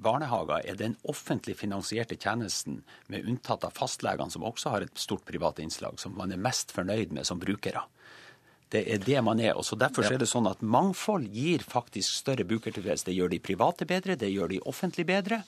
barnehager 0.02 0.64
er 0.64 0.78
den 0.78 0.96
offentlig 1.08 1.56
finansierte 1.60 2.16
tjenesten, 2.16 2.82
med 3.06 3.28
unntatt 3.28 3.64
av 3.64 3.76
fastlegene, 3.76 4.30
som 4.32 4.44
også 4.46 4.72
har 4.74 4.86
et 4.86 4.98
stort 4.98 5.24
privat 5.28 5.60
innslag, 5.62 6.00
som 6.00 6.16
man 6.18 6.32
er 6.32 6.40
mest 6.40 6.74
fornøyd 6.74 7.14
med 7.16 7.28
som 7.28 7.40
brukere. 7.42 7.84
Det 8.68 8.82
er 8.90 8.98
det 8.98 9.20
man 9.22 9.40
er. 9.40 9.54
og 9.54 9.64
så 9.64 9.78
Derfor 9.78 10.08
er 10.08 10.18
det 10.18 10.26
sånn 10.26 10.48
at 10.50 10.62
mangfold 10.62 11.28
gir 11.30 11.62
faktisk 11.62 12.10
større 12.10 12.44
brukertilfredshet. 12.44 13.12
Det 13.12 13.14
gjør 13.14 13.30
de 13.30 13.38
private 13.38 13.86
bedre, 13.86 14.18
det 14.18 14.32
gjør 14.32 14.50
de 14.50 14.62
offentlig 14.66 15.06
bedre. 15.06 15.42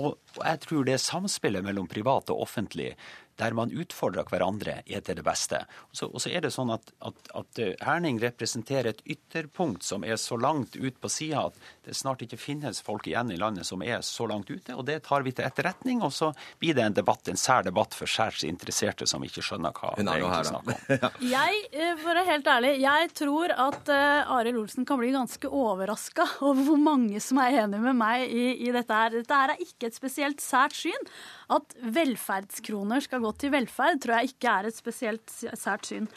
Og 0.00 0.16
jeg 0.40 0.60
tror 0.64 0.86
det 0.88 0.96
samspillet 1.02 1.64
mellom 1.64 1.86
privat 1.90 2.32
og 2.32 2.40
offentlig 2.46 2.94
der 3.40 3.54
man 3.56 3.72
utfordrer 3.74 4.28
hverandre, 4.30 4.78
er 4.86 5.02
til 5.02 5.18
det 5.18 5.24
beste. 5.26 5.58
Og 5.90 5.98
så, 5.98 6.06
og 6.06 6.22
så 6.22 6.30
er 6.30 6.44
det 6.44 6.52
sånn 6.54 6.70
at, 6.74 6.92
at, 7.02 7.30
at, 7.34 7.62
Herning 7.82 8.20
representerer 8.22 8.92
et 8.92 9.02
ytterpunkt 9.10 9.82
som 9.86 10.06
er 10.06 10.16
så 10.22 10.38
langt 10.38 10.78
ut 10.78 11.00
på 11.02 11.10
sida 11.10 11.48
at 11.50 11.58
det 11.84 11.94
snart 11.96 12.22
ikke 12.24 12.38
finnes 12.40 12.80
folk 12.84 13.06
igjen 13.08 13.32
i 13.34 13.38
landet 13.40 13.66
som 13.68 13.82
er 13.84 14.00
så 14.06 14.26
langt 14.30 14.50
ute. 14.50 14.74
og 14.74 14.84
Det 14.88 15.00
tar 15.06 15.24
vi 15.26 15.32
til 15.36 15.46
etterretning, 15.46 16.02
og 16.04 16.12
så 16.14 16.30
blir 16.60 16.76
det 16.76 16.84
en 16.84 16.96
debatt, 16.96 17.28
en 17.28 17.40
sær 17.40 17.66
debatt 17.66 17.94
for 17.96 18.10
særs 18.10 18.44
interesserte 18.48 19.06
som 19.10 19.24
ikke 19.24 19.44
skjønner 19.44 19.74
hva 19.76 19.94
det 19.98 20.06
egentlig 20.06 20.50
snakker 20.50 20.98
om. 20.98 21.18
Jeg, 21.34 21.62
eh, 21.72 21.94
for 22.00 22.10
å 22.10 22.14
være 22.14 22.26
helt 22.30 22.50
ærlig, 22.50 22.72
jeg 22.82 23.10
tror 23.16 23.52
at 23.52 23.90
uh, 23.92 24.34
Arild 24.36 24.62
Olsen 24.64 24.86
kan 24.88 25.00
bli 25.00 25.12
ganske 25.14 25.48
overraska 25.48 26.26
over 26.46 26.62
hvor 26.68 26.80
mange 26.80 27.20
som 27.22 27.40
er 27.42 27.60
enig 27.64 27.80
med 27.84 27.98
meg 27.98 28.28
i, 28.28 28.46
i 28.66 28.72
dette 28.74 29.00
her. 29.00 29.14
Dette 29.14 29.40
her 29.40 29.54
er 29.54 29.64
ikke 29.64 29.90
et 29.90 29.96
spesielt 29.96 30.44
sært 30.44 30.76
syn. 30.78 31.10
At 31.52 31.74
velferdskroner 31.82 33.04
skal 33.04 33.22
gå 33.24 33.34
til 33.40 33.52
velferd, 33.54 34.00
tror 34.02 34.18
jeg 34.18 34.34
ikke 34.34 34.54
er 34.60 34.70
et 34.70 34.78
spesielt 34.78 35.36
sært 35.60 35.90
syn. 35.90 36.08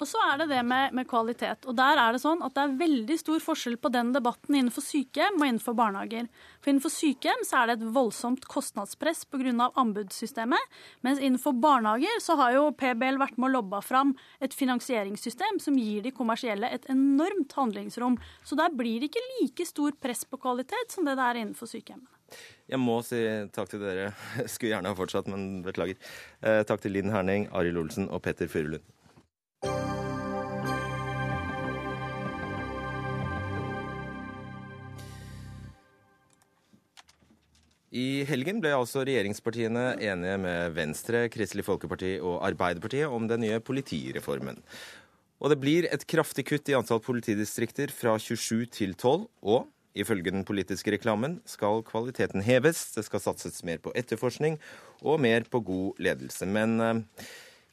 Og 0.00 0.08
så 0.08 0.20
er 0.24 0.38
det 0.40 0.46
det 0.48 0.60
med, 0.64 0.94
med, 0.96 1.06
kvalitet. 1.08 1.66
Og 1.68 1.76
der 1.76 1.98
er 2.00 2.14
det 2.14 2.22
sånn 2.22 2.40
at 2.44 2.54
det 2.56 2.62
er 2.62 2.76
veldig 2.80 3.16
stor 3.20 3.42
forskjell 3.44 3.76
på 3.80 3.90
den 3.92 4.14
debatten 4.14 4.56
innenfor 4.56 4.84
sykehjem 4.84 5.36
og 5.36 5.46
innenfor 5.46 5.76
barnehager. 5.76 6.30
For 6.60 6.72
innenfor 6.72 6.92
sykehjem 6.94 7.42
så 7.44 7.60
er 7.60 7.68
det 7.68 7.76
et 7.78 7.90
voldsomt 7.96 8.46
kostnadspress 8.48 9.26
pga. 9.28 9.68
anbudssystemet. 9.80 10.78
Mens 11.04 11.20
innenfor 11.20 11.52
barnehager 11.60 12.22
så 12.24 12.38
har 12.40 12.54
jo 12.56 12.70
PBL 12.72 13.20
vært 13.20 13.36
med 13.36 13.50
å 13.50 13.54
lobba 13.58 13.82
fram 13.84 14.14
et 14.40 14.56
finansieringssystem 14.56 15.60
som 15.60 15.76
gir 15.76 16.00
de 16.02 16.14
kommersielle 16.16 16.70
et 16.72 16.88
enormt 16.88 17.52
handlingsrom. 17.52 18.16
Så 18.44 18.56
der 18.56 18.72
blir 18.72 19.00
det 19.00 19.10
ikke 19.10 19.26
like 19.40 19.68
stor 19.68 19.92
press 20.00 20.24
på 20.24 20.40
kvalitet 20.40 20.96
som 20.96 21.04
det 21.04 21.18
det 21.20 21.26
er 21.28 21.42
innenfor 21.42 21.68
sykehjemmene. 21.68 22.08
Jeg 22.70 22.78
må 22.78 23.00
si 23.02 23.20
takk 23.52 23.68
til 23.72 23.82
dere. 23.82 24.12
Skulle 24.52 24.76
gjerne 24.76 24.92
ha 24.92 24.96
fortsatt, 24.96 25.28
men 25.28 25.60
beklager. 25.66 25.98
Eh, 26.40 26.62
takk 26.64 26.80
til 26.84 26.94
Linn 26.96 27.12
Herning, 27.12 27.48
Arild 27.52 27.82
Olsen 27.84 28.08
og 28.08 28.22
Petter 28.24 28.48
Furulund. 28.50 28.86
I 37.90 38.22
helgen 38.28 38.60
ble 38.62 38.70
altså 38.76 39.02
regjeringspartiene 39.02 39.96
enige 39.98 40.36
med 40.38 40.76
Venstre, 40.76 41.24
Kristelig 41.32 41.64
Folkeparti 41.66 42.18
og 42.22 42.38
Arbeiderpartiet 42.46 43.10
om 43.10 43.26
den 43.26 43.42
nye 43.42 43.58
politireformen. 43.58 44.60
Og 45.40 45.50
det 45.50 45.58
blir 45.58 45.88
et 45.90 46.06
kraftig 46.06 46.44
kutt 46.46 46.70
i 46.70 46.76
antall 46.78 47.00
politidistrikter 47.02 47.90
fra 47.90 48.14
27 48.20 48.68
til 48.76 48.94
12, 48.94 49.26
og 49.42 49.68
Ifølge 49.90 50.30
den 50.30 50.44
politiske 50.46 50.92
reklamen 50.94 51.40
skal 51.50 51.82
kvaliteten 51.82 52.44
heves, 52.46 52.92
det 52.94 53.02
skal 53.08 53.22
satses 53.24 53.64
mer 53.66 53.80
på 53.82 53.90
etterforskning 53.98 54.58
og 55.02 55.18
mer 55.18 55.42
på 55.50 55.58
god 55.66 55.98
ledelse. 55.98 56.46
Men 56.46 56.76
eh, 56.78 57.00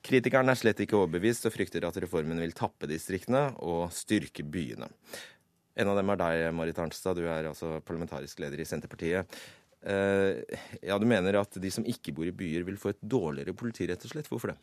kritikeren 0.01 0.49
er 0.49 0.57
slett 0.57 0.81
ikke 0.81 0.97
overbevist 0.97 1.45
og 1.45 1.53
frykter 1.53 1.85
at 1.85 1.99
reformen 2.01 2.41
vil 2.41 2.55
tappe 2.57 2.89
distriktene 2.89 3.51
og 3.61 3.91
styrke 3.93 4.41
byene. 4.41 4.89
En 5.77 5.91
av 5.91 5.99
dem 5.99 6.09
er 6.09 6.17
deg, 6.23 6.47
Marit 6.57 6.79
Arnstad. 6.81 7.19
Du 7.19 7.29
er 7.29 7.51
altså 7.51 7.75
parlamentarisk 7.85 8.41
leder 8.41 8.63
i 8.63 8.65
Senterpartiet. 8.65 9.37
Eh, 9.85 10.57
ja, 10.81 10.97
Du 10.97 11.05
mener 11.05 11.37
at 11.41 11.59
de 11.61 11.71
som 11.71 11.85
ikke 11.85 12.13
bor 12.15 12.25
i 12.25 12.33
byer, 12.35 12.65
vil 12.65 12.79
få 12.79 12.95
et 12.95 13.01
dårligere 13.01 13.53
politi, 13.53 13.87
rett 13.87 14.03
og 14.03 14.13
slett. 14.13 14.29
Hvorfor 14.31 14.53
det? 14.53 14.57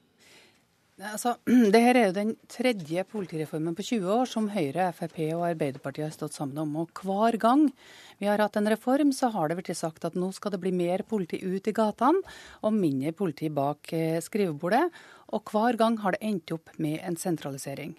Altså, 1.03 1.33
det 1.75 1.81
her 1.83 1.99
er 1.99 2.05
jo 2.09 2.15
den 2.15 2.33
tredje 2.51 3.03
politireformen 3.11 3.75
på 3.75 3.83
20 3.83 4.11
år 4.15 4.29
som 4.31 4.47
Høyre, 4.53 4.93
Frp 4.95 5.19
og 5.35 5.43
Arbeiderpartiet 5.49 6.07
har 6.07 6.15
stått 6.15 6.37
sammen 6.37 6.61
om. 6.63 6.77
Og 6.85 7.03
hver 7.03 7.39
gang 7.43 7.67
vi 8.21 8.29
har 8.31 8.39
hatt 8.39 8.59
en 8.61 8.71
reform, 8.71 9.11
så 9.11 9.33
har 9.35 9.51
det 9.51 9.59
blitt 9.59 9.75
sagt 9.75 10.07
at 10.07 10.15
nå 10.15 10.31
skal 10.35 10.55
det 10.55 10.63
bli 10.63 10.71
mer 10.71 11.03
politi 11.03 11.41
ut 11.43 11.67
i 11.67 11.75
gatene 11.75 12.23
og 12.63 12.79
mindre 12.79 13.15
politi 13.17 13.51
bak 13.51 13.91
eh, 13.97 14.21
skrivebordet. 14.23 14.87
Og 15.35 15.51
hver 15.51 15.79
gang 15.81 15.99
har 16.05 16.15
det 16.15 16.23
endt 16.23 16.55
opp 16.55 16.71
med 16.79 17.01
en 17.03 17.19
sentralisering. 17.19 17.97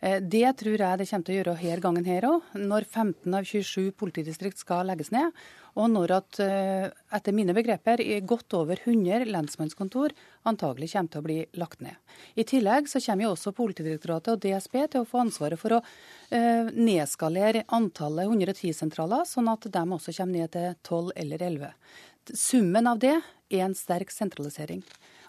Eh, 0.00 0.20
det 0.20 0.56
tror 0.60 0.76
jeg 0.80 0.98
det 1.00 1.08
kommer 1.10 1.26
til 1.26 1.34
å 1.34 1.38
gjøre 1.38 1.56
her 1.60 1.82
gangen 1.84 2.08
her 2.08 2.26
òg, 2.28 2.50
når 2.58 2.86
15 2.86 3.36
av 3.36 3.46
27 3.46 3.92
politidistrikt 3.96 4.60
skal 4.60 4.86
legges 4.90 5.12
ned. 5.14 5.32
Og 5.76 5.90
når 5.92 6.12
at, 6.16 6.40
eh, 6.40 6.88
etter 7.12 7.32
mine 7.36 7.52
begreper, 7.52 8.00
godt 8.24 8.54
over 8.54 8.76
100 8.76 9.26
lensmannskontor 9.28 10.12
antagelig 10.46 10.92
kommer 10.92 11.10
til 11.10 11.20
å 11.20 11.26
bli 11.26 11.46
lagt 11.54 11.80
ned. 11.80 11.96
I 12.36 12.44
tillegg 12.44 12.88
så 12.88 13.00
kommer 13.04 13.24
jo 13.24 13.34
også 13.34 13.54
Politidirektoratet 13.56 14.32
og 14.32 14.40
DSB 14.40 14.88
til 14.90 15.00
å 15.02 15.08
få 15.08 15.20
ansvaret 15.26 15.58
for 15.58 15.70
å 15.76 15.82
eh, 16.30 16.70
nedskalere 16.72 17.64
antallet 17.68 18.28
110-sentraler, 18.28 19.24
sånn 19.24 19.48
at 19.52 19.60
de 19.60 19.78
også 19.78 20.16
kommer 20.16 20.40
ned 20.40 20.52
til 20.52 20.74
12 20.82 21.12
eller 21.16 21.38
11. 21.38 21.72
Summen 22.34 22.86
av 22.86 22.98
det 22.98 23.20
er 23.50 23.64
en 23.64 23.74
sterk 23.74 24.10
sentralisering. 24.10 24.82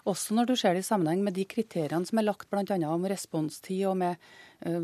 Også 0.08 0.36
når 0.36 0.48
du 0.48 0.54
ser 0.56 0.76
det 0.76 0.84
i 0.84 0.86
sammenheng 0.86 1.20
med 1.24 1.36
de 1.36 1.44
kriteriene 1.48 2.06
som 2.08 2.20
er 2.20 2.26
lagt 2.28 2.48
bl.a. 2.48 2.76
om 2.88 3.04
responstid 3.10 3.82
og 3.90 3.98
med 4.00 4.16
uh, 4.64 4.78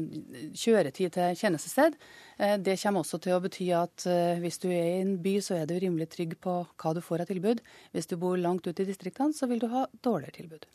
kjøretid 0.52 1.14
til 1.16 1.38
tjenestested. 1.38 1.96
Uh, 2.36 2.56
det 2.60 2.76
kommer 2.82 3.04
også 3.04 3.20
til 3.24 3.36
å 3.36 3.40
bety 3.44 3.70
at 3.76 4.04
uh, 4.10 4.36
hvis 4.42 4.60
du 4.60 4.68
er 4.68 4.90
i 4.90 5.00
en 5.00 5.16
by, 5.24 5.38
så 5.44 5.60
er 5.60 5.70
du 5.70 5.78
rimelig 5.78 6.10
trygg 6.12 6.36
på 6.44 6.58
hva 6.66 6.94
du 6.96 7.00
får 7.04 7.24
av 7.24 7.32
tilbud. 7.32 7.64
Hvis 7.96 8.10
du 8.10 8.18
bor 8.20 8.36
langt 8.40 8.68
ute 8.68 8.84
i 8.84 8.90
distriktene, 8.90 9.36
så 9.36 9.48
vil 9.50 9.62
du 9.64 9.70
ha 9.72 9.86
dårligere 10.04 10.38
tilbud. 10.42 10.68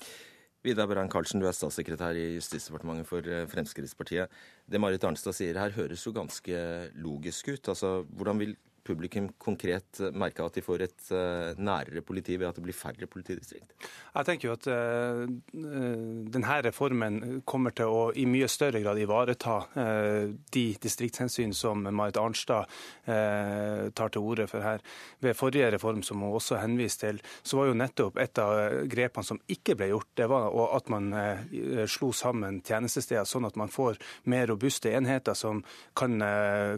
Vidar 0.65 0.89
Brann 0.91 1.11
Karlsen, 1.11 1.39
du 1.39 1.47
er 1.47 1.55
statssekretær 1.55 2.17
i 2.19 2.33
Justisdepartementet 2.33 3.07
for 3.07 3.23
Fremskrittspartiet. 3.47 4.33
Det 4.67 4.81
Marit 4.81 5.05
Arnstad 5.07 5.37
sier 5.37 5.55
her, 5.55 5.71
høres 5.71 6.03
jo 6.03 6.11
ganske 6.11 6.63
logisk 6.99 7.53
ut. 7.53 7.69
Altså, 7.71 7.93
Hvordan 8.11 8.41
vil 8.41 8.57
publikum 8.89 9.29
konkret 9.41 10.01
merke 10.17 10.43
at 10.45 10.57
de 10.57 10.63
får 10.65 10.83
et 10.85 11.11
uh, 11.13 11.53
nærere 11.59 12.03
politi 12.05 12.37
ved 12.39 12.49
at 12.49 12.57
det 12.57 12.65
blir 12.65 12.77
færre 12.77 13.09
politidistrikt? 13.09 13.75
Jeg 14.15 14.27
tenker 14.27 14.49
jo 14.49 14.55
at 14.57 14.69
uh, 14.69 15.23
denne 16.33 16.57
reformen 16.65 17.41
kommer 17.47 17.75
til 17.75 17.93
å 17.93 18.03
i 18.17 18.25
mye 18.29 18.49
større 18.49 18.81
grad 18.83 18.99
ivareta 18.99 19.59
de 20.53 20.63
distriktshensyn 20.81 21.51
som 21.55 21.83
Marit 21.95 22.17
Arnstad 22.19 22.69
tar 23.05 24.11
til 24.13 24.25
orde 24.25 24.47
for 24.49 24.63
her. 24.63 24.81
Ved 25.23 25.37
forrige 25.37 25.69
reform, 25.75 26.01
som 26.05 26.23
hun 26.23 26.35
også 26.37 26.59
henviste 26.61 27.07
til, 27.07 27.21
så 27.43 27.59
var 27.59 27.69
jo 27.69 27.77
nettopp 27.79 28.19
et 28.21 28.41
av 28.41 28.85
grepene 28.91 29.27
som 29.27 29.39
ikke 29.51 29.75
ble 29.79 29.89
gjort, 29.91 30.09
det 30.19 30.27
var 30.31 30.49
at 30.75 30.89
man 30.91 31.11
slo 31.89 32.11
sammen 32.15 32.61
tjenestesteder, 32.65 33.27
sånn 33.29 33.47
at 33.49 33.59
man 33.59 33.71
får 33.71 33.99
mer 34.31 34.49
robuste 34.51 34.91
enheter 34.95 35.37
som 35.37 35.63
kan, 35.97 36.19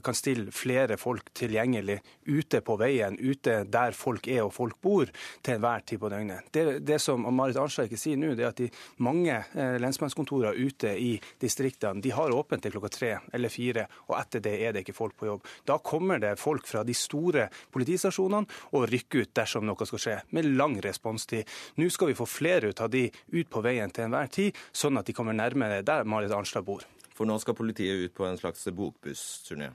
kan 0.03 0.17
stille 0.17 0.51
flere 0.55 0.99
folk 1.01 1.31
tilgjengelig 1.37 2.00
ute 2.25 2.61
på 2.65 2.77
veien, 2.79 3.17
ute 3.19 3.61
der 3.69 3.95
folk 3.97 4.27
er 4.31 4.43
og 4.45 4.53
folk 4.55 4.79
bor, 4.81 5.09
til 5.41 5.57
enhver 5.57 5.85
tid 5.85 6.01
på 6.01 6.09
døgnet. 6.11 6.49
Det, 6.53 6.65
det 6.85 6.99
som 7.01 7.25
Marit 7.35 7.59
Arnstad 7.59 7.89
ikke 7.89 7.99
sier 7.99 8.19
nå, 8.19 8.33
det 8.37 8.45
er 8.45 8.53
at 8.53 8.61
de 8.61 8.69
mange 9.03 9.33
eh, 9.33 9.77
lensmannskontorer 9.81 10.57
ute 10.57 10.93
i 10.97 11.13
distriktene 11.41 12.01
de 12.03 12.13
har 12.15 12.33
åpent 12.35 12.63
til 12.63 12.75
klokka 12.75 12.91
tre 12.93 13.11
eller 13.33 13.53
fire, 13.53 13.87
og 14.09 14.17
etter 14.19 14.43
det 14.43 14.55
er 14.61 14.75
det 14.75 14.85
ikke 14.85 14.97
folk 14.97 15.17
på 15.19 15.29
jobb. 15.29 15.49
Da 15.67 15.79
kommer 15.83 16.21
det 16.21 16.37
folk 16.41 16.67
fra 16.69 16.85
de 16.87 16.95
store 16.97 17.47
politistasjonene 17.73 18.71
og 18.71 18.87
rykker 18.91 19.25
ut 19.25 19.35
dersom 19.37 19.67
noe 19.67 19.89
skal 19.89 20.05
skje, 20.05 20.17
med 20.35 20.49
lang 20.57 20.77
responstid. 20.83 21.47
Nå 21.79 21.89
skal 21.93 22.11
vi 22.11 22.17
få 22.17 22.27
flere 22.29 22.71
ut 22.71 22.81
av 22.83 22.91
de 22.93 23.07
ut 23.09 23.51
på 23.51 23.63
veien 23.65 23.91
til 23.91 24.07
enhver 24.07 24.31
tid, 24.31 24.57
sånn 24.71 24.99
at 25.01 25.07
de 25.07 25.15
kommer 25.17 25.37
nærmere 25.37 25.83
der 25.85 26.07
Marit 26.07 26.33
Arnstad 26.35 26.65
bor. 26.67 26.85
For 27.15 27.29
nå 27.29 27.37
skal 27.41 27.57
politiet 27.57 28.07
ut 28.07 28.13
på 28.17 28.25
en 28.25 28.39
slags 28.39 28.67
bokbussturné? 28.73 29.71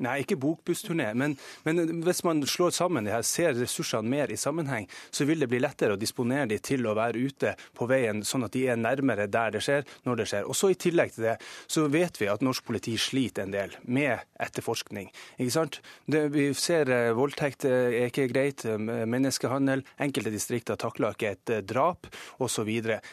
Nei, 0.00 0.20
ikke 0.22 0.38
bokbussturné. 0.40 1.10
Men, 1.18 1.36
men, 1.66 1.82
hvis 2.06 2.22
man 2.24 2.40
slår 2.48 2.72
sammen 2.72 3.04
de 3.04 3.12
her, 3.12 3.24
ser 3.26 3.52
ressursene 3.58 4.08
mer 4.08 4.32
i 4.32 4.38
sammenheng, 4.40 4.88
så 5.12 5.26
vil 5.28 5.42
det 5.42 5.50
bli 5.50 5.60
lettere 5.60 5.96
å 5.96 6.00
disponere 6.00 6.48
de 6.54 6.60
til 6.64 6.86
å 6.88 6.96
være 6.96 7.20
ute 7.20 7.54
på 7.76 7.88
veien, 7.90 8.22
sånn 8.24 8.46
at 8.46 8.56
de 8.56 8.64
er 8.72 8.80
nærmere 8.80 9.28
der 9.30 9.56
det 9.56 9.64
skjer, 9.66 9.84
når 10.08 10.22
det 10.22 10.28
skjer. 10.32 10.48
Og 10.48 10.56
så 10.56 10.72
I 10.72 10.78
tillegg 10.80 11.12
til 11.14 11.26
det 11.28 11.36
så 11.70 11.84
vet 11.92 12.20
vi 12.20 12.30
at 12.32 12.44
norsk 12.44 12.64
politi 12.64 12.96
sliter 13.00 13.44
en 13.44 13.54
del 13.54 13.76
med 13.84 14.24
etterforskning. 14.40 15.10
Ikke 15.36 15.54
sant? 15.54 15.80
Det, 16.08 16.26
vi 16.32 16.48
ser 16.56 16.88
eh, 16.94 17.10
voldtekt 17.16 17.66
eh, 17.68 18.00
er 18.00 18.08
ikke 18.08 18.28
greit, 18.32 18.64
eh, 18.64 18.78
menneskehandel, 18.80 19.84
enkelte 20.00 20.32
distrikter 20.32 20.78
takler 20.80 21.16
ikke 21.16 21.34
et 21.34 21.52
eh, 21.52 21.64
drap 21.66 22.08
osv. 22.40 22.70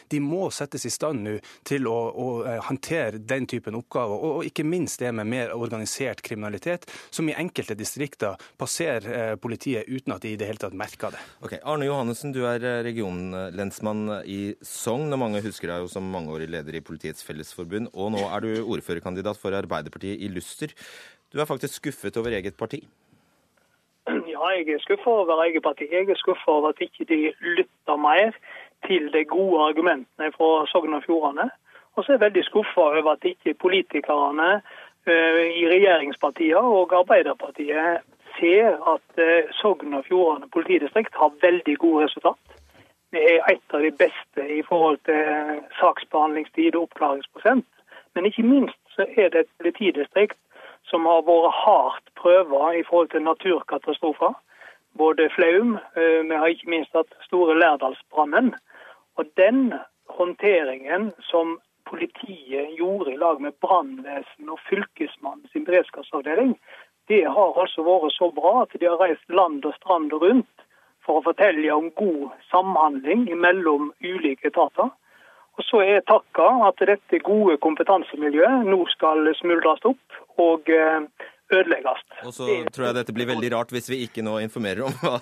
De 0.08 0.22
må 0.24 0.48
settes 0.54 0.86
i 0.88 0.92
stand 0.92 1.24
nå 1.26 1.36
til 1.68 1.88
å, 1.90 1.96
å, 2.08 2.28
håndtere 2.68 3.20
den 3.28 3.46
typen 3.50 3.76
oppgaver, 3.78 4.16
og, 4.16 4.38
og 4.38 4.48
ikke 4.48 4.66
minst 4.66 5.02
det 5.02 5.12
med 5.16 5.28
mer 5.28 5.52
organisert 5.56 6.22
kriminalitet 6.24 6.77
kriminalitet 6.78 6.90
som 7.10 7.28
i 7.28 7.34
enkelte 7.34 7.74
distrikter 7.74 8.36
passerer 8.58 9.32
eh, 9.32 9.36
politiet 9.36 9.88
uten 9.88 10.14
at 10.14 10.22
de 10.22 10.32
i 10.32 10.36
det 10.36 10.46
hele 10.46 10.58
tatt 10.58 10.74
merker 10.74 11.10
det. 11.10 11.20
Ok, 11.42 11.58
Arne 11.64 11.86
Johannessen, 11.86 12.32
du 12.32 12.44
er 12.46 12.62
eh, 12.62 12.82
regionlensmann 12.84 14.22
i 14.24 14.54
Sogn, 14.62 15.12
og 15.12 15.18
mange 15.18 15.42
husker 15.42 15.68
deg 15.68 15.82
jo 15.82 15.88
som 15.88 16.04
mangeårig 16.04 16.48
leder 16.48 16.74
i 16.74 16.82
Politiets 16.84 17.24
Fellesforbund. 17.24 17.90
Og 17.94 18.12
nå 18.12 18.24
er 18.28 18.40
du 18.40 18.64
ordførerkandidat 18.64 19.38
for 19.38 19.54
Arbeiderpartiet 19.54 20.20
i 20.20 20.28
Luster. 20.28 20.72
Du 21.32 21.40
er 21.40 21.48
faktisk 21.48 21.74
skuffet 21.74 22.16
over 22.16 22.32
eget 22.32 22.56
parti? 22.56 22.82
Ja, 24.08 24.48
jeg 24.56 24.70
er 24.72 24.80
skuffa 24.80 25.10
over 25.10 25.42
eget 25.44 25.62
parti. 25.62 25.84
Jeg 25.92 26.08
er 26.08 26.16
skuffa 26.16 26.50
over 26.50 26.72
at 26.72 26.80
ikke 26.80 27.04
de 27.04 27.32
lytter 27.44 27.96
mer 28.00 28.32
til 28.86 29.10
de 29.12 29.24
gode 29.28 29.60
argumentene 29.68 30.30
fra 30.36 30.64
Sogn 30.70 30.94
og 30.96 31.02
Fjordane. 31.04 31.50
Og 31.98 32.04
så 32.04 32.12
er 32.12 32.16
jeg 32.16 32.26
veldig 32.28 32.44
skuffa 32.46 32.84
over 32.94 33.10
at 33.12 33.26
ikke 33.26 33.58
politikerne 33.58 34.62
i 35.08 35.64
regjeringspartiene 35.70 36.60
og 36.80 36.92
Arbeiderpartiet 36.96 38.04
ser 38.38 38.76
at 38.92 39.20
uh, 39.20 39.50
Sogn 39.60 39.94
og 39.98 40.04
Fjordane 40.06 40.48
politidistrikt 40.54 41.16
har 41.16 41.36
veldig 41.42 41.76
gode 41.78 42.04
resultat. 42.04 42.58
Det 43.12 43.22
er 43.24 43.46
et 43.50 43.74
av 43.74 43.82
de 43.82 43.90
beste 43.90 44.44
i 44.52 44.60
forhold 44.68 44.98
til 45.08 45.62
saksbehandlingstid 45.80 46.76
og 46.76 46.88
oppklaringsprosent. 46.88 47.66
Men 48.14 48.26
ikke 48.28 48.44
minst 48.44 48.80
så 48.96 49.06
er 49.16 49.32
det 49.32 49.44
et 49.46 49.54
politidistrikt 49.62 50.38
som 50.90 51.06
har 51.08 51.24
vært 51.24 51.56
hardt 51.62 52.12
prøva 52.20 52.72
i 52.76 52.84
forhold 52.88 53.10
til 53.12 53.24
naturkatastrofer. 53.24 54.34
Både 54.98 55.28
Flaum, 55.30 55.78
eh, 55.96 56.20
vi 56.28 56.34
har 56.34 56.52
ikke 56.52 56.70
minst 56.70 56.96
hatt 56.96 57.12
store 57.28 57.58
Lærdalsbrannen. 57.58 58.54
Og 59.16 59.24
den 59.36 59.74
håndteringen 60.08 61.12
som 61.30 61.58
politiet 61.88 62.76
gjorde 62.78 63.12
i 63.12 63.16
lag 63.20 63.40
med 63.40 63.56
brannvesen 63.64 64.52
og 64.52 64.60
Fylkesmannen 64.68 65.48
sin 65.52 65.66
beredskapsavdeling, 65.68 66.54
det 67.08 67.24
har 67.24 67.60
altså 67.62 67.84
vært 67.86 68.12
så 68.16 68.28
bra 68.36 68.62
at 68.62 68.76
de 68.76 68.86
har 68.86 69.00
reist 69.00 69.24
land 69.32 69.64
og 69.64 69.74
strand 69.78 70.12
rundt 70.12 70.66
for 71.06 71.18
å 71.18 71.24
fortelle 71.24 71.72
om 71.72 71.88
god 71.96 72.34
samhandling 72.52 73.24
mellom 73.40 73.92
ulike 74.04 74.50
etater. 74.52 74.90
Og 75.58 75.64
Så 75.66 75.80
er 75.82 76.04
takka 76.06 76.46
at 76.68 76.78
dette 76.86 77.18
gode 77.24 77.56
kompetansemiljøet 77.64 78.68
nå 78.68 78.84
skal 78.92 79.26
smuldres 79.40 79.82
opp 79.88 80.20
og 80.38 80.68
eh, 80.70 81.08
ødelegges. 81.54 82.02
Og 82.26 82.34
så 82.34 82.46
tror 82.74 82.88
jeg 82.88 82.96
dette 82.98 83.14
blir 83.16 83.28
veldig 83.30 83.50
rart 83.54 83.72
hvis 83.74 83.88
vi 83.90 84.00
ikke 84.04 84.24
nå 84.26 84.38
informerer 84.44 84.84
om 84.86 84.94
hva 85.00 85.16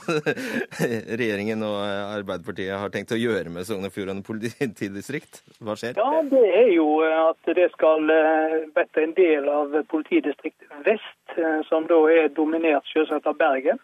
regjeringen 1.20 1.62
og 1.66 1.78
Arbeiderpartiet 1.86 2.74
har 2.74 2.92
tenkt 2.94 3.14
å 3.14 3.20
gjøre 3.20 3.52
med 3.52 3.68
Sogn 3.68 3.86
og 3.86 3.94
Fjordane 3.94 4.24
politidistrikt. 4.26 5.42
Hva 5.60 5.76
skjer? 5.78 6.00
Ja, 6.00 6.22
Det 6.30 6.44
er 6.62 6.72
jo 6.74 6.88
at 7.06 7.52
det 7.58 7.68
skal 7.74 8.06
bli 8.06 8.86
eh, 8.86 9.02
en 9.06 9.14
del 9.18 9.50
av 9.52 9.76
politidistrikt 9.92 10.66
vest, 10.86 11.36
eh, 11.36 11.60
som 11.70 11.86
da 11.90 12.00
er 12.12 12.32
dominert 12.34 12.88
selvsagt 12.92 13.28
av 13.30 13.38
Bergen. 13.38 13.80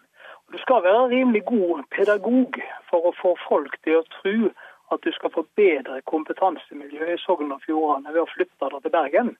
Du 0.51 0.59
skal 0.61 0.83
være 0.85 1.07
rimelig 1.09 1.45
god 1.47 1.87
pedagog 1.95 2.59
for 2.89 3.09
å 3.09 3.15
få 3.17 3.33
folk 3.47 3.79
til 3.85 4.01
å 4.01 4.07
tro 4.19 4.51
at 4.93 5.01
du 5.01 5.11
skal 5.15 5.31
få 5.33 5.45
bedre 5.57 6.01
kompetansemiljø 6.11 7.13
i 7.13 7.19
Sogn 7.23 7.53
og 7.55 7.63
Fjordane 7.65 8.13
ved 8.13 8.21
å 8.21 8.29
flytte 8.29 8.69
det 8.73 8.81
til 8.83 8.93
Bergen. 8.93 9.31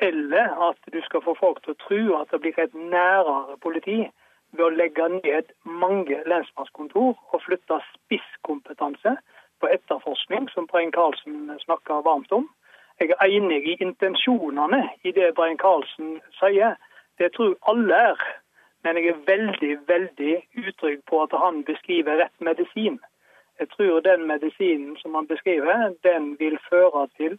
Eller 0.00 0.68
at 0.68 0.92
du 0.92 1.00
skal 1.04 1.22
få 1.22 1.34
folk 1.40 1.62
til 1.62 1.74
å 1.74 1.80
tro 1.84 2.02
at 2.20 2.30
det 2.32 2.40
blir 2.40 2.58
et 2.58 2.74
nærere 2.74 3.58
politi 3.60 3.98
ved 4.56 4.64
å 4.64 4.72
legge 4.74 5.08
ned 5.12 5.52
mange 5.64 6.22
lensmannskontor 6.32 7.12
og 7.32 7.42
flytte 7.44 7.78
spisskompetanse 7.90 9.12
på 9.60 9.68
etterforskning, 9.74 10.48
som 10.54 10.66
Brein 10.70 10.92
Karlsen 10.92 11.50
snakker 11.64 12.06
varmt 12.06 12.32
om. 12.32 12.48
Jeg 13.00 13.12
er 13.12 13.34
enig 13.36 13.60
i 13.68 13.76
intensjonene 13.84 14.80
i 15.04 15.12
det 15.16 15.34
Brein 15.36 15.60
Karlsen 15.60 16.18
sier. 16.40 16.78
Det 17.18 17.32
tror 17.36 17.58
alle 17.72 18.00
er. 18.12 18.24
Men 18.84 18.96
jeg 18.96 19.12
er 19.12 19.22
veldig, 19.26 19.74
veldig 19.88 20.34
utrygg 20.64 21.04
på 21.08 21.22
at 21.22 21.36
han 21.36 21.60
beskriver 21.68 22.16
rett 22.22 22.36
medisin. 22.40 22.96
Jeg 23.60 23.68
tror 23.76 24.00
den 24.00 24.24
medisinen 24.26 24.96
som 24.96 25.14
han 25.14 25.28
beskriver, 25.28 25.92
den 26.08 26.36
vil 26.40 26.56
føre 26.70 27.06
til 27.20 27.36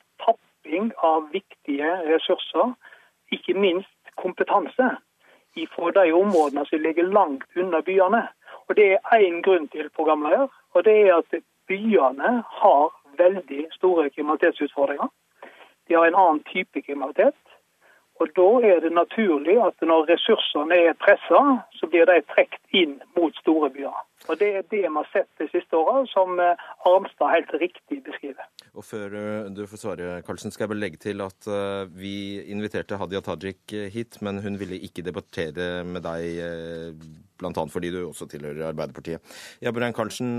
tapping 0.61 0.91
av 0.97 1.29
viktige 1.31 1.89
ressurser, 2.05 2.73
ikke 3.31 3.53
minst 3.53 4.11
kompetanse, 4.15 4.97
fra 5.75 5.91
de 5.91 6.11
områdene 6.13 6.65
som 6.65 6.79
ligger 6.79 7.03
langt 7.03 7.43
unna 7.55 7.81
byene. 7.81 8.27
Og 8.69 8.75
Det 8.75 8.93
er 8.93 9.19
én 9.19 9.41
grunn 9.41 9.67
til, 9.67 9.89
programleder, 9.89 10.47
og 10.73 10.83
det 10.83 11.09
er 11.09 11.15
at 11.15 11.43
byene 11.67 12.43
har 12.47 12.91
veldig 13.17 13.67
store 13.71 14.09
kriminalitetsutfordringer. 14.09 15.07
De 15.87 15.93
har 15.93 16.05
en 16.05 16.15
annen 16.15 16.43
type 16.43 16.81
kriminalitet. 16.81 17.35
Og 18.21 18.29
Da 18.37 18.49
er 18.69 18.79
det 18.85 18.91
naturlig 18.93 19.55
at 19.65 19.81
når 19.91 20.05
ressursene 20.11 20.77
er 20.87 20.97
pressa, 21.01 21.41
så 21.77 21.89
blir 21.89 22.05
de 22.05 22.19
trukket 22.29 22.77
inn 22.81 22.99
mot 23.17 23.33
store 23.41 23.71
byer. 23.73 23.97
Og 24.29 24.37
Det 24.37 24.49
er 24.57 24.67
det 24.69 24.83
vi 24.83 24.91
har 24.97 25.07
sett 25.09 25.29
de 25.41 25.47
siste 25.49 25.73
åra, 25.73 26.03
som 26.11 26.37
eh, 26.39 26.59
Armstad 26.85 27.33
helt 27.33 27.53
riktig 27.63 28.03
beskriver. 28.05 28.45
Og 28.77 28.85
Før 28.85 29.15
eh, 29.17 29.49
du 29.49 29.63
får 29.65 29.81
svare, 29.81 30.09
Karlsen, 30.27 30.53
skal 30.53 30.67
jeg 30.67 30.73
bare 30.75 30.83
legge 30.83 31.01
til 31.01 31.25
at 31.25 31.49
eh, 31.49 31.89
vi 31.97 32.13
inviterte 32.53 32.99
Hadia 33.01 33.23
Tajik 33.25 33.73
hit, 33.95 34.21
men 34.21 34.43
hun 34.45 34.59
ville 34.61 34.77
ikke 34.77 35.05
debattere 35.07 35.81
med 35.87 36.05
deg, 36.05 37.01
bl.a. 37.41 37.65
fordi 37.73 37.89
du 37.95 38.03
også 38.05 38.29
tilhører 38.29 38.69
Arbeiderpartiet. 38.69 39.33
Ja, 39.65 39.73
Brian 39.73 39.97
Karlsen, 39.97 40.37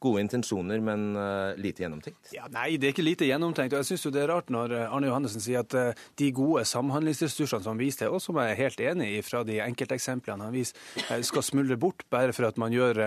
gode 0.00 0.22
intensjoner, 0.24 0.80
men 0.80 1.12
uh, 1.16 1.52
lite 1.60 1.84
gjennomtenkt? 1.84 2.32
Ja, 2.32 2.46
nei, 2.52 2.74
det 2.80 2.88
er 2.88 2.94
ikke 2.94 3.04
lite 3.04 3.28
gjennomtenkt. 3.28 3.74
og 3.76 3.82
Jeg 3.82 3.90
syns 3.90 4.06
det 4.14 4.22
er 4.22 4.30
rart 4.32 4.48
når 4.52 4.72
eh, 4.76 4.86
Arne 4.88 5.10
Johannessen 5.10 5.44
sier 5.44 5.60
at 5.60 5.76
uh, 5.76 6.06
de 6.20 6.30
gode 6.36 6.64
samhandlingsressursene 6.68 7.60
som 7.60 7.74
han 7.74 7.82
viser 7.82 8.06
til, 8.06 8.16
og 8.16 8.22
som 8.24 8.40
jeg 8.40 8.54
er 8.54 8.60
helt 8.62 8.80
enig 8.80 9.10
i 9.18 9.20
fra 9.24 9.42
de 9.44 9.58
enkelteksemplene 9.60 10.48
han 10.48 10.56
viser, 10.56 10.78
skal 11.26 11.44
smuldre 11.44 11.76
bort 11.80 12.06
bare 12.12 12.32
for 12.36 12.48
at 12.48 12.58
man 12.60 12.72
gjør 12.72 12.98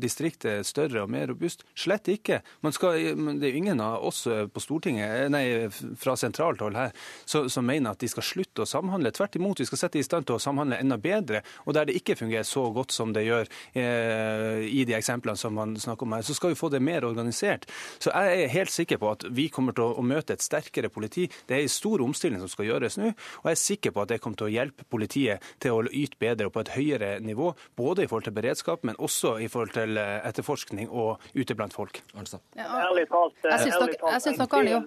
distriktet 0.00 0.66
større 0.68 1.04
og 1.04 1.12
mer 1.12 1.30
robust. 1.30 1.64
Slett 1.78 2.08
ikke. 2.12 2.42
Skal, 2.74 3.14
det 3.40 3.48
er 3.48 3.56
ingen 3.56 3.80
av 3.80 4.04
oss 4.04 4.24
på 4.26 4.62
Stortinget, 4.62 5.30
nei, 5.32 5.70
fra 6.00 6.16
sentralt 6.18 6.62
hold 6.64 6.76
her, 6.76 6.92
som, 7.28 7.48
mener 7.64 7.94
at 7.94 8.02
de 8.02 8.10
skal 8.10 8.26
slutte 8.26 8.64
å 8.64 8.68
samhandle. 8.68 9.12
Tvert 9.14 9.38
imot, 9.38 9.62
vi 9.62 9.68
skal 9.68 9.80
sette 9.86 10.00
i 10.00 10.04
stand 10.06 10.28
til 10.28 10.36
å 10.36 10.42
samhandle 10.42 10.80
enda 10.82 10.98
bedre. 11.00 11.40
Og 11.64 11.76
der 11.76 11.88
det 11.88 11.96
ikke 12.00 12.18
fungerer 12.18 12.46
så 12.48 12.66
godt 12.74 12.94
som 12.94 13.14
det 13.16 13.24
gjør 13.26 13.50
i 13.74 14.84
de 14.84 14.96
eksemplene 14.96 15.40
som 15.40 15.56
man 15.56 15.76
snakker 15.80 16.06
om 16.06 16.18
her, 16.18 16.26
så 16.26 16.33
så 16.34 16.40
skal 16.40 16.54
vi 16.54 16.58
få 16.58 16.70
det 16.74 16.82
mer 16.84 17.06
organisert. 17.06 17.68
Så 18.02 18.10
jeg 18.10 18.44
er 18.44 18.52
helt 18.54 18.72
sikker 18.74 19.00
på 19.00 19.12
at 19.14 19.26
vi 19.34 19.46
kommer 19.52 19.76
til 19.76 19.94
å 19.94 20.04
møte 20.04 20.34
et 20.34 20.44
sterkere 20.44 20.90
politi. 20.92 21.28
Det 21.46 21.56
er 21.56 21.64
en 21.64 21.72
stor 21.72 22.02
omstilling 22.04 22.42
som 22.42 22.50
skal 22.50 22.68
gjøres 22.72 22.98
nå, 23.00 23.12
og 23.14 23.50
jeg 23.50 23.58
er 23.58 23.62
sikker 23.62 23.94
på 23.94 24.04
at 24.04 24.12
det 24.12 24.20
kommer 24.24 24.40
til 24.40 24.50
å 24.50 24.54
hjelpe 24.54 24.88
politiet 24.90 25.44
til 25.62 25.78
å 25.78 25.84
yte 25.86 26.18
bedre 26.20 26.50
og 26.50 26.56
på 26.56 26.64
et 26.64 26.74
høyere 26.74 27.12
nivå. 27.24 27.52
Både 27.78 28.04
i 28.04 28.10
forhold 28.10 28.28
til 28.28 28.36
beredskap, 28.36 28.84
men 28.84 28.98
også 28.98 29.36
i 29.44 29.48
forhold 29.52 29.74
til 29.76 30.00
eh, 30.00 30.18
etterforskning 30.28 30.90
og 30.90 31.22
ute 31.34 31.56
blant 31.56 31.76
folk. 31.76 32.02
Ja, 32.14 32.68
ærlig 32.88 33.08
talt. 33.12 33.38
Jeg 33.44 34.20
syns 34.24 34.40
nok 34.40 34.58
Arne 34.58 34.78
jo 34.78 34.84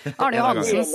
Arne 0.22 0.36
Johansens 0.36 0.94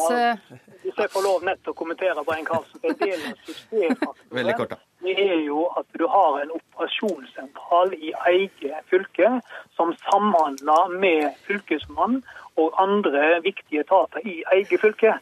Hvis 0.82 0.98
jeg 0.98 1.12
får 1.14 1.24
lov 1.26 1.46
nett 1.46 1.70
å 1.70 1.74
kommentere 1.78 2.24
på 2.26 2.36
en 2.36 2.46
Karlsen, 2.48 2.82
en 2.84 3.00
del 3.02 3.20
av 3.32 3.40
systemfaktoren 3.46 4.78
det 5.06 5.14
er 5.22 5.42
jo 5.46 5.68
at 5.78 5.86
du 6.00 6.08
har 6.10 6.40
en 6.42 6.52
operasjonssentral 6.56 7.94
i 7.94 8.10
eget 8.32 8.88
fylke 8.90 9.36
som 9.78 9.92
samhandler 10.08 10.96
med 10.98 11.36
fylkesmannen 11.46 12.24
og 12.58 12.74
andre 12.82 13.42
viktige 13.46 13.84
etater 13.86 14.26
i 14.26 14.40
eget 14.56 14.82
fylke. 14.82 15.14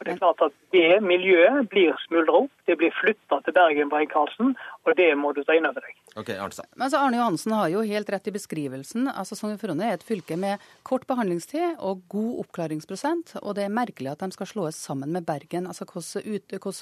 Og 0.00 0.06
det 0.06 0.14
er 0.14 0.20
klart 0.22 0.40
at 0.46 0.54
det 0.72 1.02
miljøet 1.04 1.66
blir 1.68 1.96
smuldra 2.06 2.38
opp, 2.46 2.52
det 2.64 2.78
blir 2.80 2.94
flytta 2.96 3.36
til 3.44 3.52
Bergen 3.52 3.90
Brein-Karlsen, 3.92 4.54
og 4.88 4.94
det 4.96 5.10
må 5.20 5.34
du 5.36 5.42
ta 5.44 5.52
inn 5.58 5.68
over 5.68 5.84
deg. 5.84 5.98
Ok, 6.16 6.30
Arne. 6.32 6.64
Men 6.72 6.86
altså, 6.86 7.02
Arne 7.02 7.18
Johansen 7.18 7.52
har 7.52 7.68
jo 7.68 7.82
helt 7.84 8.08
rett 8.14 8.30
i 8.30 8.32
beskrivelsen. 8.32 9.10
Altså, 9.12 9.36
Sogn 9.36 9.58
og 9.58 9.60
Fjordane 9.60 9.90
er 9.90 9.98
et 9.98 10.06
fylke 10.08 10.38
med 10.40 10.64
kort 10.88 11.04
behandlingstid 11.10 11.76
og 11.84 12.00
god 12.08 12.40
oppklaringsprosent, 12.46 13.36
og 13.42 13.58
det 13.58 13.66
er 13.66 13.76
merkelig 13.76 14.14
at 14.14 14.24
de 14.24 14.32
skal 14.38 14.48
slås 14.48 14.80
sammen 14.80 15.12
med 15.12 15.28
Bergen. 15.28 15.68
Altså 15.68 15.84
hvilke 15.84 16.72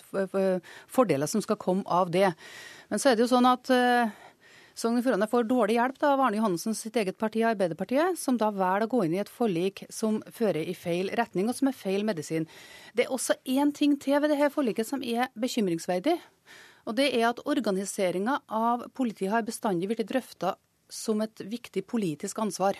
fordeler 0.86 1.26
som 1.26 1.42
skal 1.42 1.58
komme 1.58 1.82
av 1.90 2.14
det. 2.14 2.30
Men 2.86 3.02
så 3.02 3.10
er 3.10 3.18
det 3.18 3.26
jo 3.26 3.32
sånn 3.34 3.50
at 3.50 3.74
uh, 3.74 4.14
Sogn 4.78 5.00
og 5.00 5.02
Fjordane 5.02 5.26
får 5.26 5.46
dårlig 5.50 5.74
hjelp 5.74 5.96
da, 5.98 6.12
av 6.14 6.20
Arne 6.22 6.38
Johansen 6.38 6.76
sitt 6.78 6.94
eget 7.00 7.16
parti, 7.18 7.40
Arbeiderpartiet, 7.42 8.14
som 8.20 8.36
da 8.38 8.52
velger 8.54 8.84
å 8.86 8.90
gå 8.92 9.00
inn 9.08 9.16
i 9.16 9.20
et 9.24 9.32
forlik 9.32 9.82
som 9.90 10.20
fører 10.30 10.70
i 10.70 10.74
feil 10.78 11.10
retning, 11.18 11.48
og 11.50 11.56
som 11.58 11.70
er 11.70 11.74
feil 11.74 12.04
medisin. 12.06 12.46
Det 12.94 13.08
er 13.08 13.14
også 13.14 13.34
én 13.42 13.72
ting 13.74 13.96
til 13.98 14.20
ved 14.22 14.30
dette 14.30 14.52
forliket 14.54 14.86
som 14.86 15.02
er 15.02 15.32
bekymringsverdig. 15.34 16.14
Og 16.86 16.94
det 17.00 17.08
er 17.10 17.26
at 17.32 17.42
organiseringa 17.50 18.38
av 18.46 18.86
politiet 18.94 19.32
har 19.34 19.42
bestandig 19.48 19.90
blitt 19.90 20.06
drøfta 20.06 20.54
som 20.86 21.26
et 21.26 21.42
viktig 21.42 21.82
politisk 21.90 22.38
ansvar. 22.38 22.78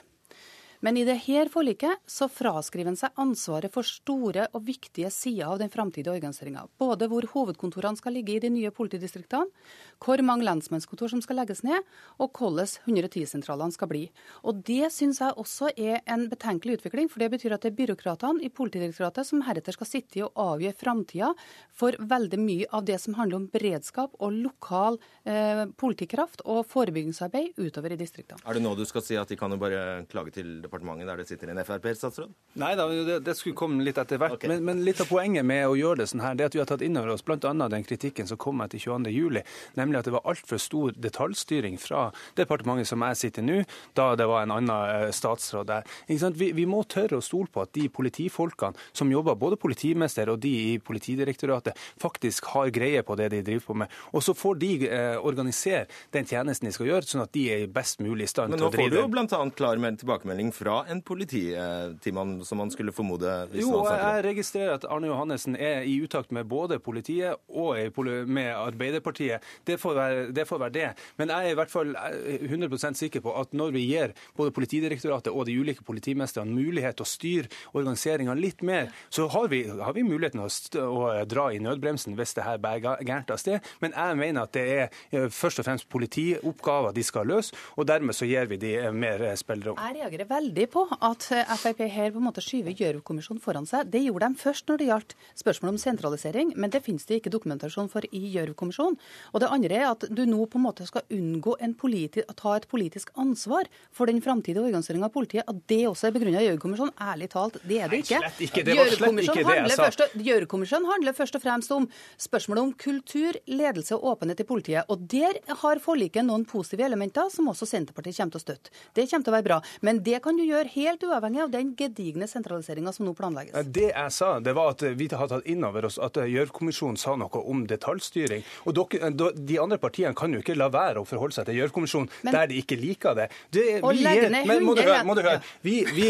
Men 0.81 0.95
i 0.95 1.03
dette 1.03 1.51
forliket 1.51 2.05
så 2.07 2.29
fraskriver 2.31 2.93
en 2.93 2.99
seg 2.99 3.16
ansvaret 3.18 3.72
for 3.74 3.83
store 3.83 4.45
og 4.55 4.62
viktige 4.62 5.09
sider 5.11 5.51
av 5.51 5.59
den 5.59 5.72
framtidige 5.72 6.12
organiseringa. 6.14 6.68
Både 6.79 7.09
hvor 7.11 7.26
hovedkontorene 7.33 7.99
skal 7.99 8.14
ligge 8.14 8.37
i 8.37 8.43
de 8.43 8.51
nye 8.55 8.70
politidistriktene, 8.70 9.51
hvor 9.99 10.22
mange 10.22 10.47
lensmannskontor 10.47 11.11
som 11.11 11.22
skal 11.24 11.41
legges 11.41 11.64
ned, 11.66 11.83
og 12.22 12.31
hvordan 12.31 12.70
110-sentralene 12.87 13.74
skal 13.74 13.91
bli. 13.91 14.05
Og 14.47 14.62
Det 14.68 14.93
syns 14.95 15.18
jeg 15.18 15.35
også 15.35 15.72
er 15.74 15.99
en 16.07 16.29
betenkelig 16.31 16.79
utvikling, 16.79 17.11
for 17.11 17.24
det 17.24 17.33
betyr 17.35 17.57
at 17.57 17.66
det 17.66 17.72
er 17.72 17.79
byråkratene 17.81 18.47
i 18.47 18.53
Politidirektoratet 18.55 19.26
som 19.26 19.43
heretter 19.47 19.74
skal 19.74 19.91
sitte 19.91 20.20
i 20.20 20.24
og 20.26 20.39
avgjøre 20.39 20.79
framtida 20.79 21.33
for 21.74 21.99
veldig 21.99 22.39
mye 22.39 22.70
av 22.74 22.87
det 22.87 23.01
som 23.03 23.18
handler 23.18 23.41
om 23.41 23.49
beredskap 23.51 24.14
og 24.18 24.39
lokal 24.45 25.01
eh, 25.26 25.64
politikraft 25.79 26.45
og 26.47 26.62
forebyggingsarbeid 26.70 27.59
utover 27.59 27.95
i 27.97 28.01
distriktene. 28.01 28.43
Er 28.47 28.55
det 28.55 28.62
nå 28.62 28.76
du 28.79 28.85
skal 28.87 29.03
si 29.03 29.18
at 29.18 29.31
de 29.31 29.39
kan 29.39 29.51
jo 29.51 29.59
bare 29.61 30.07
klage 30.11 30.37
til 30.39 30.68
departementet 30.69 31.09
der 31.09 31.23
det 31.23 31.27
sitter 31.29 31.53
en 31.53 31.61
Frp-statsråd? 31.64 32.35
Nei 32.62 32.73
da, 32.79 32.87
det, 32.93 33.19
det, 33.27 33.35
skulle 33.39 33.57
komme 33.59 33.85
litt 33.87 33.99
etter 34.01 34.21
hvert. 34.21 34.37
Okay. 34.39 34.51
Men, 34.53 34.64
men, 34.66 34.85
litt 34.87 35.01
av 35.03 35.11
poenget 35.11 35.47
med 35.47 35.66
å 35.69 35.77
gjøre 35.79 36.03
det 36.03 36.09
sånn 36.12 36.23
her, 36.25 36.37
det 36.39 36.47
er 36.47 36.53
at 36.53 36.59
vi 36.59 36.62
har 36.62 36.71
tatt 36.71 36.85
inn 36.85 36.99
over 37.01 37.14
oss 37.14 37.25
bl.a. 37.27 37.53
den 37.73 37.87
kritikken 37.87 38.29
som 38.31 38.41
kom 38.41 38.62
etter 38.64 38.81
22.07, 38.83 39.43
nemlig 39.79 40.01
at 40.01 40.09
det 40.09 40.14
var 40.14 40.27
altfor 40.29 40.61
stor 40.62 40.95
detaljstyring 40.97 41.79
fra 41.83 42.09
departementet 42.39 42.91
som 42.91 43.05
jeg 43.07 43.21
sitter 43.23 43.47
nå, 43.47 43.61
da 43.99 44.11
det 44.19 44.29
var 44.29 44.47
en 44.47 44.55
annen 44.59 44.75
eh, 44.75 45.09
statsråd 45.14 45.71
der. 45.71 45.89
Vi, 46.09 46.53
vi, 46.57 46.66
må 46.69 46.83
tørre 46.89 47.21
å 47.21 47.25
stole 47.25 47.51
på 47.53 47.64
at 47.64 47.75
de 47.77 47.89
politifolkene 47.93 48.79
som 48.93 49.11
jobber, 49.12 49.39
både 49.39 49.61
politimester 49.61 50.31
og 50.33 50.41
de 50.43 50.55
i 50.75 50.77
Politidirektoratet, 50.89 51.77
faktisk 52.01 52.49
har 52.55 52.71
greie 52.75 53.03
på 53.05 53.16
det 53.19 53.29
de 53.33 53.43
driver 53.45 53.66
på 53.66 53.77
med. 53.83 53.93
Og 54.16 54.25
så 54.25 54.35
får 54.37 54.59
de 54.62 54.71
eh, 54.89 55.16
organisere 55.16 55.87
den 56.14 56.27
tjenesten 56.29 56.69
de 56.69 56.75
skal 56.75 56.91
gjøre, 56.91 57.09
sånn 57.09 57.25
at 57.25 57.33
de 57.35 57.45
er 57.53 57.64
i 57.64 57.71
best 57.71 58.03
mulig 58.05 58.29
stand 58.31 58.55
til 58.55 58.66
å 58.66 58.71
drive 58.73 58.79
Men 58.79 58.89
nå 58.89 58.89
får 58.89 58.95
du 58.95 59.01
jo 59.01 59.09
bl.a. 59.14 59.51
klar 59.59 59.83
med 59.83 60.01
tilbakemelding 60.03 60.53
fra 60.59 60.79
en 60.91 61.03
polititimann, 61.03 62.39
som 62.45 62.61
man 62.63 62.73
skulle 62.75 62.95
formode 62.95 63.35
hvis 63.53 63.63
Jo, 63.63 63.83
jeg 63.87 64.25
registrerer 64.27 64.75
at 64.77 64.87
Arne 64.91 65.11
Johannessen 65.11 65.57
er 65.57 65.87
i 65.87 65.99
utakt 66.03 66.33
med 66.35 66.49
både 66.51 66.79
politiet 66.83 67.39
og 67.49 67.79
med 68.27 68.51
Arbeiderpartiet. 68.55 69.45
Det 69.67 69.79
får, 69.81 69.95
være, 69.95 70.25
det 70.35 70.47
får 70.49 70.63
være 70.65 70.75
det. 70.75 70.89
Men 71.21 71.33
jeg 71.33 71.47
er 71.47 71.55
i 71.55 71.59
hvert 71.59 71.73
fall 71.73 71.95
100 71.95 72.69
eh, 72.75 72.95
sikker 72.99 73.25
på 73.25 73.35
at 73.41 73.55
når 73.57 73.75
vi 73.77 73.85
gir 73.89 74.15
både 74.37 74.55
Politidirektoratet 74.59 75.33
og 75.33 75.47
de 75.47 75.55
ulike 75.61 75.85
politimestrene 75.87 76.51
mulighet 76.51 76.99
til 76.99 77.07
å 77.07 77.09
styre 77.09 77.53
organiseringa 77.77 78.35
litt 78.35 78.63
mer, 78.67 78.91
så 79.11 79.29
har 79.33 79.49
vi, 79.53 79.63
har 79.69 79.95
vi 79.95 80.07
muligheten 80.07 80.43
til 80.73 80.83
å, 80.83 81.09
å, 81.09 81.25
dra 81.29 81.49
i 81.55 81.61
nødbremsen 81.63 82.17
hvis 82.19 82.35
det 82.39 82.47
her 82.47 82.61
bærer 82.63 83.03
gærent 83.07 83.31
av 83.35 83.41
sted. 83.41 83.65
Men 83.83 83.95
jeg 83.95 84.19
mener 84.19 84.49
at 84.49 84.55
det 84.57 84.67
er 84.75 84.85
eh, 85.13 85.29
først 85.33 85.63
og 85.63 85.69
fremst 85.69 85.89
politioppgaver 85.93 86.97
de 86.97 87.05
skal 87.07 87.29
løse, 87.29 87.57
og 87.77 87.89
dermed 87.89 88.17
så 88.17 88.29
gir 88.29 88.49
vi 88.51 88.61
de 88.61 88.75
eh, 88.81 88.93
mer 88.95 89.25
spillerom. 89.39 89.79
Jeg 89.79 90.01
reagerer 90.01 90.31
veldig 90.49 90.66
på 90.72 90.84
at 91.05 91.26
Frp 91.59 91.82
her 91.92 92.12
på 92.12 92.20
en 92.20 92.26
måte 92.26 92.42
skyver 92.44 92.72
Gjørv-kommisjonen 92.76 93.40
foran 93.42 93.66
seg. 93.68 93.88
Det 93.92 94.01
gjorde 94.05 94.28
de 94.28 94.40
først 94.40 94.68
når 94.68 94.80
det 94.80 94.88
gjaldt 94.88 95.14
spørsmål 95.38 95.72
om 95.74 95.80
sentralisering, 95.80 96.53
men 96.57 96.72
det 96.72 96.82
finnes 96.86 97.05
det 97.09 97.20
ikke 97.20 97.32
dokumentasjon 97.32 97.90
for 97.92 98.05
i 98.09 98.22
Gjørv-kommisjonen. 98.32 98.96
Og 99.32 99.42
det 99.42 99.51
andre 99.53 99.78
er 99.78 99.86
at 99.90 100.07
du 100.09 100.24
nå 100.28 100.46
på 100.49 100.59
en 100.59 100.64
måte 100.64 100.86
skal 100.88 101.05
unngå 101.12 101.57
å 101.59 102.34
ta 102.38 102.55
et 102.57 102.68
politisk 102.70 103.11
ansvar 103.18 103.68
for 103.92 104.09
den 104.09 104.22
framtidige 104.24 104.64
organiseringa 104.64 105.09
av 105.09 105.14
politiet. 105.14 105.44
At 105.49 105.61
det 105.68 105.82
også 105.88 106.09
er 106.09 106.16
begrunna 106.16 106.42
i 106.42 106.49
Gjørv-kommisjonen, 106.49 106.94
ærlig 107.03 107.30
talt, 107.34 107.59
det 107.68 107.80
er 107.82 107.92
det 107.92 108.03
ikke. 108.05 108.22
Nei, 108.24 108.32
ikke. 108.49 108.64
Det. 108.64 110.09
Gjørv-kommisjonen 110.28 110.88
handler 110.88 111.16
først 111.16 111.38
og 111.38 111.44
fremst 111.44 111.74
om 111.74 111.88
spørsmålet 112.20 112.64
om 112.64 112.72
kultur, 112.78 113.38
ledelse 113.51 113.96
og 113.99 114.14
åpenhet 114.14 114.42
i 114.42 114.49
politiet. 114.49 114.88
Og 114.88 115.05
der 115.11 115.40
har 115.62 115.82
forliket 115.82 116.26
noen 116.26 116.46
positive 116.49 116.86
elementer 116.86 117.28
som 117.32 117.51
også 117.53 117.68
Senterpartiet 117.68 118.18
kommer 118.18 118.36
til 118.36 118.40
å 118.40 118.46
støtte. 118.46 118.74
Det 118.94 119.09
kommer 119.11 119.26
til 119.26 119.34
å 119.34 119.36
være 119.36 119.49
bra. 119.51 119.61
Men 119.84 120.03
det 120.05 120.22
kan 120.24 120.38
du 120.39 120.45
gjøre 120.47 120.70
helt 120.74 121.05
uavhengig 121.05 121.43
av 121.45 121.53
den 121.53 121.72
gedigne 121.78 122.28
sentraliseringa 122.30 122.93
som 122.95 123.07
nå 123.09 123.14
planlegges. 123.18 123.68
Det 123.74 123.91
jeg 123.91 124.14
sa, 124.14 124.30
det 124.43 124.55
var 124.57 124.74
at 124.74 124.84
vi 124.99 125.09
har 125.12 125.30
tatt 125.30 125.47
inn 125.49 125.64
over 125.66 125.89
oss 125.89 125.99
at 126.03 126.18
Gjørv-kommisjonen 126.18 126.99
sa 127.01 127.14
noe 127.18 127.43
om 127.51 127.64
detaljstyring. 127.68 128.45
Og 128.68 128.76
dere, 128.78 129.11
de 129.34 129.59
andre 129.61 129.78
partiene 129.82 130.16
kan 130.18 130.32
jo 130.34 130.43
ikke 130.43 130.57
la 130.59 130.70
være 130.72 131.03
å 131.03 131.09
forholde 131.09 131.36
seg 131.36 131.49
til 131.49 131.61
Gjørv-kommisjonen 131.61 132.11
der 132.28 132.51
de 132.51 132.59
ikke 132.62 132.78
liker 132.78 133.16
det. 133.18 133.28
det 133.55 133.66
vi, 133.82 134.03
legge 134.05 134.30
ned 134.32 134.49
men, 134.49 134.64
må 134.66 134.74
du 134.78 134.82
høre, 134.82 135.03
må 135.07 135.16
du 135.18 135.22
høre. 135.24 135.43
Vi, 135.64 135.80
vi, 135.95 136.09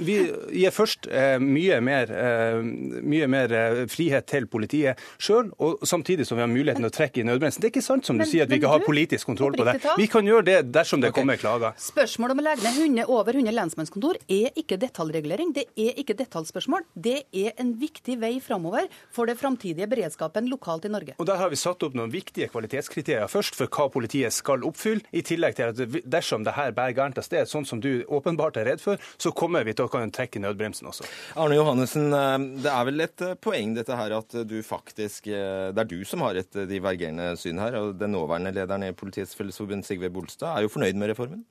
vi, 0.00 0.18
gir 0.60 0.74
først 0.74 1.08
eh, 1.10 1.36
mye 1.42 1.80
mer, 1.84 2.12
eh, 2.12 2.60
mye 2.60 3.28
mer 3.30 3.54
eh, 3.56 3.82
frihet 3.90 4.28
til 4.30 4.48
politiet 4.50 5.00
sjøl, 5.20 5.50
og 5.62 5.84
samtidig 5.88 6.26
som 6.28 6.38
vi 6.38 6.44
har 6.44 6.50
muligheten 6.50 6.84
til 6.84 6.90
å 6.90 6.94
trekke 6.94 7.22
i 7.22 7.26
nødbremsen. 7.28 7.62
Det 7.62 7.70
er 7.70 7.74
ikke 7.74 7.86
sant 7.86 8.08
som 8.08 8.18
du 8.18 8.24
men, 8.24 8.30
sier 8.30 8.46
at 8.46 8.52
vi 8.52 8.60
ikke 8.60 8.72
har 8.72 8.84
politisk 8.84 9.30
kontroll 9.30 9.56
på 9.58 9.66
det. 9.68 9.78
Vi 10.00 10.08
kan 10.10 10.26
gjøre 10.26 10.46
det 10.46 10.58
dersom 10.74 11.02
det 11.02 11.12
okay. 11.12 11.22
kommer 11.22 11.40
klager. 11.40 11.76
Spørsmålet 11.80 12.36
om 12.36 12.42
å 12.42 12.46
legge 12.48 12.66
ned 12.66 12.80
100, 12.80 13.10
over 13.10 13.29
100 13.36 13.54
lensmannskontor 13.54 14.18
er 14.30 14.56
ikke 14.58 14.78
detaljregulering. 14.80 15.52
Det 15.56 15.66
er 15.78 15.98
ikke 16.00 16.16
detaljspørsmål. 16.18 16.86
Det 16.94 17.24
er 17.36 17.54
en 17.60 17.72
viktig 17.80 18.16
vei 18.20 18.32
framover 18.42 18.88
for 19.14 19.30
det 19.30 19.36
framtidige 19.40 19.88
beredskapen 19.90 20.48
lokalt 20.50 20.86
i 20.88 20.92
Norge. 20.92 21.16
Og 21.18 21.26
Der 21.26 21.40
har 21.40 21.50
vi 21.52 21.58
satt 21.60 21.82
opp 21.86 21.94
noen 21.98 22.12
viktige 22.12 22.48
kvalitetskriterier 22.50 23.30
først 23.30 23.58
for 23.58 23.70
hva 23.70 23.88
politiet 23.92 24.34
skal 24.34 24.64
oppfylle, 24.66 25.04
i 25.12 25.22
tillegg 25.26 25.56
til 25.58 25.70
at 25.70 26.00
dersom 26.10 26.44
det 26.46 26.56
her 26.56 26.74
bærer 26.76 26.96
gærent 26.96 27.20
av 27.20 27.26
sted, 27.26 27.48
sånn 27.48 27.66
som 27.68 27.80
du 27.82 28.04
åpenbart 28.08 28.58
er 28.60 28.68
redd 28.72 28.82
for, 28.82 29.00
så 29.20 29.32
kommer 29.36 29.64
vi 29.66 29.74
til 29.76 29.86
å 29.86 29.92
kunne 29.92 30.12
trekke 30.14 30.42
nødbremsen 30.42 30.88
også. 30.90 31.06
Arne 31.40 31.58
Johannessen, 31.58 32.10
eh, 32.14 32.38
det 32.64 32.72
er 32.72 32.88
vel 32.88 33.06
et 33.06 33.26
eh, 33.26 33.38
poeng 33.40 33.74
dette 33.76 34.00
her 34.00 34.16
at 34.18 34.36
du 34.48 34.58
faktisk 34.66 35.30
eh, 35.30 35.70
Det 35.70 35.84
er 35.84 35.88
du 35.90 36.00
som 36.04 36.22
har 36.24 36.38
et 36.38 36.60
divergerende 36.68 37.32
syn 37.38 37.60
her. 37.62 37.76
og 37.78 37.94
Den 38.00 38.14
nåværende 38.16 38.54
lederen 38.54 38.84
i 38.86 38.92
Politiets 38.96 39.36
Fellesforbund, 39.38 39.86
Sigve 39.86 40.10
Bolstad, 40.10 40.56
er 40.56 40.66
jo 40.66 40.72
fornøyd 40.72 40.98
med 40.98 41.12
reformen? 41.12 41.44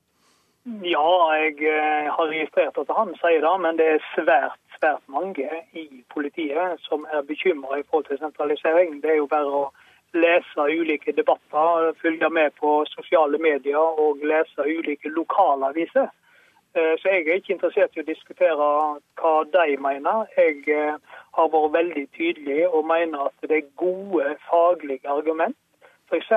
Ja, 0.86 1.10
jeg 1.36 2.10
har 2.16 2.28
registrert 2.30 2.78
at 2.78 2.92
han 2.98 3.16
sier 3.22 3.42
det, 3.46 3.54
men 3.64 3.78
det 3.80 3.88
er 3.96 4.10
svært 4.14 4.60
svært 4.80 5.04
mange 5.08 5.48
i 5.74 6.04
politiet 6.14 6.80
som 6.88 7.06
er 7.14 7.22
bekymra 7.28 7.80
i 7.80 7.84
forhold 7.90 8.06
til 8.06 8.18
sentralisering. 8.18 9.02
Det 9.04 9.12
er 9.12 9.20
jo 9.22 9.28
bare 9.28 9.52
å 9.62 9.64
lese 10.14 10.66
ulike 10.82 11.14
debatter, 11.14 11.94
følge 12.02 12.30
med 12.30 12.56
på 12.60 12.86
sosiale 12.90 13.38
medier 13.38 14.00
og 14.06 14.24
lese 14.24 14.66
ulike 14.66 15.10
lokalaviser. 15.10 16.10
Eh, 16.76 16.96
så 17.00 17.10
jeg 17.10 17.28
er 17.28 17.40
ikke 17.42 17.54
interessert 17.54 17.98
i 17.98 18.04
å 18.04 18.08
diskutere 18.08 18.70
hva 19.20 19.36
de 19.54 19.78
mener. 19.82 20.26
Jeg 20.38 20.64
eh, 20.70 20.98
har 21.38 21.54
vært 21.54 21.76
veldig 21.78 22.06
tydelig 22.18 22.68
og 22.70 22.88
mener 22.90 23.30
at 23.30 23.50
det 23.50 23.58
er 23.58 23.74
gode 23.76 24.36
faglige 24.50 25.10
argument. 25.10 25.58
F.eks. 26.10 26.28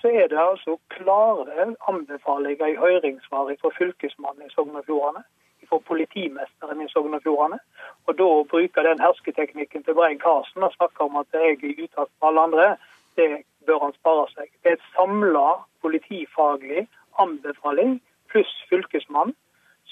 så 0.00 0.08
er 0.08 0.26
det 0.26 0.38
altså 0.38 0.76
klare 0.88 1.74
anbefalinger 1.88 2.66
i 2.66 2.76
høringssvaret 2.76 3.60
fra 3.60 3.70
Fylkesmannen 3.78 4.46
i 4.46 4.50
Sogn 4.50 4.76
og 4.76 4.84
Fjordane, 4.84 5.22
fra 5.68 5.78
politimesteren 5.90 6.82
i 6.82 6.88
Sogn 6.90 7.14
og 7.14 7.22
Fjordane. 7.22 7.58
Og 8.06 8.16
da 8.18 8.26
å 8.26 8.46
bruke 8.52 8.82
den 8.82 9.02
hersketeknikken 9.02 9.84
til 9.86 9.94
Brein 9.94 10.18
Karsen 10.18 10.66
og 10.66 10.74
snakke 10.74 11.06
om 11.06 11.20
at 11.20 11.30
jeg 11.36 11.52
er 11.52 11.66
i 11.68 11.84
utakt 11.84 12.10
med 12.10 12.28
alle 12.30 12.46
andre, 12.48 12.66
det 13.16 13.28
bør 13.66 13.84
han 13.84 13.94
spare 14.00 14.26
seg. 14.32 14.50
Det 14.62 14.72
er 14.72 14.78
et 14.80 14.88
samla 14.96 15.46
politifaglig 15.84 16.88
anbefaling 17.22 18.00
pluss 18.32 18.50
fylkesmann, 18.70 19.30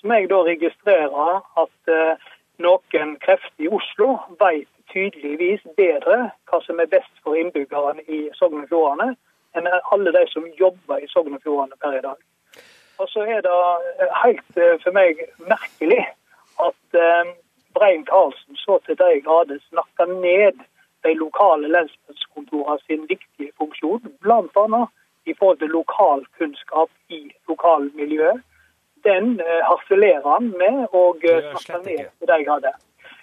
som 0.01 0.13
jeg 0.15 0.29
da 0.31 0.43
registrerer 0.47 1.41
at 1.63 1.95
eh, 1.95 2.27
noen 2.63 3.15
krefter 3.23 3.67
i 3.67 3.71
Oslo 3.79 4.17
vet 4.43 4.71
tydeligvis 4.93 5.63
bedre 5.79 6.31
hva 6.49 6.61
som 6.65 6.81
er 6.83 6.91
best 6.91 7.23
for 7.23 7.39
innbyggerne 7.39 8.03
i 8.09 8.27
Sogn 8.39 8.65
og 8.65 8.71
Fjordane, 8.71 9.13
enn 9.57 9.69
alle 9.93 10.13
de 10.13 10.25
som 10.33 10.47
jobber 10.61 11.03
i 11.03 11.09
Sogn 11.13 11.37
og 11.37 11.43
Fjordane 11.43 11.79
per 11.83 11.99
i 11.99 12.05
dag. 12.05 12.19
Og 12.99 13.09
så 13.09 13.21
er 13.21 13.41
det 13.47 13.59
eh, 14.03 14.15
helt 14.25 14.57
eh, 14.59 14.75
for 14.83 14.97
meg 14.97 15.21
merkelig 15.51 16.01
at 16.65 16.99
eh, 17.05 17.31
Brein 17.79 18.05
Karlsen 18.09 18.59
så 18.59 18.79
til 18.87 18.99
de 18.99 19.21
grader 19.27 19.61
snakker 19.69 20.11
ned 20.19 20.59
de 21.07 21.15
lokale 21.15 21.71
lensmannskontorene 21.71 22.83
sin 22.87 23.05
viktige 23.11 23.53
funksjon, 23.59 24.03
bl.a. 24.25 24.83
i 25.31 25.35
forhold 25.39 25.61
til 25.63 25.75
lokalkunnskap 25.79 26.91
i 27.15 27.21
lokalmiljøet. 27.49 28.43
Den 29.07 29.39
harselerer 29.63 30.27
han 30.27 30.49
med 30.59 30.89
og 30.91 31.23
snakker 31.23 31.85
ned 31.87 32.11
til 32.19 32.29
de 32.33 32.45
grader. 32.49 32.75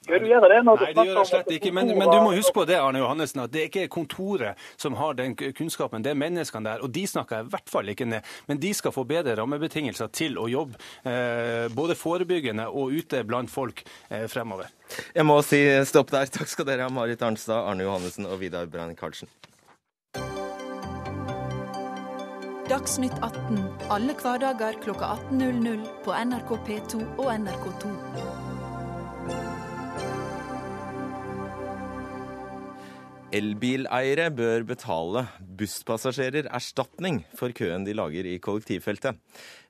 Gjør 0.05 0.21
du 0.21 0.27
gjerne 0.29 0.49
det 0.51 0.59
når 0.65 0.81
Nei, 0.83 0.89
det 0.93 1.05
gjør 1.07 1.19
jeg 1.19 1.29
slett 1.31 1.51
ikke. 1.57 1.71
Men, 1.73 1.89
men, 1.97 2.09
du 2.11 2.17
må 2.21 2.33
huske 2.35 2.53
på 2.55 2.65
det, 2.69 2.77
Arne 2.77 3.01
Johannessen, 3.01 3.41
at 3.45 3.53
det 3.53 3.67
ikke 3.69 3.85
er 3.85 3.91
kontoret 3.91 4.61
som 4.81 4.97
har 4.99 5.17
den 5.17 5.33
kunnskapen, 5.35 6.05
det 6.05 6.13
er 6.13 6.19
menneskene 6.19 6.69
der. 6.69 6.83
Og 6.85 6.93
de 6.93 7.05
snakker 7.09 7.41
jeg 7.41 7.47
i 7.47 7.53
hvert 7.55 7.73
fall 7.73 7.89
ikke 7.93 8.07
ned. 8.09 8.35
Men 8.49 8.61
de 8.61 8.73
skal 8.77 8.93
få 8.95 9.05
bedre 9.09 9.37
rammebetingelser 9.39 10.11
til 10.13 10.37
å 10.41 10.47
jobbe 10.51 10.77
eh, 11.09 11.65
både 11.73 11.97
forebyggende 11.97 12.67
og 12.69 12.93
ute 12.93 13.23
blant 13.25 13.51
folk 13.51 13.83
eh, 14.09 14.27
fremover. 14.31 14.69
Jeg 15.15 15.25
må 15.25 15.39
si 15.45 15.63
stopp 15.89 16.13
der. 16.13 16.29
Takk 16.29 16.51
skal 16.51 16.69
dere 16.69 16.85
ha, 16.85 16.93
Marit 16.93 17.23
Arnstad, 17.25 17.65
Arne 17.65 17.87
Johannessen 17.87 18.29
og 18.29 18.39
Vidar 18.43 18.69
Brein 18.69 18.95
Karlsen. 18.99 19.31
Dagsnytt 22.65 23.13
18 23.21 23.59
alle 23.93 24.15
hverdager 24.17 24.79
kl 24.81 24.95
18.00 24.97 25.85
på 26.05 26.17
NRK 26.17 26.57
P2 26.65 27.05
og 27.21 27.29
NRK2. 27.35 28.54
Elbileiere 33.35 34.29
bør 34.31 34.63
betale 34.69 35.25
busspassasjerer 35.59 36.47
erstatning 36.55 37.19
for 37.35 37.51
køen 37.55 37.83
de 37.83 37.95
lager 37.97 38.27
i 38.29 38.37
kollektivfeltet. 38.39 39.17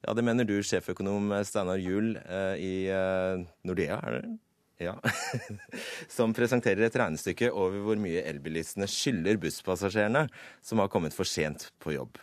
Ja, 0.06 0.14
Det 0.14 0.24
mener 0.24 0.46
du, 0.46 0.60
sjeføkonom 0.62 1.34
Steinar 1.44 1.82
Juel 1.82 2.14
eh, 2.22 2.56
i 2.62 2.74
eh, 2.94 3.42
Nordea, 3.66 3.98
er 3.98 4.20
det? 4.20 4.36
Ja. 4.86 4.94
som 6.18 6.36
presenterer 6.36 6.86
et 6.86 7.00
regnestykke 7.00 7.50
over 7.50 7.80
hvor 7.88 7.98
mye 7.98 8.22
elbilistene 8.28 8.90
skylder 8.92 9.40
busspassasjerene 9.42 10.28
som 10.62 10.84
har 10.84 10.92
kommet 10.92 11.16
for 11.16 11.26
sent 11.26 11.72
på 11.82 11.96
jobb. 11.96 12.20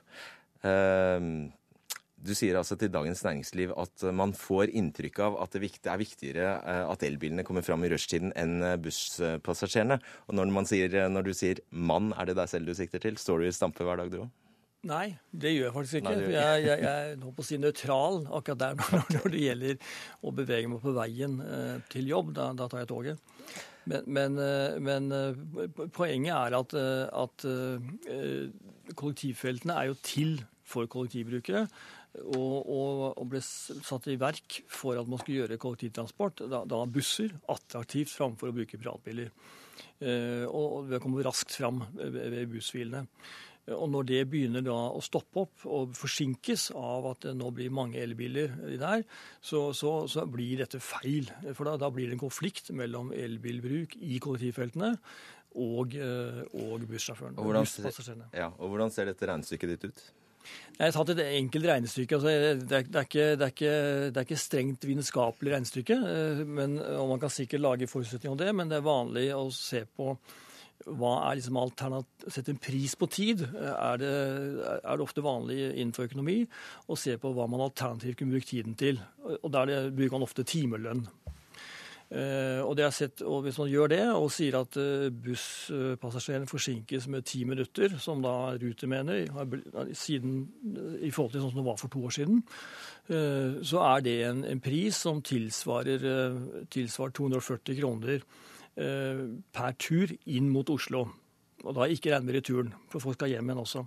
Du 2.22 2.32
sier 2.38 2.54
altså 2.58 2.76
til 2.78 2.92
Dagens 2.94 3.24
Næringsliv 3.26 3.72
at 3.82 4.04
man 4.14 4.30
får 4.38 4.70
inntrykk 4.78 5.18
av 5.26 5.40
at 5.42 5.56
det 5.56 5.72
er 5.90 5.98
viktigere 5.98 6.52
eh, 6.60 6.84
at 6.86 7.02
elbilene 7.06 7.42
kommer 7.46 7.66
fram 7.66 7.82
i 7.82 7.90
rushtiden 7.90 8.30
enn 8.38 8.62
eh, 8.62 8.78
busspassasjerene. 8.82 9.98
Og 10.28 10.38
når, 10.38 10.52
sier, 10.70 10.94
eh, 10.94 11.10
når, 11.10 11.26
du 11.26 11.34
sier 11.34 11.64
'mann', 11.72 12.12
er 12.14 12.30
det 12.30 12.38
deg 12.38 12.52
selv 12.52 12.70
du 12.70 12.78
sikter 12.78 13.02
til? 13.02 13.18
Står 13.18 13.42
du 13.42 13.48
i 13.48 13.54
stampe 13.54 13.82
hver 13.82 13.98
dag, 13.98 14.12
du 14.12 14.22
òg? 14.22 14.30
Nei, 14.82 15.12
det 15.30 15.52
gjør 15.54 15.68
jeg 15.68 15.74
faktisk 15.76 15.98
ikke. 16.00 16.12
Nei, 16.16 16.30
jeg, 16.32 16.62
jeg, 16.66 16.80
jeg 16.82 17.10
er 17.12 17.20
på 17.22 17.44
å 17.44 17.46
si 17.46 17.58
nøytral 17.62 18.16
akkurat 18.34 18.62
der 18.64 18.80
når, 19.14 19.28
det 19.30 19.42
gjelder 19.44 19.92
å 20.26 20.32
bevege 20.34 20.70
meg 20.72 20.80
på 20.82 20.94
veien 20.96 21.36
eh, 21.44 21.76
til 21.92 22.10
jobb. 22.10 22.32
Da, 22.34 22.48
da 22.58 22.66
tar 22.70 22.82
jeg 22.82 22.90
toget. 22.90 23.36
Men, 23.86 24.08
men, 24.10 24.40
eh, 24.42 24.80
men 24.82 25.06
eh, 25.14 25.86
poenget 25.94 26.34
er 26.34 26.58
at, 26.58 26.74
eh, 26.78 27.04
at 27.14 27.46
eh, 27.46 28.90
kollektivfeltene 28.98 29.78
er 29.78 29.92
jo 29.92 30.00
til 30.02 30.34
for 30.66 30.90
kollektivbrukere. 30.90 31.66
Og, 32.12 32.56
og, 32.68 33.04
og 33.16 33.28
ble 33.32 33.40
satt 33.40 34.10
i 34.12 34.18
verk 34.20 34.58
for 34.68 34.98
at 35.00 35.08
man 35.08 35.20
skulle 35.22 35.44
gjøre 35.44 35.60
kollektivtransport, 35.60 36.44
da, 36.52 36.60
da 36.68 36.82
busser, 36.84 37.32
attraktivt 37.52 38.12
framfor 38.12 38.50
å 38.50 38.56
bruke 38.56 38.76
privatbiler. 38.76 39.30
Eh, 40.02 40.44
og 40.44 40.82
ved 40.82 40.90
vi 40.90 40.98
har 40.98 41.04
kommet 41.06 41.24
raskt 41.24 41.56
fram 41.56 41.80
ved 41.96 42.44
bussfilene. 42.52 43.06
Og 43.70 43.86
når 43.92 44.06
det 44.08 44.22
begynner 44.26 44.64
da 44.66 44.74
å 44.90 45.00
stoppe 45.04 45.44
opp 45.44 45.66
og 45.70 45.92
forsinkes 45.94 46.72
av 46.74 47.06
at 47.12 47.28
det 47.28 47.36
nå 47.38 47.52
blir 47.54 47.70
mange 47.74 48.00
elbiler 48.02 48.56
der, 48.80 49.04
så, 49.38 49.68
så, 49.76 50.00
så 50.10 50.24
blir 50.26 50.64
dette 50.64 50.80
feil. 50.82 51.30
For 51.54 51.70
da, 51.70 51.76
da 51.78 51.92
blir 51.94 52.10
det 52.10 52.18
en 52.18 52.24
konflikt 52.24 52.72
mellom 52.74 53.12
elbilbruk 53.14 53.94
i 54.02 54.18
kollektivfeltene 54.22 54.96
og, 55.62 55.94
eh, 55.94 56.42
og 56.58 56.88
bussjåførene. 56.90 57.38
Og 57.38 57.52
hvordan, 57.52 58.26
ja, 58.34 58.50
og 58.50 58.74
hvordan 58.74 58.92
ser 58.92 59.08
dette 59.12 59.30
regnestykket 59.30 59.76
ditt 59.76 59.88
ut? 59.92 60.04
Jeg 60.78 60.86
har 60.88 60.94
tatt 60.96 61.12
et 61.14 61.24
enkelt 61.38 61.66
regnestykke. 61.68 62.18
Altså, 62.18 62.28
det, 62.28 62.78
er, 62.78 62.86
det, 62.86 63.00
er 63.00 63.08
ikke, 63.08 63.26
det, 63.38 63.46
er 63.46 63.52
ikke, 63.54 63.74
det 64.10 64.20
er 64.20 64.26
ikke 64.26 64.40
strengt 64.40 64.86
vitenskapelig 64.88 65.52
regnestykke. 65.54 65.98
eh, 66.12 66.46
Men, 66.46 66.78
og 66.98 67.12
man 67.14 67.22
kan 67.22 67.32
sikkert 67.32 67.64
lage 67.64 67.90
forutsetninger 67.90 68.32
om 68.34 68.40
det, 68.40 68.54
men 68.54 68.72
det 68.72 68.80
er 68.80 68.88
vanlig 68.88 69.28
å 69.36 69.44
se 69.54 69.84
på 69.86 70.16
hva 70.82 71.12
er 71.28 71.38
liksom 71.38 71.60
Sette 72.26 72.50
en 72.50 72.58
pris 72.58 72.96
på 72.98 73.06
tid. 73.06 73.44
Er 73.54 74.00
det, 74.02 74.12
er 74.82 74.96
det 74.98 75.04
ofte 75.04 75.22
vanlig 75.22 75.60
innenfor 75.76 76.08
økonomi 76.08 76.40
å 76.90 76.98
se 76.98 77.14
på 77.22 77.30
hva 77.36 77.46
man 77.46 77.62
alternativt 77.62 78.18
kunne 78.18 78.34
brukt 78.34 78.50
tiden 78.50 78.74
til. 78.74 78.98
Og 79.42 79.50
der 79.54 79.90
bruker 79.94 80.16
man 80.16 80.26
ofte 80.26 80.42
timelønn. 80.42 81.04
Eh, 82.12 82.60
og, 82.60 82.74
det 82.76 82.90
sett, 82.92 83.22
og 83.24 83.46
Hvis 83.46 83.56
man 83.56 83.70
gjør 83.70 83.88
det 83.88 84.02
og 84.12 84.26
sier 84.34 84.58
at 84.58 84.76
eh, 84.76 85.08
busspassasjerene 85.08 86.50
forsinkes 86.50 87.06
med 87.08 87.24
ti 87.24 87.44
minutter, 87.48 87.94
som 87.98 88.20
da 88.20 88.52
Ruter 88.60 88.90
mener, 88.90 89.24
siden, 89.96 90.42
i 91.00 91.10
forhold 91.10 91.32
til 91.32 91.40
sånn 91.40 91.54
som 91.54 91.62
det 91.62 91.68
var 91.70 91.80
for 91.80 91.92
to 91.94 92.04
år 92.04 92.12
siden, 92.18 92.42
eh, 93.08 93.62
så 93.64 93.80
er 93.94 94.04
det 94.04 94.16
en, 94.28 94.44
en 94.44 94.60
pris 94.60 94.98
som 95.06 95.22
tilsvarer, 95.24 96.04
eh, 96.04 96.66
tilsvarer 96.74 97.16
240 97.16 97.80
kroner 97.80 98.20
eh, 98.76 99.24
per 99.56 99.78
tur 99.80 100.12
inn 100.26 100.52
mot 100.52 100.68
Oslo. 100.68 101.06
Og 101.62 101.76
da 101.76 101.86
ikke 101.86 102.10
regne 102.12 102.26
med 102.26 102.36
returen, 102.38 102.72
for 102.90 103.02
folk 103.02 103.16
skal 103.18 103.30
hjem 103.32 103.50
igjen 103.50 103.62
også. 103.62 103.84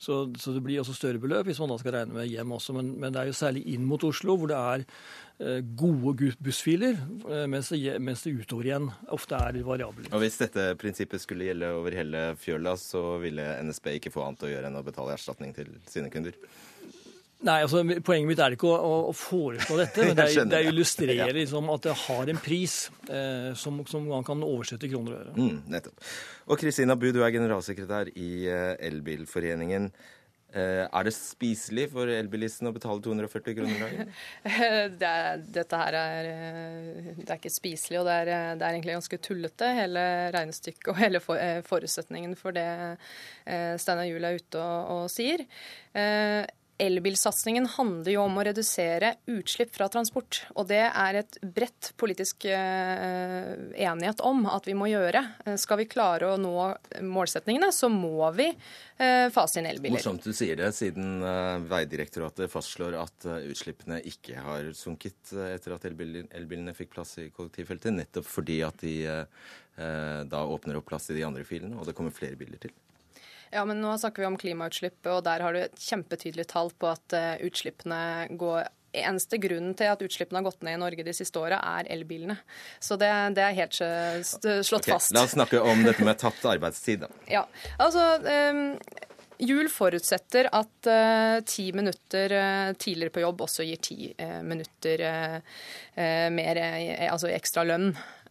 Så, 0.00 0.18
så 0.40 0.54
det 0.54 0.62
blir 0.64 0.80
også 0.80 0.96
større 0.96 1.20
beløp 1.22 1.48
hvis 1.48 1.60
man 1.62 1.72
da 1.72 1.78
skal 1.80 1.94
regne 1.98 2.16
med 2.16 2.28
hjem 2.30 2.54
også. 2.56 2.76
Men, 2.76 2.94
men 3.00 3.14
det 3.14 3.20
er 3.22 3.30
jo 3.30 3.36
særlig 3.36 3.64
inn 3.74 3.84
mot 3.88 4.04
Oslo 4.08 4.38
hvor 4.40 4.50
det 4.50 4.58
er 4.58 4.84
eh, 4.84 5.60
gode 5.82 6.32
bussfiler, 6.44 6.96
eh, 7.28 7.44
mens, 7.50 7.72
det, 7.74 7.98
mens 8.04 8.24
det 8.24 8.36
utover 8.38 8.70
igjen 8.70 8.88
ofte 9.14 9.40
er 9.48 9.60
variabler. 9.66 10.08
Og 10.12 10.24
Hvis 10.24 10.40
dette 10.40 10.70
prinsippet 10.80 11.24
skulle 11.24 11.50
gjelde 11.50 11.74
over 11.76 11.98
hele 11.98 12.24
fjøla, 12.40 12.76
så 12.80 13.04
ville 13.22 13.50
NSB 13.68 13.92
ikke 13.98 14.14
få 14.14 14.24
annet 14.26 14.48
å 14.48 14.52
gjøre 14.54 14.72
enn 14.72 14.80
å 14.80 14.86
betale 14.86 15.16
erstatning 15.18 15.54
til 15.56 15.76
sine 15.90 16.12
kunder? 16.14 16.36
Nei, 17.46 17.60
altså 17.62 17.84
Poenget 18.02 18.26
mitt 18.26 18.40
er 18.42 18.56
ikke 18.56 18.66
å, 18.66 18.98
å, 19.10 19.14
foreslå 19.14 19.76
dette, 19.78 20.02
men 20.08 20.16
det 20.18 20.26
er, 20.26 20.48
det 20.50 20.58
er 20.58 20.66
å 20.66 20.72
illustrere 20.72 21.14
Ja. 21.20 21.28
liksom, 21.34 21.70
at 21.70 21.86
det 21.86 21.94
har 22.02 22.32
en 22.34 22.40
pris 22.42 22.76
eh, 23.06 23.52
som, 23.58 23.78
som 23.86 24.08
man 24.10 24.26
kan 24.26 24.42
oversette 24.42 24.88
i 24.88 24.92
kroner 24.92 25.14
og 25.14 25.20
øre. 25.22 25.34
Mm, 25.38 25.60
nettopp. 25.70 26.02
Og 26.50 26.58
Kristina 26.58 26.98
Bu, 26.98 27.12
du 27.14 27.22
er 27.22 27.34
generalsekretær 27.36 28.10
i 28.18 28.30
eh, 28.50 28.74
Elbilforeningen. 28.90 29.92
Eh, 30.48 30.82
Er 30.88 31.04
det 31.04 31.12
spiselig 31.12 31.90
for 31.92 32.08
elbilisten 32.08 32.70
å 32.70 32.74
betale 32.74 33.02
240 33.04 33.54
kroner 33.58 33.82
dagen? 33.84 34.12
Det 34.98 35.08
er, 35.12 35.42
dette 35.60 35.80
her 35.84 35.98
er, 36.00 36.28
eh, 36.32 37.08
det 37.20 37.28
er 37.28 37.36
ikke 37.36 37.52
spiselig, 37.52 38.00
og 38.00 38.08
det 38.08 38.14
er, 38.24 38.30
det 38.58 38.64
er 38.64 38.78
egentlig 38.78 38.96
ganske 38.96 39.18
tullete, 39.28 39.68
hele 39.76 40.04
regnestykket 40.34 40.90
og 40.90 40.98
hele 41.04 41.20
for, 41.22 41.38
forutsetningen 41.68 42.32
for 42.40 42.56
det 42.56 42.66
eh, 42.74 43.76
Steinar 43.78 44.08
Juel 44.08 44.26
er 44.32 44.40
ute 44.40 44.58
og, 44.64 44.94
og 45.04 45.12
sier. 45.12 45.44
Elbilsatsingen 46.78 47.66
handler 47.66 48.12
jo 48.12 48.20
om 48.22 48.36
å 48.38 48.42
redusere 48.46 49.16
utslipp 49.26 49.72
fra 49.74 49.88
transport. 49.90 50.44
Og 50.54 50.68
det 50.70 50.84
er 50.86 51.18
et 51.20 51.38
bredt 51.42 51.90
politisk 51.98 52.46
eh, 52.46 53.50
enighet 53.82 54.22
om 54.22 54.44
at 54.46 54.68
vi 54.68 54.76
må 54.78 54.86
gjøre. 54.86 55.24
Eh, 55.44 55.56
Skal 55.58 55.80
vi 55.82 55.88
klare 55.90 56.30
å 56.30 56.38
nå 56.38 56.54
målsetningene, 57.02 57.72
så 57.74 57.90
må 57.90 58.30
vi 58.36 58.46
eh, 58.52 59.26
fase 59.34 59.58
inn 59.58 59.70
elbiler. 59.72 59.98
Morsomt 59.98 60.22
du 60.22 60.30
sier 60.30 60.60
det, 60.60 60.70
siden 60.76 61.18
Veidirektoratet 61.66 62.52
fastslår 62.52 62.98
at 63.02 63.26
utslippene 63.26 63.98
ikke 64.06 64.38
har 64.46 64.70
sunket 64.78 65.34
etter 65.48 65.74
at 65.74 65.88
elbilene 65.90 66.76
fikk 66.78 66.94
plass 66.94 67.18
i 67.24 67.30
kollektivfeltet, 67.34 67.96
nettopp 67.96 68.28
fordi 68.28 68.62
at 68.66 68.86
de 68.86 68.98
da 69.78 70.40
åpner 70.50 70.74
opp 70.80 70.88
plass 70.90 71.06
i 71.12 71.14
de 71.14 71.22
andre 71.22 71.44
filene, 71.46 71.76
og 71.78 71.86
det 71.86 71.94
kommer 71.94 72.10
flere 72.10 72.34
biler 72.38 72.58
til. 72.58 72.72
Ja, 73.52 73.64
men 73.68 73.80
nå 73.82 73.94
snakker 73.98 74.24
vi 74.24 74.30
om 74.30 74.38
klimautslipp, 74.40 74.98
og 75.06 75.22
der 75.26 75.44
har 75.44 75.54
du 75.54 75.62
et 75.62 75.78
kjempetydelig 75.82 76.48
tall 76.52 76.72
på 76.78 76.90
at 76.92 77.16
eh, 77.16 77.36
utslippene 77.48 78.02
går 78.40 78.68
Eneste 78.98 79.36
grunnen 79.36 79.74
til 79.76 79.90
at 79.92 80.00
utslippene 80.00 80.40
har 80.40 80.46
gått 80.46 80.62
ned 80.64 80.78
i 80.78 80.80
Norge 80.80 81.04
de 81.04 81.12
siste 81.12 81.36
åra, 81.36 81.58
er 81.76 81.90
elbilene. 81.92 82.38
Så 82.80 82.96
det, 82.96 83.10
det 83.36 83.42
er 83.44 83.58
helt 83.58 83.76
eh, 83.84 84.22
slått 84.24 84.86
okay, 84.86 84.94
fast. 84.94 85.12
La 85.12 85.26
oss 85.26 85.34
snakke 85.36 85.60
om 85.60 85.84
dette 85.84 86.06
med 86.08 86.16
tapt 86.18 86.46
arbeidstid. 86.48 87.04
da. 87.04 87.10
Ja, 87.38 87.44
altså 87.76 88.16
um, 88.24 88.78
Jul 89.38 89.68
forutsetter 89.70 90.48
at 90.50 90.88
uh, 90.90 91.38
ti 91.46 91.68
minutter 91.76 92.32
uh, 92.32 92.72
tidligere 92.80 93.12
på 93.14 93.22
jobb 93.22 93.44
også 93.44 93.66
gir 93.68 93.78
ti 93.84 94.08
eh, 94.16 94.40
minutter 94.42 95.04
mer 96.32 96.58
altså 97.10 97.28
ekstra 97.34 97.64
lønn. 97.66 97.88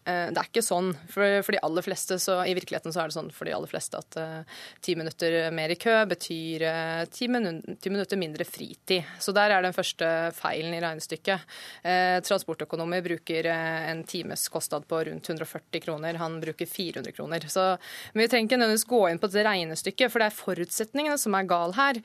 Eh, 0.08 0.30
det 0.32 0.39
er 0.39 0.47
ikke 0.47 0.64
sånn 0.64 0.93
for, 1.12 1.41
for 1.43 1.55
de 1.55 1.62
aller 1.66 1.84
fleste, 1.84 2.18
så 2.22 2.39
i 2.47 2.55
virkeligheten 2.55 2.93
så 2.95 3.03
er 3.03 3.10
det 3.10 3.18
sånn 3.18 3.32
for 3.36 3.49
de 3.49 3.55
aller 3.55 3.72
fleste 3.72 3.99
at 3.99 4.18
eh, 4.22 4.62
ti 4.84 4.95
minutter 4.99 5.36
mer 5.55 5.74
i 5.74 5.80
kø 5.80 5.95
betyr 6.08 6.64
eh, 6.70 7.01
ti, 7.12 7.28
minu 7.32 7.58
ti 7.82 7.91
minutter 7.91 8.20
mindre 8.20 8.47
fritid. 8.47 9.08
Så 9.20 9.34
der 9.36 9.51
er 9.51 9.66
den 9.66 9.76
første 9.76 10.08
feilen 10.38 10.76
i 10.76 10.82
regnestykket. 10.84 11.43
Uh, 11.84 12.18
transportøkonomer 12.26 13.01
bruker 13.03 13.47
en 13.49 14.03
times 14.08 14.45
kostnad 14.51 14.86
på 14.89 14.99
rundt 15.08 15.30
140 15.30 15.82
kroner. 15.84 16.20
Han 16.22 16.39
bruker 16.43 16.70
400 16.70 17.16
kroner. 17.16 17.47
Så 17.51 17.66
men 18.14 18.24
vi 18.24 18.30
trenger 18.32 18.47
ikke 18.47 18.60
nødvendigvis 18.62 18.88
gå 18.89 19.01
inn 19.10 19.22
på 19.22 19.30
et 19.30 19.38
regnestykke, 19.47 20.10
for 20.12 20.24
det 20.24 20.30
er 20.30 20.38
forutsetningene 20.38 21.20
som 21.22 21.36
er 21.38 21.49
gal 21.49 21.76
her. 21.78 22.01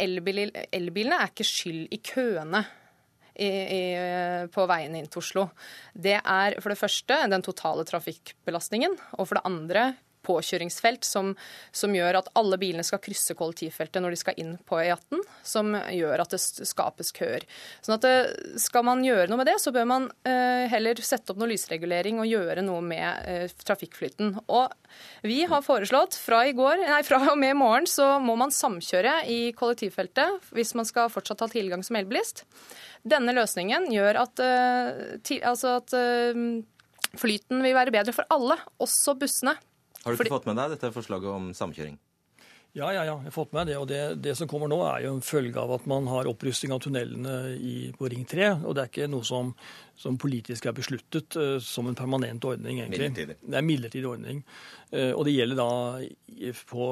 Elbil, 0.00 0.50
elbilene 0.74 1.20
er 1.20 1.32
ikke 1.32 1.46
skyld 1.46 1.86
i 1.94 2.00
køene. 2.10 2.64
I, 3.40 3.48
i, 3.48 3.82
på 4.52 4.66
veiene 4.68 5.00
inn 5.00 5.08
til 5.08 5.22
Oslo. 5.22 5.46
Det 5.94 6.18
er 6.18 6.58
for 6.60 6.72
det 6.72 6.80
første 6.80 7.16
den 7.32 7.44
totale 7.46 7.86
trafikkbelastningen, 7.88 8.98
og 9.16 9.28
for 9.28 9.38
det 9.38 9.46
andre 9.48 9.84
påkjøringsfelt 10.26 11.06
som, 11.06 11.32
som 11.72 11.94
gjør 11.94 12.20
at 12.20 12.30
alle 12.38 12.58
bilene 12.60 12.84
skal 12.86 13.02
krysse 13.02 13.36
kollektivfeltet 13.38 14.02
når 14.02 14.14
de 14.14 14.20
skal 14.20 14.40
inn 14.40 14.56
på 14.68 14.80
E18, 14.82 15.22
som 15.46 15.72
gjør 15.74 16.24
at 16.24 16.34
det 16.34 16.40
skapes 16.42 17.12
køer. 17.16 17.46
Sånn 17.80 17.96
at 17.96 18.06
det, 18.06 18.16
Skal 18.60 18.84
man 18.86 19.04
gjøre 19.04 19.28
noe 19.30 19.40
med 19.40 19.48
det, 19.48 19.58
så 19.62 19.72
bør 19.74 19.88
man 19.88 20.10
eh, 20.28 20.66
heller 20.72 21.00
sette 21.04 21.32
opp 21.32 21.40
noe 21.40 21.50
lysregulering 21.52 22.20
og 22.20 22.28
gjøre 22.28 22.64
noe 22.66 22.84
med 22.84 23.30
eh, 23.30 23.56
trafikkflyten. 23.64 24.36
Og 24.50 24.72
vi 25.26 25.42
har 25.48 25.64
foreslått 25.64 26.18
fra 26.18 26.42
går, 26.56 26.84
nei, 26.88 27.00
fra 27.06 27.20
og 27.30 27.38
med 27.38 27.54
i 27.54 27.58
morgen 27.58 27.88
så 27.90 28.14
må 28.22 28.36
man 28.38 28.52
samkjøre 28.54 29.20
i 29.30 29.40
kollektivfeltet 29.56 30.52
hvis 30.56 30.74
man 30.78 30.88
skal 30.88 31.10
fortsatt 31.12 31.44
ha 31.44 31.50
tilgang 31.52 31.84
som 31.86 31.98
elbilist. 32.00 32.44
Denne 33.06 33.32
løsningen 33.36 33.88
gjør 33.92 34.22
at, 34.24 34.42
eh, 34.44 35.16
ti, 35.24 35.40
altså 35.40 35.78
at 35.80 35.94
eh, 35.96 36.44
flyten 37.16 37.62
vil 37.64 37.76
være 37.76 37.94
bedre 37.94 38.14
for 38.16 38.28
alle, 38.32 38.58
også 38.82 39.16
bussene. 39.20 39.56
Har 40.04 40.12
du 40.12 40.16
Fordi- 40.16 40.28
ikke 40.28 40.38
fått 40.38 40.46
med 40.46 40.56
deg 40.56 40.70
dette 40.76 40.92
forslaget 40.94 41.28
om 41.28 41.50
samkjøring? 41.52 41.98
Ja, 42.72 42.92
ja, 42.94 43.02
ja, 43.02 43.16
jeg 43.18 43.26
har 43.26 43.34
fått 43.34 43.52
med 43.52 43.66
det. 43.66 43.76
Og 43.80 43.88
det, 43.90 44.22
det 44.22 44.36
som 44.38 44.48
kommer 44.48 44.70
nå, 44.70 44.78
er 44.86 45.02
jo 45.02 45.14
en 45.16 45.24
følge 45.26 45.58
av 45.58 45.72
at 45.74 45.86
man 45.90 46.06
har 46.06 46.28
opprusting 46.30 46.70
av 46.70 46.78
tunnelene 46.84 47.56
i, 47.58 47.90
på 47.96 48.10
Ring 48.12 48.22
3. 48.30 48.62
Og 48.62 48.76
det 48.76 48.84
er 48.84 48.92
ikke 48.92 49.08
noe 49.10 49.26
som, 49.26 49.50
som 49.98 50.18
politisk 50.20 50.68
er 50.70 50.76
besluttet 50.76 51.34
uh, 51.34 51.58
som 51.58 51.90
en 51.90 51.98
permanent 51.98 52.46
ordning, 52.46 52.78
egentlig. 52.78 53.10
Midlertidig. 53.10 53.38
Det 53.42 53.56
er 53.56 53.64
en 53.64 53.66
midlertidig 53.66 54.06
ordning. 54.12 54.44
Uh, 54.94 55.10
og 55.16 55.24
det 55.26 55.34
gjelder 55.34 55.58
da 55.58 56.54
på 56.70 56.86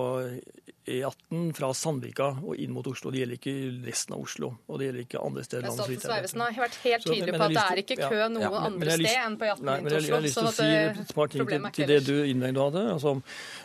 E18 0.89 1.53
fra 1.57 1.69
Sandvika 1.77 2.29
og 2.43 2.57
inn 2.59 2.73
mot 2.73 2.87
Oslo. 2.91 3.11
Det 3.13 3.21
gjelder 3.23 3.39
ikke 3.39 3.55
resten 3.87 4.15
av 4.17 4.23
Oslo. 4.25 4.49
Og 4.69 4.79
det 4.81 4.89
gjelder 4.89 5.05
ikke 5.05 5.23
andre 5.25 5.45
steder. 5.45 5.63
i 5.63 5.69
Men 5.69 5.77
Statens 5.79 6.07
vegvesen 6.09 6.45
har 6.47 6.59
vært 6.65 6.79
helt 6.85 7.05
tydelig 7.09 7.35
på 7.37 7.45
at 7.47 7.55
det 7.57 7.65
er 7.69 7.83
ikke 7.85 7.99
kø 8.01 8.19
ja, 8.23 8.29
noe 8.33 8.43
ja, 8.43 8.51
men 8.55 8.67
andre 8.73 8.97
lyst- 8.97 9.09
sted 9.13 9.23
enn 9.27 9.37
på 9.41 9.49
E18 9.49 9.63
Nei, 9.69 9.77
inn 9.79 9.89
til 9.89 9.95
jeg, 9.99 10.03
jeg 10.03 10.13
har 10.13 10.19
Oslo. 10.19 10.27
lyst 10.29 10.39
til 10.39 10.49
å 10.49 10.53
si 10.57 10.69
det- 10.69 11.05
et 11.09 11.15
par 11.15 11.29
ting 11.35 11.47
til, 11.53 11.71
til 11.79 11.87
det 11.93 12.01
du 12.09 12.15
innlegg 12.25 12.55
du 12.55 12.61
hadde. 12.65 12.85
Altså, 12.97 13.15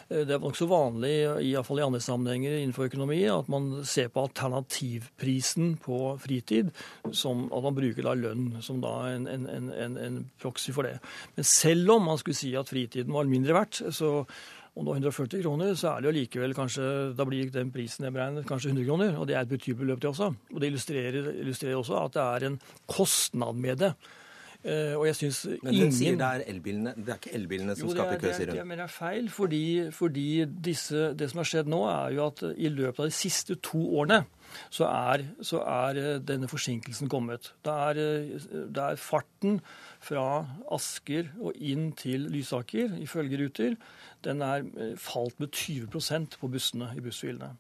eh, 0.10 0.24
det 0.26 0.32
er 0.38 0.40
nokså 0.44 0.68
vanlig, 0.68 1.16
iallfall 1.54 1.80
i 1.80 1.88
andre 1.88 2.00
sammenhenger 2.04 2.58
innenfor 2.60 2.90
økonomi, 2.92 3.22
at 3.40 3.48
man 3.50 3.84
ser 3.86 4.10
på 4.10 4.28
alternativprisen 4.28 5.78
på 5.84 6.20
fritid, 6.22 6.72
som 7.12 7.46
at 7.54 7.64
man 7.64 7.76
bruker 7.78 8.04
da 8.04 8.14
lønn 8.18 8.62
som 8.64 8.82
da 8.84 8.94
en, 9.14 9.28
en, 9.28 9.48
en, 9.50 9.70
en, 9.72 9.98
en 9.98 10.20
proxy 10.42 10.74
for 10.76 10.84
det. 10.88 10.98
Men 11.38 11.44
selv 11.48 11.96
om 11.98 12.06
man 12.10 12.18
skulle 12.22 12.38
si 12.38 12.54
at 12.60 12.70
fritiden 12.72 13.14
var 13.14 13.30
mindre 13.30 13.54
verdt, 13.58 13.82
så 13.94 14.26
om 14.76 14.86
det 14.86 14.90
var 14.90 14.96
140 14.98 15.44
kroner, 15.44 15.76
så 15.78 15.92
er 15.92 16.02
det 16.02 16.10
jo 16.10 16.16
likevel 16.18 16.56
kanskje 16.58 16.88
Da 17.18 17.26
blir 17.30 17.52
den 17.54 17.70
prisen 17.74 18.08
beregnet 18.10 18.48
kanskje 18.50 18.72
100 18.72 18.88
kroner, 18.88 19.14
og 19.20 19.28
det 19.30 19.38
er 19.38 19.46
et 19.46 19.54
betydelig 19.54 19.84
beløp, 19.84 20.02
det 20.02 20.10
også. 20.10 20.34
Og 20.54 20.62
det 20.62 20.72
illustrerer, 20.72 21.30
illustrerer 21.44 21.78
også 21.78 22.02
at 22.02 22.18
det 22.18 22.26
er 22.26 22.50
en 22.50 22.60
kostnad 22.90 23.54
med 23.54 23.82
det. 23.86 23.94
Uh, 24.64 24.96
og 24.96 25.06
jeg 25.10 25.16
synes 25.16 25.38
Men 25.60 25.74
ingen... 25.74 25.90
sier 25.92 26.14
det 26.16 26.24
er 26.24 26.44
elbilene 26.48 26.94
Det 26.96 27.10
er 27.12 27.18
ikke 27.18 27.34
elbilene 27.36 27.74
som 27.76 27.90
jo, 27.90 27.96
skaper 27.98 28.22
kø, 28.22 28.30
sier 28.32 28.48
hun. 28.54 28.62
Det, 28.62 28.78
det 28.80 28.86
er 28.86 28.94
feil, 28.94 29.26
fordi, 29.30 29.66
fordi 29.92 30.28
disse, 30.46 31.10
det 31.20 31.28
som 31.34 31.42
har 31.42 31.50
skjedd 31.50 31.72
nå, 31.74 31.82
er 31.92 32.14
jo 32.16 32.30
at 32.30 32.44
i 32.56 32.72
løpet 32.72 33.02
av 33.04 33.10
de 33.12 33.18
siste 33.18 33.58
to 33.60 33.82
årene 34.00 34.22
så 34.72 34.88
er, 34.88 35.26
så 35.44 35.60
er 35.68 36.00
eh, 36.00 36.22
denne 36.24 36.48
forsinkelsen 36.48 37.12
kommet. 37.12 37.52
Det 37.66 37.76
er, 37.90 38.00
det 38.72 38.84
er 38.86 39.00
farten 39.02 39.60
fra 40.04 40.44
Asker 40.76 41.32
og 41.40 41.56
inn 41.56 41.92
til 42.00 42.28
Lysaker, 42.34 42.98
ifølge 43.00 43.40
Ruter, 43.40 43.78
den 44.24 44.44
er 44.44 44.68
falt 45.00 45.40
med 45.40 45.56
20% 45.56 46.40
på 46.40 46.52
bussene 46.52 46.92
i 46.98 47.04
bussfilene. 47.04 47.54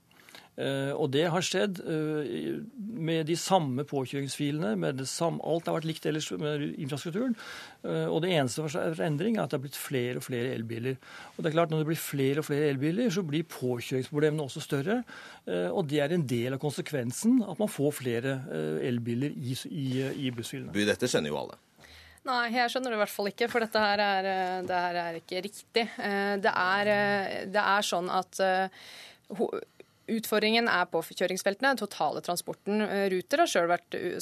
Uh, 0.53 0.93
og 1.01 1.07
det 1.09 1.23
har 1.33 1.41
skjedd 1.41 1.79
uh, 1.81 2.59
med 2.77 3.25
de 3.25 3.33
samme 3.39 3.81
påkjøringsfilene. 3.89 4.75
med 4.77 5.01
samme, 5.09 5.41
Alt 5.41 5.65
har 5.65 5.79
vært 5.79 5.87
likt 5.89 6.05
ellers 6.05 6.29
med 6.37 6.67
infrastrukturen. 6.77 7.33
Og 7.83 8.21
det 8.23 8.29
eneste 8.31 8.63
for 8.63 9.01
endring 9.03 9.35
er 9.35 9.43
at 9.43 9.51
det 9.51 9.57
har 9.57 9.63
blitt 9.65 9.79
flere 9.79 10.21
og 10.21 10.23
flere 10.23 10.53
elbiler. 10.53 10.95
Og 11.35 11.43
det 11.43 11.49
er 11.49 11.55
klart 11.57 11.71
Når 11.71 11.81
det 11.81 11.89
blir 11.89 11.99
flere 11.99 12.39
og 12.39 12.45
flere 12.45 12.69
elbiler, 12.69 13.09
så 13.09 13.23
blir 13.23 13.43
påkjøringsproblemene 13.43 14.43
også 14.43 14.61
større. 14.61 15.03
og 15.47 15.89
det 15.89 15.99
er 15.99 16.13
en 16.13 16.27
del 16.27 16.53
av 16.53 16.59
konsekvensen 16.59 17.43
at 17.43 17.59
man 17.59 17.67
får 17.67 17.91
flere 17.91 18.39
elbiler 18.81 19.33
i, 19.35 19.57
i, 19.67 19.87
i 20.27 20.31
bussfilene. 20.31 20.71
Dette 20.71 21.09
skjønner 21.09 21.33
jo 21.33 21.41
alle. 21.41 21.57
Nei, 22.23 22.43
jeg 22.55 22.71
skjønner 22.71 22.93
det 22.93 22.97
i 22.97 23.01
hvert 23.01 23.11
fall 23.11 23.29
ikke, 23.33 23.47
for 23.51 23.65
dette 23.65 23.81
her 23.83 23.99
er, 23.99 24.27
det 24.63 24.77
her 24.85 24.99
er 25.01 25.17
ikke 25.19 25.41
riktig. 25.43 25.83
Det 26.43 26.53
er, 26.53 26.91
det 27.51 27.63
er 27.63 27.83
sånn 27.83 28.07
at 28.13 28.39
Utfordringen 30.11 30.67
er 30.67 30.87
på 30.91 30.99
kjøringsfeltene, 31.05 31.73
den 31.73 31.79
totale 31.79 32.23
transporten. 32.25 32.81
Eh, 32.83 33.05
Ruter 33.13 33.43
har 33.43 33.49
sjøl 33.49 33.71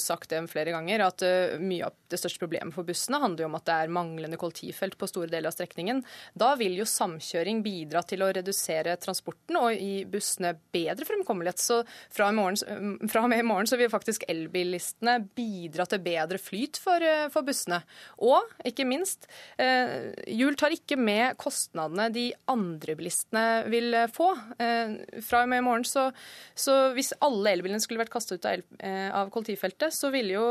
sagt 0.02 0.30
det 0.30 0.42
flere 0.52 0.74
ganger, 0.74 1.02
at 1.08 1.24
eh, 1.26 1.58
mye 1.58 1.88
av 1.88 1.96
det 2.12 2.20
største 2.20 2.42
problemet 2.42 2.74
for 2.76 2.86
bussene 2.86 3.20
handler 3.22 3.48
om 3.48 3.56
at 3.58 3.66
det 3.66 3.76
er 3.76 3.94
manglende 3.94 4.38
kollektivfelt 4.40 4.98
på 5.00 5.08
store 5.10 5.30
deler 5.32 5.50
av 5.50 5.56
strekningen. 5.56 6.02
Da 6.38 6.52
vil 6.60 6.76
jo 6.78 6.86
samkjøring 6.88 7.62
bidra 7.64 8.04
til 8.06 8.22
å 8.22 8.30
redusere 8.34 8.94
transporten 9.02 9.58
og 9.58 9.72
gi 9.74 10.04
bussene 10.10 10.54
bedre 10.74 11.08
fremkommelighet. 11.08 11.62
Så 11.62 11.80
fra, 12.12 12.30
morgen, 12.36 12.96
fra 13.10 13.24
og 13.24 13.32
med 13.32 13.42
i 13.42 13.46
morgen 13.46 13.70
så 13.70 13.78
vil 13.80 13.90
faktisk 13.92 14.26
elbilistene 14.30 15.18
bidra 15.36 15.86
til 15.88 16.02
bedre 16.04 16.40
flyt 16.42 16.80
for, 16.82 17.02
eh, 17.02 17.28
for 17.32 17.46
bussene. 17.46 17.82
Og 18.22 18.46
ikke 18.68 18.86
minst, 18.88 19.26
eh, 19.58 20.12
Jul 20.28 20.54
tar 20.56 20.70
ikke 20.70 20.98
med 20.98 21.36
kostnadene 21.38 22.12
de 22.12 22.28
andre 22.48 22.96
bilistene 22.98 23.68
vil 23.70 23.92
få. 24.12 24.32
Eh, 24.58 25.20
fra 25.22 25.42
og 25.42 25.48
med 25.48 25.62
i 25.62 25.66
morgen 25.66 25.81
morgen. 25.82 25.90
Så, 25.92 26.12
så 26.54 26.76
hvis 26.96 27.12
alle 27.20 27.56
elbilene 27.56 27.82
skulle 27.82 28.02
vært 28.02 28.12
kastet 28.12 28.40
ut 28.40 28.48
av, 28.48 28.58
el, 28.58 28.64
eh, 28.78 29.10
av 29.14 29.32
kollektivfeltet, 29.34 29.94
så 29.94 30.10
ville 30.14 30.36
jo 30.36 30.46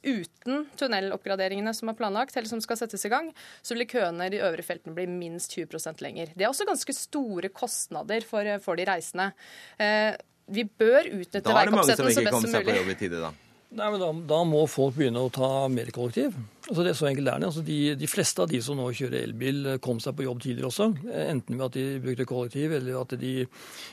uten 0.00 0.64
tunneloppgraderingene 0.80 1.74
som 1.76 1.90
er 1.92 1.98
planlagt, 1.98 2.36
eller 2.36 2.48
som 2.48 2.62
skal 2.64 2.78
settes 2.80 3.04
i 3.04 3.12
gang, 3.12 3.30
så 3.62 3.74
ville 3.74 3.88
køene 3.90 4.26
i 4.26 4.32
de 4.32 4.40
øvre 4.46 4.64
feltene 4.64 4.96
bli 4.96 5.06
minst 5.10 5.52
20% 5.56 6.00
lenger. 6.00 6.32
Det 6.34 6.46
er 6.46 6.50
også 6.52 6.68
ganske 6.68 6.96
store 6.96 7.52
kostnader 7.52 8.24
for, 8.26 8.48
for 8.64 8.80
de 8.80 8.88
reisende. 8.88 9.32
Eh, 9.78 10.16
vi 10.50 10.64
bør 10.64 11.06
utnytte 11.06 11.46
veikapasiteten 11.46 11.46
så 11.46 11.54
best 11.54 11.54
som 11.54 11.54
mulig. 11.54 11.54
Da 11.54 11.60
er 11.60 11.70
det 11.70 11.76
mange 11.76 11.96
som 11.96 12.10
ikke 12.10 12.34
kommer 12.34 12.56
seg 12.56 12.66
på 12.66 12.80
jobb 12.80 12.90
i 12.90 12.98
tide, 13.04 13.22
da. 13.28 13.49
Nei, 13.70 13.86
men 13.92 14.00
da, 14.02 14.08
da, 14.32 14.38
må 14.42 14.64
folk 14.66 14.96
begynne 14.96 15.20
å 15.22 15.30
ta 15.30 15.68
mer 15.70 15.92
kollektiv. 15.94 16.34
Altså 16.66 16.82
det 16.82 16.90
er 16.90 16.96
så 16.98 17.06
enkelt 17.06 17.30
er 17.30 17.38
det. 17.38 17.50
Altså 17.52 17.62
de, 17.62 17.76
de, 18.00 18.08
fleste 18.10 18.42
av 18.42 18.50
de 18.50 18.58
som 18.66 18.74
nå 18.78 18.88
kjører 18.98 19.20
elbil, 19.20 19.68
kom 19.84 20.00
seg 20.02 20.16
på 20.18 20.26
jobb 20.26 20.40
tidligere 20.42 20.70
også. 20.72 20.88
Enten 21.06 21.54
ved 21.54 21.64
at 21.68 21.78
de 21.78 21.84
brukte 22.02 22.26
kollektiv, 22.26 22.74
eller, 22.80 22.98
at 22.98 23.14
de, 23.20 23.32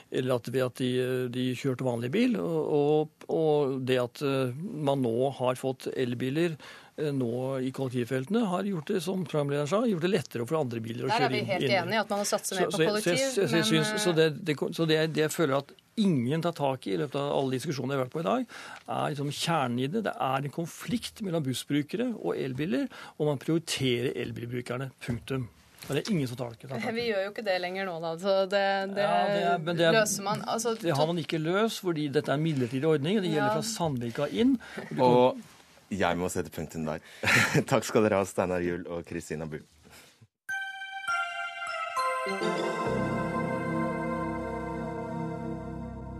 eller 0.09 0.33
at 0.39 0.49
ved 0.49 0.65
at 0.65 0.81
de, 0.81 0.89
de, 1.35 1.45
kjørte 1.61 1.85
vanlig 1.85 2.09
bil. 2.15 2.39
Og, 2.41 3.13
og, 3.29 3.77
det 3.85 4.01
at 4.01 4.25
eh, 4.25 4.57
man 4.57 5.05
nå 5.05 5.29
har 5.37 5.61
fått 5.61 5.91
elbiler 5.93 6.57
eh, 6.57 7.13
nå 7.13 7.31
i 7.61 7.69
kollektivfeltene, 7.69 8.47
har 8.49 8.65
gjort 8.65 8.89
det 8.95 9.05
som 9.05 9.27
programlederen 9.29 9.69
sa, 9.69 9.85
gjort 9.85 10.07
det 10.09 10.15
lettere 10.15 10.49
for 10.49 10.57
andre 10.63 10.81
biler 10.81 11.05
å 11.05 11.11
kjøre 11.13 11.21
inn. 11.21 11.21
Der 11.21 11.29
er 11.29 11.37
vi 11.37 11.53
helt 11.53 11.81
enige 11.83 12.05
at 12.07 12.15
man 12.15 12.25
må 12.25 12.31
satse 12.33 12.57
mer 12.57 12.73
på 12.73 12.81
kollektiv. 12.81 13.27
Så, 13.29 13.45
så, 13.45 13.61
så, 13.61 13.77
men... 13.77 13.91
så, 14.07 14.17
det, 14.17 14.31
det, 14.41 14.57
det, 14.57 15.03
det 15.13 15.29
jeg 15.29 15.37
føler 15.37 15.61
at 15.61 15.77
ingen 15.97 16.41
tar 16.45 16.55
tak 16.57 16.87
i 16.87 16.95
i 16.95 17.01
løpet 17.01 17.17
av 17.19 17.33
alle 17.35 17.57
diskusjonene 17.57 17.95
jeg 17.95 17.99
har 17.99 18.05
vært 18.05 18.15
på 18.15 18.23
i 18.23 18.27
dag, 18.27 18.55
er 18.95 19.11
liksom 19.13 19.33
kjernen 19.33 19.83
i 19.83 19.91
det. 19.91 20.05
Det 20.07 20.15
er 20.27 20.47
en 20.47 20.53
konflikt 20.53 21.21
mellom 21.25 21.45
bussbrukere 21.45 22.11
og 22.15 22.37
elbiler, 22.37 22.87
og 23.17 23.31
man 23.31 23.41
prioriterer 23.41 24.17
elbilbrukerne. 24.23 24.91
Punktum. 25.03 25.47
Men 25.87 25.95
det 25.95 26.01
er 26.01 26.11
ingen 26.11 26.27
som 26.27 26.39
tar 26.39 26.55
i 26.57 26.93
Vi 26.95 27.03
gjør 27.07 27.21
jo 27.27 27.31
ikke 27.31 27.45
det 27.47 27.57
lenger 27.63 27.85
nå, 27.87 27.99
da. 28.03 28.13
Så 28.19 28.33
det, 28.51 28.63
det, 28.95 29.03
ja, 29.05 29.19
det, 29.29 29.43
er, 29.43 29.59
det 29.69 29.85
er, 29.87 29.99
løser 30.01 30.25
man. 30.25 30.41
Altså, 30.49 30.73
det 30.81 30.95
har 30.97 31.07
man 31.07 31.21
ikke 31.21 31.39
løst, 31.39 31.83
fordi 31.85 32.07
dette 32.11 32.33
er 32.33 32.39
en 32.39 32.43
midlertidig 32.43 32.89
ordning. 32.89 33.21
Det 33.21 33.31
gjelder 33.31 33.53
ja. 33.53 33.53
fra 33.55 33.67
Sandvika 33.69 34.27
inn. 34.33 34.57
Og, 34.97 35.37
og 35.37 35.95
jeg 36.01 36.19
må 36.19 36.31
sette 36.33 36.51
punktum 36.51 36.89
der. 36.89 37.05
Takk 37.71 37.87
skal 37.87 38.07
dere 38.07 38.19
ha, 38.19 38.27
Steinar 38.27 38.65
Juel 38.65 38.83
og 38.91 39.05
Kristina 39.07 39.47
Bu. 39.47 39.61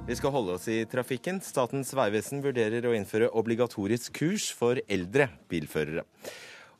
Vi 0.07 0.15
skal 0.15 0.31
holde 0.31 0.53
oss 0.55 0.69
i 0.71 0.85
trafikken. 0.87 1.41
Statens 1.43 1.89
vegvesen 1.91 2.39
vurderer 2.39 2.85
å 2.87 2.93
innføre 2.95 3.27
obligatorisk 3.35 4.13
kurs 4.15 4.45
for 4.55 4.79
eldre 4.87 5.25
bilførere. 5.51 6.05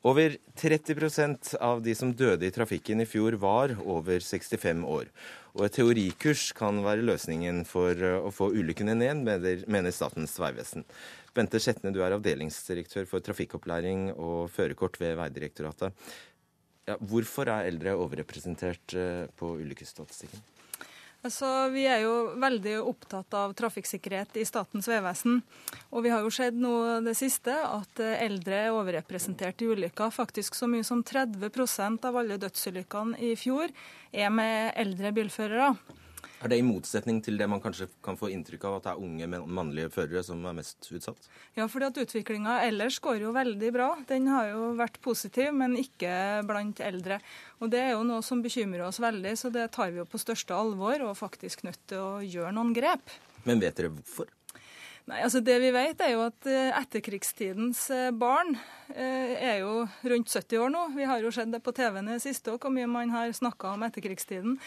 Over 0.08 0.38
30% 0.56 1.58
av 1.60 1.82
de 1.84 1.92
som 2.00 2.14
døde 2.16 2.48
i 2.48 2.54
trafikken 2.56 3.04
i 3.04 3.08
fjor, 3.10 3.36
var 3.42 3.74
over 3.84 4.24
65 4.24 4.86
år. 4.88 5.12
Og 5.58 5.66
et 5.68 5.76
teorikurs 5.76 6.54
kan 6.56 6.80
være 6.86 7.04
løsningen 7.04 7.66
for 7.68 8.00
å 8.22 8.32
få 8.32 8.48
ulykkene 8.56 8.96
ned, 8.96 9.28
mener 9.68 9.92
Statens 9.92 10.38
vegvesen. 10.40 10.88
Bente 11.36 11.60
Skjetne, 11.60 11.92
du 11.92 12.00
er 12.06 12.16
avdelingsdirektør 12.16 13.10
for 13.12 13.26
trafikkopplæring 13.28 14.14
og 14.14 14.48
førerkort 14.56 15.02
ved 15.04 15.18
Vegdirektoratet. 15.20 15.92
Ja, 16.88 16.96
hvorfor 17.04 17.52
er 17.52 17.68
eldre 17.68 17.98
overrepresentert 18.00 18.96
eh, 18.96 19.26
på 19.36 19.58
ulykkesstatistikken? 19.60 20.40
Altså, 21.28 21.48
vi 21.74 21.82
er 21.84 22.06
jo 22.06 22.14
veldig 22.40 22.78
opptatt 22.88 23.36
av 23.36 23.52
trafikksikkerhet 23.60 24.38
i 24.40 24.46
Statens 24.48 24.88
vegvesen. 24.88 25.42
Og 25.92 26.06
vi 26.06 26.12
har 26.14 26.24
jo 26.24 26.32
sett 26.32 26.56
nå 26.56 26.72
det 27.04 27.18
siste 27.20 27.52
at 27.52 28.00
eldre 28.00 28.62
er 28.70 28.76
overrepresentert 28.76 29.60
i 29.60 29.68
ulykker. 29.68 30.14
Faktisk 30.16 30.56
så 30.56 30.70
mye 30.72 30.88
som 30.88 31.04
30% 31.04 32.08
av 32.08 32.22
alle 32.22 32.40
dødsulykkene 32.40 33.20
i 33.28 33.34
fjor 33.36 33.74
er 34.16 34.32
med 34.32 34.72
eldre 34.80 35.12
bilførere. 35.20 35.74
Er 36.38 36.52
det 36.52 36.60
i 36.62 36.66
motsetning 36.66 37.18
til 37.26 37.40
det 37.40 37.48
man 37.50 37.62
kanskje 37.64 37.88
kan 38.06 38.18
få 38.20 38.30
inntrykk 38.30 38.68
av, 38.70 38.76
at 38.78 38.86
det 38.86 38.92
er 38.92 39.06
unge 39.08 39.42
mannlige 39.50 39.90
førere 39.96 40.22
som 40.26 40.44
er 40.46 40.54
mest 40.60 40.86
utsatt? 40.94 41.30
Ja, 41.58 41.66
fordi 41.66 41.90
at 41.90 41.98
utviklinga 42.04 42.60
ellers 42.68 43.00
går 43.02 43.24
jo 43.24 43.34
veldig 43.34 43.72
bra. 43.74 43.90
Den 44.10 44.30
har 44.30 44.52
jo 44.52 44.72
vært 44.78 45.00
positiv, 45.02 45.50
men 45.58 45.74
ikke 45.82 46.44
blant 46.46 46.82
eldre. 46.86 47.18
Og 47.58 47.74
Det 47.74 47.82
er 47.82 47.96
jo 47.96 48.06
noe 48.06 48.22
som 48.22 48.44
bekymrer 48.46 48.86
oss 48.86 49.02
veldig, 49.02 49.34
så 49.34 49.50
det 49.54 49.72
tar 49.74 49.90
vi 49.92 50.04
jo 50.04 50.06
på 50.06 50.22
største 50.22 50.54
alvor 50.54 51.02
og 51.10 51.18
faktisk 51.18 51.66
nødt 51.66 51.82
til 51.90 52.06
å 52.06 52.12
gjøre 52.22 52.54
noen 52.54 52.74
grep. 52.78 53.18
Men 53.48 53.64
vet 53.64 53.80
dere 53.80 53.96
hvorfor? 53.96 54.30
Nei, 55.08 55.22
altså 55.24 55.40
Det 55.40 55.56
vi 55.64 55.70
vet, 55.72 56.02
er 56.04 56.12
jo 56.12 56.26
at 56.26 56.48
eh, 56.52 56.74
etterkrigstidens 56.76 57.86
eh, 57.96 58.10
barn 58.12 58.58
eh, 58.92 59.38
er 59.40 59.62
jo 59.62 59.86
rundt 60.04 60.34
70 60.34 60.60
år 60.66 60.74
nå. 60.74 60.82
Vi 60.98 61.08
har 61.08 61.24
jo 61.24 61.32
sett 61.32 61.54
det 61.54 61.62
på 61.64 61.72
TV-en 61.72 62.10
i 62.12 62.18
det 62.18 62.26
siste 62.26 62.52
òg, 62.52 62.60
hvor 62.60 62.76
mye 62.76 62.90
man 62.92 63.14
har 63.16 63.32
snakka 63.32 63.72
om 63.78 63.88
etterkrigstiden. 63.88 64.58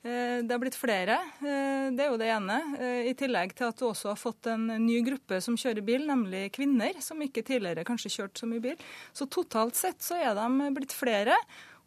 Det 0.00 0.48
har 0.48 0.60
blitt 0.62 0.78
flere, 0.80 1.18
det 1.42 2.00
er 2.00 2.08
jo 2.08 2.16
det 2.16 2.30
ene. 2.32 2.54
I 3.04 3.12
tillegg 3.20 3.50
til 3.52 3.66
at 3.68 3.76
du 3.76 3.84
også 3.90 4.14
har 4.14 4.16
fått 4.16 4.48
en 4.48 4.62
ny 4.80 5.02
gruppe 5.04 5.42
som 5.44 5.58
kjører 5.60 5.84
bil, 5.84 6.06
nemlig 6.08 6.46
kvinner, 6.56 6.96
som 7.04 7.20
ikke 7.20 7.44
tidligere 7.44 7.84
kanskje 7.84 8.14
kjørte 8.14 8.40
så 8.40 8.48
mye 8.48 8.64
bil. 8.64 8.80
Så 9.12 9.28
totalt 9.28 9.76
sett 9.76 10.00
så 10.00 10.16
er 10.16 10.32
de 10.38 10.70
blitt 10.78 10.96
flere. 10.96 11.36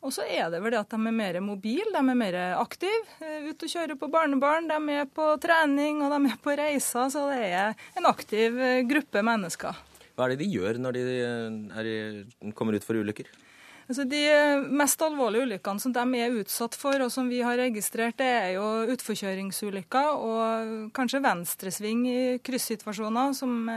Og 0.04 0.12
så 0.12 0.26
er 0.28 0.50
det 0.52 0.60
vel 0.60 0.74
det 0.74 0.82
at 0.82 0.92
de 0.92 1.00
er 1.00 1.16
mer 1.16 1.38
mobile, 1.44 1.88
de 1.94 2.02
er 2.02 2.18
mer 2.20 2.38
aktive. 2.58 3.06
Eh, 3.24 3.48
Ute 3.48 3.70
og 3.70 3.72
kjører 3.72 4.00
på 4.00 4.10
barnebarn, 4.12 4.68
de 4.68 4.98
er 4.98 5.08
på 5.08 5.30
trening 5.44 6.04
og 6.04 6.12
de 6.12 6.34
er 6.34 6.42
på 6.44 6.56
reiser. 6.60 7.08
Så 7.14 7.24
det 7.32 7.40
er 7.48 7.88
en 7.96 8.10
aktiv 8.10 8.60
eh, 8.60 8.82
gruppe 8.90 9.24
mennesker. 9.24 9.80
Hva 10.14 10.28
er 10.28 10.34
det 10.34 10.44
de 10.44 10.50
gjør 10.52 10.82
når 10.84 10.98
de 10.98 11.06
eh, 11.16 11.80
er, 11.80 12.52
kommer 12.58 12.76
ut 12.76 12.84
for 12.84 13.00
ulykker? 13.00 13.32
Altså 13.94 14.08
de 14.10 14.22
mest 14.74 15.02
alvorlige 15.06 15.46
ulykkene 15.46 15.82
som 15.84 15.94
de 15.94 16.04
er 16.18 16.34
utsatt 16.42 16.74
for, 16.74 16.98
og 17.06 17.12
som 17.14 17.28
vi 17.30 17.44
har 17.46 17.60
registrert, 17.62 18.18
det 18.18 18.26
er 18.26 18.48
jo 18.56 18.66
utforkjøringsulykker 18.90 20.16
og 20.18 20.72
kanskje 20.98 21.22
venstresving 21.22 22.02
i 22.10 22.22
kryssituasjoner 22.42 23.36
som, 23.38 23.70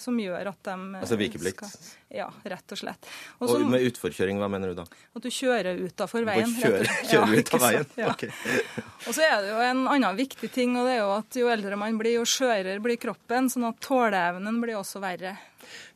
som 0.00 0.16
gjør 0.16 0.48
at 0.54 0.70
de 0.70 0.76
Altså 1.02 1.18
vikeplikt? 1.20 1.68
Skal, 1.68 1.98
ja, 2.22 2.30
rett 2.48 2.72
og 2.72 2.80
slett. 2.80 3.10
Også, 3.36 3.58
og 3.58 3.68
med 3.68 3.84
utforkjøring, 3.90 4.40
hva 4.40 4.48
mener 4.48 4.72
du 4.72 4.78
da? 4.78 4.86
At 5.12 5.26
du 5.26 5.28
kjører 5.28 5.82
utafor 5.84 6.24
veien. 6.24 6.54
Kjører, 6.56 6.88
kjører 7.10 7.34
ja, 7.36 7.42
ut 7.42 7.52
av 7.52 7.62
veien? 7.66 7.92
Ja. 8.00 8.14
Okay. 8.14 8.32
og 9.06 9.10
så 9.12 9.26
er 9.26 9.36
det 9.44 9.52
jo 9.52 9.60
en 9.66 9.84
annen 9.84 10.16
viktig 10.16 10.48
ting, 10.54 10.78
og 10.80 10.88
det 10.88 10.96
er 10.96 11.02
jo 11.02 11.12
at 11.18 11.40
jo 11.42 11.52
eldre 11.52 11.76
man 11.76 12.00
blir, 12.00 12.16
jo 12.16 12.24
skjørere 12.24 12.80
blir 12.80 12.96
kroppen, 13.04 13.52
sånn 13.52 13.68
at 13.68 13.84
tåleevnen 13.84 14.64
blir 14.64 14.80
også 14.80 15.04
verre. 15.04 15.36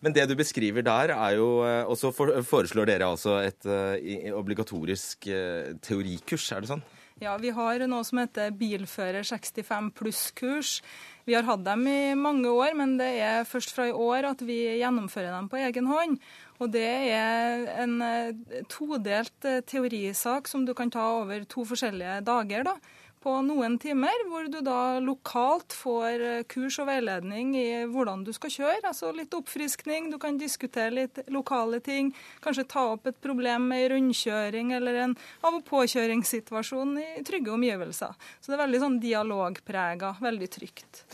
Men 0.01 0.16
det 0.16 0.29
du 0.31 0.35
beskriver 0.39 0.85
der, 0.87 1.14
er 1.14 1.37
jo 1.39 1.62
eh, 1.66 1.85
Og 1.87 1.99
så 1.99 2.12
foreslår 2.12 2.89
dere 2.89 3.12
altså 3.12 3.39
et 3.43 3.66
uh, 3.66 3.97
obligatorisk 4.39 5.29
uh, 5.29 5.73
teorikurs, 5.83 6.51
er 6.53 6.64
det 6.64 6.73
sånn? 6.73 6.85
Ja, 7.23 7.37
Vi 7.39 7.53
har 7.55 7.85
noe 7.87 8.03
som 8.03 8.18
heter 8.18 8.51
Bilfører 8.51 9.23
65 9.23 9.93
pluss-kurs. 9.95 10.81
Vi 11.23 11.37
har 11.37 11.47
hatt 11.47 11.62
dem 11.62 11.85
i 11.87 12.14
mange 12.18 12.51
år, 12.51 12.75
men 12.75 12.97
det 12.99 13.12
er 13.23 13.47
først 13.47 13.70
fra 13.77 13.87
i 13.87 13.95
år 13.95 14.27
at 14.33 14.43
vi 14.43 14.57
gjennomfører 14.81 15.31
dem 15.31 15.51
på 15.53 15.61
egen 15.61 15.87
hånd. 15.87 16.16
Og 16.59 16.73
Det 16.75 16.89
er 17.14 17.68
en 17.85 17.95
eh, 18.03 18.64
todelt 18.70 19.47
eh, 19.47 19.62
teorisak 19.66 20.51
som 20.51 20.66
du 20.66 20.75
kan 20.75 20.91
ta 20.91 21.05
over 21.20 21.45
to 21.45 21.64
forskjellige 21.66 22.25
dager. 22.27 22.64
da 22.64 22.75
på 23.23 23.33
noen 23.47 23.79
timer, 23.81 24.25
hvor 24.29 24.49
du 24.51 24.59
da 24.64 24.99
lokalt 25.03 25.75
får 25.77 26.25
eh, 26.27 26.43
kurs 26.51 26.79
og 26.83 26.89
veiledning 26.91 27.55
i 27.59 27.66
hvordan 27.91 28.25
du 28.27 28.33
skal 28.35 28.53
kjøre. 28.53 28.81
Altså 28.91 29.12
litt 29.14 29.35
oppfriskning, 29.37 30.11
du 30.12 30.18
kan 30.23 30.41
diskutere 30.41 30.93
litt 30.95 31.23
lokale 31.33 31.81
ting. 31.85 32.11
Kanskje 32.45 32.66
ta 32.75 32.85
opp 32.95 33.07
et 33.11 33.20
problem 33.23 33.68
med 33.70 33.87
en 33.87 33.95
rundkjøring 33.95 34.75
eller 34.79 35.01
en 35.07 35.14
av- 35.43 35.61
og 35.61 35.62
påkjøringssituasjon 35.70 36.99
i 37.03 37.23
trygge 37.27 37.55
omgivelser. 37.55 38.18
Så 38.41 38.51
det 38.51 38.59
er 38.59 38.64
veldig 38.64 38.83
sånn 38.83 39.01
dialogprega, 39.03 40.16
veldig 40.23 40.51
trygt. 40.59 41.05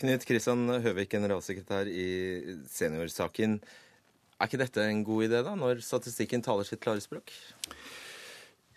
Knut 0.00 0.26
Kristian 0.26 0.66
Høvik, 0.82 1.12
generalsekretær 1.14 1.86
i 1.86 2.08
Seniorsaken. 2.70 3.60
Er 4.34 4.50
ikke 4.50 4.58
dette 4.58 4.82
en 4.82 5.04
god 5.06 5.28
idé, 5.28 5.42
da, 5.46 5.54
når 5.54 5.84
statistikken 5.86 6.42
taler 6.42 6.66
sitt 6.66 6.82
klare 6.82 7.02
språk? 7.02 7.30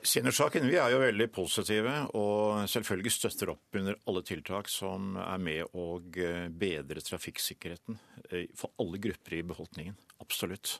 Seniorsaken, 0.08 0.70
Vi 0.72 0.78
er 0.80 0.93
jo 0.93 1.01
veldig 1.01 1.26
positive 1.36 1.93
og 2.16 2.64
selvfølgelig 2.72 3.12
støtter 3.12 3.49
opp 3.51 3.76
under 3.76 3.97
alle 4.08 4.22
tiltak 4.24 4.70
som 4.72 5.18
er 5.20 5.41
med 5.43 5.76
å 5.76 5.97
bedre 5.99 7.03
trafikksikkerheten 7.03 7.97
eh, 8.30 8.45
for 8.55 8.72
alle 8.80 9.01
grupper 9.03 9.36
i 9.36 9.43
befolkningen. 9.49 9.97
Absolutt. 10.24 10.78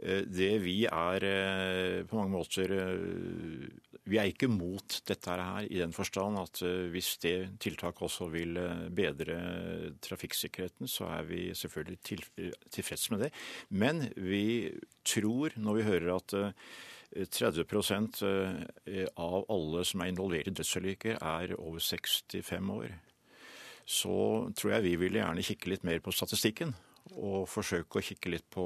Eh, 0.00 0.24
det 0.24 0.48
vi 0.64 0.78
er 0.88 1.28
eh, 1.28 1.98
på 2.08 2.16
mange 2.16 2.38
måter 2.38 2.72
Vi 4.08 4.16
er 4.16 4.32
ikke 4.32 4.48
mot 4.48 4.96
dette 5.04 5.36
her 5.36 5.68
i 5.68 5.82
den 5.82 5.92
forstand 5.92 6.40
at 6.40 6.64
hvis 6.64 7.18
det 7.20 7.36
tiltaket 7.60 8.08
også 8.08 8.32
vil 8.32 8.56
bedre 8.88 9.42
trafikksikkerheten, 10.00 10.88
så 10.88 11.10
er 11.18 11.28
vi 11.28 11.50
selvfølgelig 11.52 12.00
tilfreds 12.72 13.10
med 13.12 13.26
det. 13.26 13.34
Men 13.68 14.06
vi 14.16 14.72
tror, 15.04 15.52
når 15.60 15.82
vi 15.82 15.90
hører 15.92 16.14
at 16.16 16.40
30% 17.16 18.22
av 19.16 19.46
alle 19.48 19.84
som 19.88 20.02
er 20.04 20.10
involvert 20.12 20.50
i 20.50 20.54
dødsulykker, 20.54 21.18
er 21.22 21.54
over 21.56 21.80
65 21.80 22.72
år. 22.74 22.92
Så 23.88 24.18
tror 24.56 24.74
jeg 24.74 24.84
vi 24.84 24.96
ville 25.00 25.22
gjerne 25.22 25.44
kikke 25.46 25.72
litt 25.72 25.86
mer 25.88 26.02
på 26.04 26.12
statistikken 26.12 26.74
og 27.16 27.48
forsøke 27.50 28.00
å 28.00 28.04
kikke 28.04 28.32
litt 28.32 28.46
på 28.52 28.64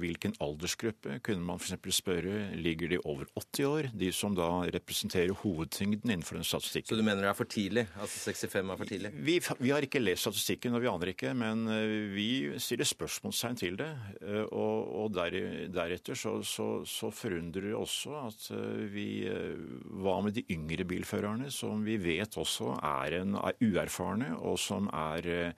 hvilken 0.00 0.34
aldersgruppe. 0.44 1.18
Kunne 1.24 1.44
man 1.44 1.60
f.eks. 1.60 1.76
spørre 1.94 2.50
ligger 2.58 2.92
de 2.92 3.00
over 3.04 3.28
80 3.38 3.68
år, 3.68 3.88
de 3.98 4.10
som 4.14 4.36
da 4.36 4.48
representerer 4.74 5.34
hovedtyngden 5.42 6.12
innenfor 6.12 6.38
den 6.38 6.46
statistikken. 6.46 6.90
Så 6.92 6.98
du 6.98 7.06
mener 7.06 7.24
det 7.24 7.30
er 7.32 7.38
for 7.38 7.50
tidlig? 7.50 7.86
Altså 7.98 8.32
65 8.32 8.72
er 8.74 8.80
for 8.80 8.92
tidlig? 8.92 9.12
Vi, 9.28 9.38
vi 9.62 9.72
har 9.74 9.84
ikke 9.84 10.02
lest 10.02 10.26
statistikken, 10.26 10.76
og 10.76 10.84
vi 10.84 10.90
aner 10.90 11.12
ikke, 11.12 11.34
men 11.38 11.64
eh, 11.72 11.96
vi 12.14 12.28
stiller 12.62 12.88
spørsmålstegn 12.88 13.60
til 13.60 13.78
det. 13.80 13.90
Eh, 14.22 14.44
og, 14.46 14.94
og 15.02 15.12
der, 15.16 15.38
deretter 15.74 16.18
så, 16.18 16.38
så, 16.46 16.68
så, 16.88 17.12
forundrer 17.14 17.70
det 17.70 17.76
også 17.76 18.16
at 18.20 18.48
eh, 18.54 18.86
vi 18.92 19.08
Hva 19.28 20.18
med 20.22 20.36
de 20.36 20.44
yngre 20.52 20.84
bilførerne, 20.88 21.50
som 21.52 21.82
vi 21.86 21.96
vet 22.00 22.36
også 22.38 22.76
er, 22.76 23.20
en, 23.22 23.36
er 23.40 23.56
uerfarne, 23.64 24.34
og 24.38 24.58
som 24.60 24.88
er 24.92 25.56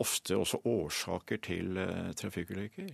ofte 0.00 0.36
også 0.38 0.60
årsaker 0.68 1.40
til 1.44 1.78
uh, 1.78 2.10
trafikkulykker. 2.18 2.90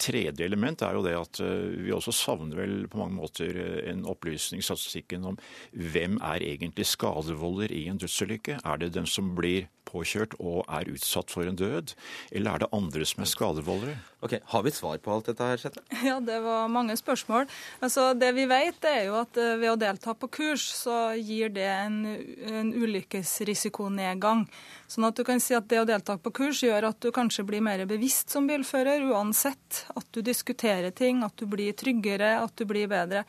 Tredje 0.00 0.44
element 0.44 0.82
er 0.82 0.96
jo 0.98 1.04
det 1.06 1.14
at 1.18 1.40
uh, 1.44 1.70
vi 1.84 1.94
også 1.94 2.14
savner 2.14 2.58
vel 2.58 2.76
på 2.90 3.00
mange 3.00 3.18
måter 3.18 3.58
uh, 3.58 3.78
en 3.90 4.04
opplysning 4.08 4.64
statistikken 4.64 5.26
om 5.32 5.38
hvem 5.72 6.18
er 6.20 6.44
egentlig 6.44 6.88
skadevolder 6.90 7.72
i 7.74 7.86
en 7.88 8.00
dødsulykke. 8.00 8.60
Er 8.64 8.82
det 8.82 8.94
den 8.96 9.08
som 9.08 9.34
blir 9.38 9.68
påkjørt 9.88 10.36
og 10.38 10.62
er 10.68 10.90
utsatt 10.92 11.32
for 11.32 11.48
en 11.48 11.58
død, 11.58 11.94
eller 12.30 12.54
er 12.54 12.62
det 12.62 12.70
andre 12.76 13.08
som 13.08 13.24
er 13.24 13.30
skadevoldere? 13.32 13.96
Ok, 14.22 14.34
Har 14.52 14.64
vi 14.64 14.72
et 14.72 14.76
svar 14.76 14.98
på 14.98 15.12
alt 15.14 15.28
dette 15.30 15.48
her, 15.50 15.60
Sette? 15.62 15.82
Ja, 16.08 16.18
det 16.20 16.38
var 16.44 16.70
mange 16.72 16.96
spørsmål. 16.98 17.46
Altså, 17.80 18.10
det 18.18 18.32
vi 18.36 18.48
vet, 18.50 18.84
er 18.84 19.04
jo 19.08 19.18
at 19.20 19.38
ved 19.38 19.68
å 19.70 19.78
delta 19.78 20.14
på 20.18 20.30
kurs, 20.38 20.64
så 20.74 21.14
gir 21.16 21.52
det 21.54 21.68
en, 21.68 22.00
en 22.50 22.72
ulykkesrisikonedgang. 22.74 24.46
Sånn 24.90 25.06
at 25.08 25.18
du 25.18 25.24
kan 25.28 25.40
si 25.42 25.54
at 25.56 25.68
det 25.70 25.82
å 25.82 25.86
delta 25.88 26.18
på 26.18 26.32
kurs 26.34 26.62
gjør 26.64 26.90
at 26.90 27.00
du 27.04 27.12
kanskje 27.14 27.46
blir 27.46 27.62
mer 27.64 27.84
bevisst 27.88 28.34
som 28.34 28.48
bilfører, 28.48 29.06
uansett. 29.12 29.84
At 29.94 30.08
du 30.16 30.22
diskuterer 30.24 30.90
ting, 30.90 31.22
at 31.26 31.36
du 31.38 31.46
blir 31.46 31.76
tryggere, 31.78 32.38
at 32.42 32.56
du 32.58 32.66
blir 32.68 32.90
bedre. 32.90 33.24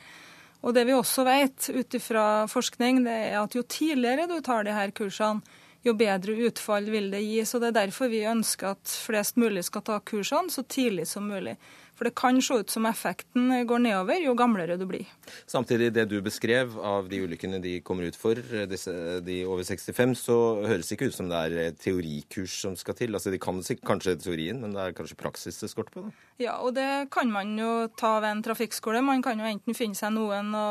Og 0.60 0.74
det 0.76 0.84
vi 0.88 0.96
også 0.96 1.24
vet 1.24 1.70
ut 1.72 1.96
ifra 1.96 2.26
forskning, 2.50 3.04
det 3.06 3.16
er 3.30 3.38
at 3.40 3.54
jo 3.56 3.62
tidligere 3.64 4.28
du 4.28 4.40
tar 4.44 4.66
de 4.66 4.74
her 4.76 4.92
kursene, 4.96 5.40
jo 5.86 5.94
bedre 5.96 6.34
utfall 6.48 6.90
vil 6.92 7.10
det 7.12 7.22
gi. 7.24 7.44
Så 7.44 7.60
det 7.60 7.72
er 7.72 7.78
derfor 7.82 8.10
vi 8.12 8.24
ønsker 8.28 8.74
at 8.74 8.96
flest 9.06 9.40
mulig 9.40 9.64
skal 9.68 9.84
ta 9.86 10.00
kursene 10.00 10.52
så 10.52 10.64
tidlig 10.68 11.08
som 11.08 11.28
mulig. 11.30 11.56
For 12.00 12.08
det 12.08 12.16
kan 12.16 12.38
se 12.40 12.56
ut 12.62 12.72
som 12.72 12.86
effekten 12.88 13.50
går 13.68 13.82
nedover 13.84 14.22
jo 14.24 14.32
gamlere 14.32 14.78
du 14.80 14.86
blir. 14.88 15.04
Samtidig, 15.44 15.90
det 15.92 16.06
du 16.08 16.14
beskrev 16.24 16.72
av 16.80 17.10
de 17.10 17.18
ulykkene 17.26 17.58
de 17.60 17.74
kommer 17.84 18.08
ut 18.08 18.16
for, 18.16 18.40
disse, 18.70 18.94
de 19.26 19.36
over 19.44 19.66
65, 19.68 20.14
så 20.16 20.36
høres 20.64 20.88
det 20.88 20.96
ikke 20.96 21.10
ut 21.10 21.18
som 21.18 21.28
det 21.28 21.42
er 21.44 21.76
teorikurs 21.76 22.56
som 22.62 22.78
skal 22.80 22.96
til. 22.96 23.12
Altså, 23.12 23.28
De 23.28 23.36
kan 23.36 23.60
kanskje 23.60 24.16
teorien, 24.16 24.62
men 24.64 24.72
det 24.72 24.80
er 24.80 24.96
kanskje 24.96 25.20
praksis 25.20 25.60
det 25.60 25.68
skorter 25.68 25.92
på? 25.92 26.06
da? 26.08 26.28
Ja, 26.40 26.56
og 26.64 26.72
det 26.80 26.88
kan 27.12 27.28
man 27.28 27.52
jo 27.60 27.90
ta 28.00 28.16
ved 28.24 28.32
en 28.32 28.44
trafikkskole. 28.48 29.04
Man 29.04 29.20
kan 29.20 29.36
jo 29.36 29.52
enten 29.52 29.76
finne 29.76 29.98
seg 29.98 30.16
noen 30.16 30.56
å 30.56 30.68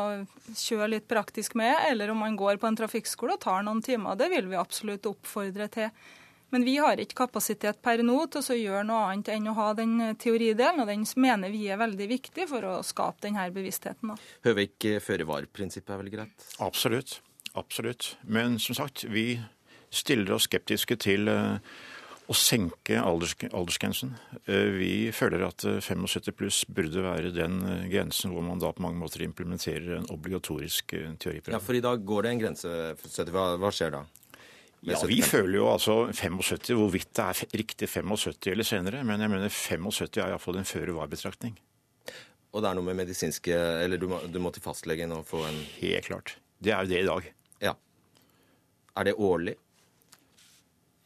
kjøre 0.50 0.96
litt 0.96 1.06
praktisk 1.06 1.54
med, 1.54 1.76
eller 1.92 2.10
om 2.10 2.24
man 2.26 2.34
går 2.34 2.58
på 2.58 2.66
en 2.66 2.82
trafikkskole 2.82 3.38
og 3.38 3.44
tar 3.46 3.62
noen 3.62 3.86
timer. 3.86 4.18
Det 4.18 4.32
vil 4.34 4.50
vi 4.50 4.58
absolutt 4.58 5.06
oppfordre 5.06 5.70
til. 5.70 5.94
Men 6.50 6.66
vi 6.66 6.76
har 6.82 7.00
ikke 7.00 7.22
kapasitet 7.22 7.80
per 7.84 8.02
nå 8.06 8.18
til 8.32 8.42
å 8.42 8.58
gjøre 8.58 8.84
noe 8.88 9.06
annet 9.12 9.32
enn 9.36 9.48
å 9.50 9.56
ha 9.58 9.70
den 9.78 9.96
teoridelen, 10.20 10.82
og 10.82 10.90
den 10.90 11.06
mener 11.20 11.52
vi 11.54 11.66
er 11.70 11.80
veldig 11.80 12.10
viktig 12.10 12.48
for 12.50 12.66
å 12.66 12.76
skape 12.86 13.28
denne 13.28 13.46
bevisstheten. 13.54 14.16
Høvik, 14.46 14.90
føre-var-prinsippet 15.06 15.94
er 15.94 16.02
vel 16.02 16.14
greit? 16.18 16.48
Absolutt. 16.58 17.20
Absolutt. 17.58 18.16
Men 18.22 18.58
som 18.62 18.74
sagt, 18.78 19.04
vi 19.04 19.40
stiller 19.90 20.36
oss 20.36 20.46
skeptiske 20.46 20.96
til 21.02 21.30
eh, 21.30 21.58
å 22.30 22.36
senke 22.36 23.00
alders, 23.02 23.34
aldersgrensen. 23.50 24.14
Eh, 24.44 24.70
vi 24.76 24.92
føler 25.14 25.42
at 25.48 25.66
75 25.66 26.30
eh, 26.30 26.36
pluss 26.36 26.62
burde 26.70 27.04
være 27.04 27.34
den 27.34 27.58
grensen 27.90 28.34
hvor 28.34 28.46
man 28.46 28.62
da 28.62 28.70
på 28.74 28.84
mange 28.86 29.02
måter 29.02 29.26
implementerer 29.26 29.98
en 29.98 30.08
obligatorisk 30.14 30.94
teoriprøve. 30.94 31.56
Ja, 31.56 31.62
For 31.62 31.78
i 31.78 31.84
dag 31.84 32.06
går 32.06 32.26
det 32.26 32.34
en 32.34 32.44
grense. 32.44 32.78
Hva, 33.34 33.52
hva 33.58 33.74
skjer 33.74 33.98
da? 33.98 34.06
Ja, 34.86 34.96
Vi 35.04 35.20
føler 35.20 35.58
jo 35.58 35.66
altså 35.68 35.94
75, 36.08 36.72
hvorvidt 36.78 37.10
det 37.16 37.24
er 37.24 37.58
riktig 37.60 37.88
75 37.88 38.46
eller 38.52 38.64
senere. 38.64 39.02
Men 39.04 39.20
jeg 39.20 39.32
mener 39.32 39.52
75 39.52 40.16
er 40.16 40.30
iallfall 40.30 40.60
en 40.60 40.68
føre-var-betraktning. 40.68 41.58
Og 42.50 42.62
det 42.62 42.70
er 42.70 42.78
noe 42.78 42.86
med 42.88 42.96
medisinske 42.98 43.54
Eller 43.54 44.00
du 44.00 44.08
må, 44.10 44.18
du 44.26 44.40
må 44.42 44.50
til 44.50 44.64
fastlegen 44.64 45.12
og 45.14 45.26
få 45.28 45.44
en 45.46 45.58
Helt 45.78 46.08
klart. 46.08 46.32
Det 46.58 46.72
er 46.74 46.82
jo 46.82 46.90
det 46.90 47.02
i 47.02 47.06
dag. 47.06 47.28
Ja. 47.62 47.74
Er 48.96 49.06
det 49.06 49.14
årlig? 49.14 49.54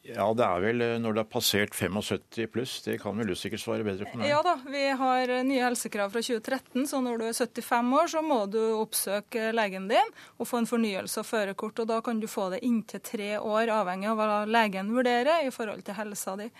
Ja, 0.05 0.27
det 0.37 0.45
er 0.45 0.61
vel 0.61 0.83
eh, 0.85 0.99
når 1.01 1.17
det 1.17 1.23
er 1.23 1.31
passert 1.33 1.73
75 1.73 2.51
pluss. 2.53 2.75
Det 2.85 2.99
kan 3.01 3.17
vel 3.17 3.31
du 3.33 3.39
sikkert 3.39 3.63
svare 3.63 3.87
bedre 3.87 4.05
på. 4.11 4.19
Meg. 4.21 4.29
Ja 4.29 4.43
da, 4.45 4.59
vi 4.69 4.83
har 5.01 5.33
eh, 5.33 5.45
nye 5.49 5.65
helsekrav 5.65 6.13
fra 6.13 6.21
2013, 6.21 6.85
så 6.91 7.01
når 7.01 7.23
du 7.23 7.25
er 7.31 7.39
75 7.39 7.95
år, 8.01 8.11
så 8.13 8.23
må 8.25 8.43
du 8.53 8.61
oppsøke 8.77 9.49
legen 9.57 9.89
din 9.89 10.13
og 10.37 10.51
få 10.51 10.61
en 10.61 10.69
fornyelse 10.69 11.23
av 11.23 11.31
førerkort. 11.31 11.81
Og 11.81 11.89
da 11.89 12.03
kan 12.05 12.21
du 12.21 12.29
få 12.29 12.51
det 12.53 12.61
inntil 12.69 13.01
tre 13.05 13.31
år, 13.41 13.73
avhengig 13.73 14.13
av 14.13 14.21
hva 14.21 14.43
legen 14.45 14.93
vurderer 14.93 15.49
i 15.49 15.55
forhold 15.55 15.87
til 15.87 15.97
helsa 15.97 16.37
di. 16.43 16.51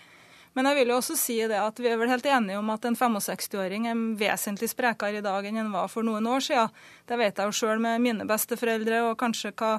Men 0.55 0.69
jeg 0.69 0.77
vil 0.77 0.91
jo 0.93 0.97
også 1.01 1.17
si 1.19 1.35
det 1.51 1.57
at 1.59 1.79
vi 1.83 1.89
er 1.91 1.97
vel 1.99 2.07
helt 2.07 2.27
enige 2.31 2.55
om 2.61 2.69
at 2.71 2.85
en 2.87 2.95
65-åring 2.95 3.89
er 3.91 4.03
vesentlig 4.15 4.69
sprekere 4.71 5.19
i 5.19 5.23
dag 5.25 5.43
enn 5.49 5.59
en 5.59 5.73
var 5.73 5.89
for 5.91 6.07
noen 6.07 6.23
år 6.31 6.45
siden. 6.45 6.71
Det 7.05 7.17
vet 7.19 7.41
jeg 7.41 7.51
jo 7.51 7.57
sjøl 7.59 7.83
med 7.83 7.99
mine 7.99 8.27
besteforeldre, 8.29 9.01
og 9.09 9.17
kanskje 9.19 9.51
hva 9.59 9.73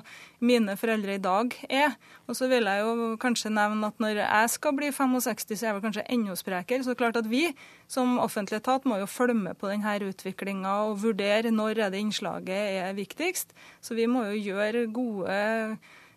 mine 0.45 0.77
foreldre 0.77 1.17
i 1.17 1.23
dag 1.25 1.57
er. 1.71 1.97
Og 2.29 2.37
så 2.37 2.51
vil 2.53 2.69
jeg 2.69 2.85
jo 2.85 3.09
kanskje 3.23 3.55
nevne 3.57 3.89
at 3.89 4.05
når 4.05 4.21
jeg 4.21 4.53
skal 4.53 4.77
bli 4.77 4.93
65, 4.93 5.49
så 5.49 5.57
er 5.57 5.71
jeg 5.71 5.79
vel 5.79 5.87
kanskje 5.89 6.09
enda 6.13 6.37
sprekere. 6.37 6.85
Så 6.85 6.93
det 6.93 6.99
er 6.99 7.03
klart 7.07 7.21
at 7.25 7.33
vi 7.33 7.47
som 7.89 8.19
offentlig 8.21 8.61
etat 8.61 8.85
må 8.85 9.01
jo 9.01 9.09
følge 9.09 9.39
med 9.41 9.57
på 9.57 9.73
denne 9.73 9.97
utviklinga 10.11 10.81
og 10.91 11.01
vurdere 11.07 11.55
når 11.55 11.87
er 11.87 11.95
det 11.95 12.05
innslaget 12.05 12.83
er 12.85 12.99
viktigst. 12.99 13.57
Så 13.81 13.97
vi 13.97 14.05
må 14.11 14.29
jo 14.29 14.53
gjøre 14.53 14.91
gode 14.93 15.41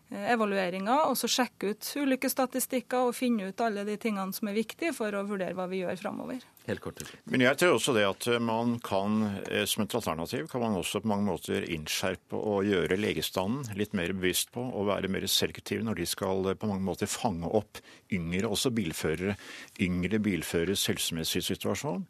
evalueringer, 0.10 1.06
og 1.10 1.18
så 1.20 1.30
sjekke 1.30 1.74
ut 1.74 1.90
ulykkesstatistikker 2.02 3.10
og 3.10 3.18
finne 3.18 3.50
ut 3.50 3.62
alle 3.62 3.86
de 3.88 3.98
tingene 4.02 4.34
som 4.34 4.50
er 4.50 4.58
viktige 4.58 4.94
for 4.98 5.14
å 5.14 5.26
vurdere 5.28 5.54
hva 5.58 5.68
vi 5.70 5.84
gjør 5.84 6.00
framover. 6.02 6.42
Men 6.70 7.42
jeg 7.42 7.58
tror 7.58 7.76
også 7.76 7.96
det 7.96 8.04
at 8.06 8.28
man 8.46 8.76
kan, 8.86 9.42
eh, 9.50 9.66
som 9.66 9.84
et 9.84 9.96
alternativ, 9.96 10.48
kan 10.52 10.62
man 10.62 10.78
også 10.78 11.02
på 11.02 11.10
mange 11.10 11.26
måter 11.26 11.66
innskjerpe 11.66 12.38
og 12.38 12.68
gjøre 12.68 13.00
legestanden 13.00 13.74
litt 13.78 13.96
mer 13.98 14.14
bevisst 14.14 14.52
på 14.54 14.62
og 14.62 14.90
være 14.92 15.10
mer 15.10 15.26
selektiv 15.26 15.82
når 15.86 16.02
de 16.02 16.06
skal 16.10 16.54
på 16.54 16.70
mange 16.70 16.86
måter 16.86 17.10
fange 17.10 17.50
opp 17.50 17.82
yngre, 18.14 18.50
også 18.50 18.70
bilførere, 18.70 19.38
yngre 19.82 20.22
bilføreres 20.22 20.86
helsemessige 20.90 21.50
situasjon. 21.54 22.06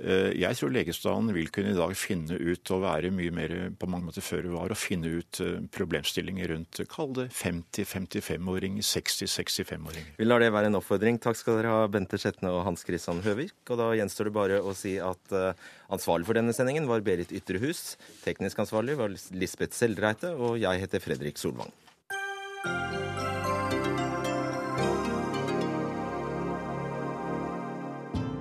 Eh, 0.00 0.32
jeg 0.40 0.56
tror 0.56 0.72
legestanden 0.72 1.34
vil 1.36 1.50
kunne 1.52 1.74
i 1.74 1.76
dag 1.76 1.92
finne 1.98 2.38
ut 2.40 2.72
og 2.72 2.84
være 2.84 3.10
mye 3.12 3.32
mer 3.34 3.54
på 3.76 3.88
mange 3.90 4.08
måter 4.08 4.24
før 4.24 4.46
det 4.46 4.52
var, 4.54 4.72
og 4.72 4.80
finne 4.80 5.12
ut 5.20 5.40
eh, 5.44 5.58
problemstillinger 5.74 6.54
rundt 6.54 6.80
kall 6.90 7.12
det 7.18 7.26
50-55-åringer, 7.36 8.84
60-65-åringer. 8.86 10.14
Vi 10.16 10.28
lar 10.28 10.42
det 10.42 10.52
være 10.54 10.70
en 10.70 10.80
oppfordring. 10.80 11.20
Takk 11.20 11.38
skal 11.40 11.60
dere 11.60 11.74
ha, 11.74 11.90
Bente 11.92 12.20
Skjetne 12.20 12.52
og 12.54 12.64
Hans 12.68 12.86
Christian 12.86 13.20
Høvik. 13.26 13.54
Og 13.68 13.80
da 13.80 13.90
gjenstår 13.98 14.30
det 14.30 14.36
bare 14.36 14.62
å 14.64 14.74
si 14.76 14.96
at 15.02 15.36
uh, 15.36 15.52
ansvarlig 15.92 16.28
for 16.28 16.38
denne 16.38 16.54
sendingen 16.56 16.88
var 16.90 17.04
Berit 17.04 17.34
Ytrehus. 17.36 17.94
Teknisk 18.24 18.62
ansvarlig 18.64 18.96
var 19.00 19.14
Lisbeth 19.36 19.76
Seldreite, 19.76 20.32
og 20.36 20.58
jeg 20.62 20.84
heter 20.86 21.04
Fredrik 21.04 21.40
Solvang. 21.40 21.72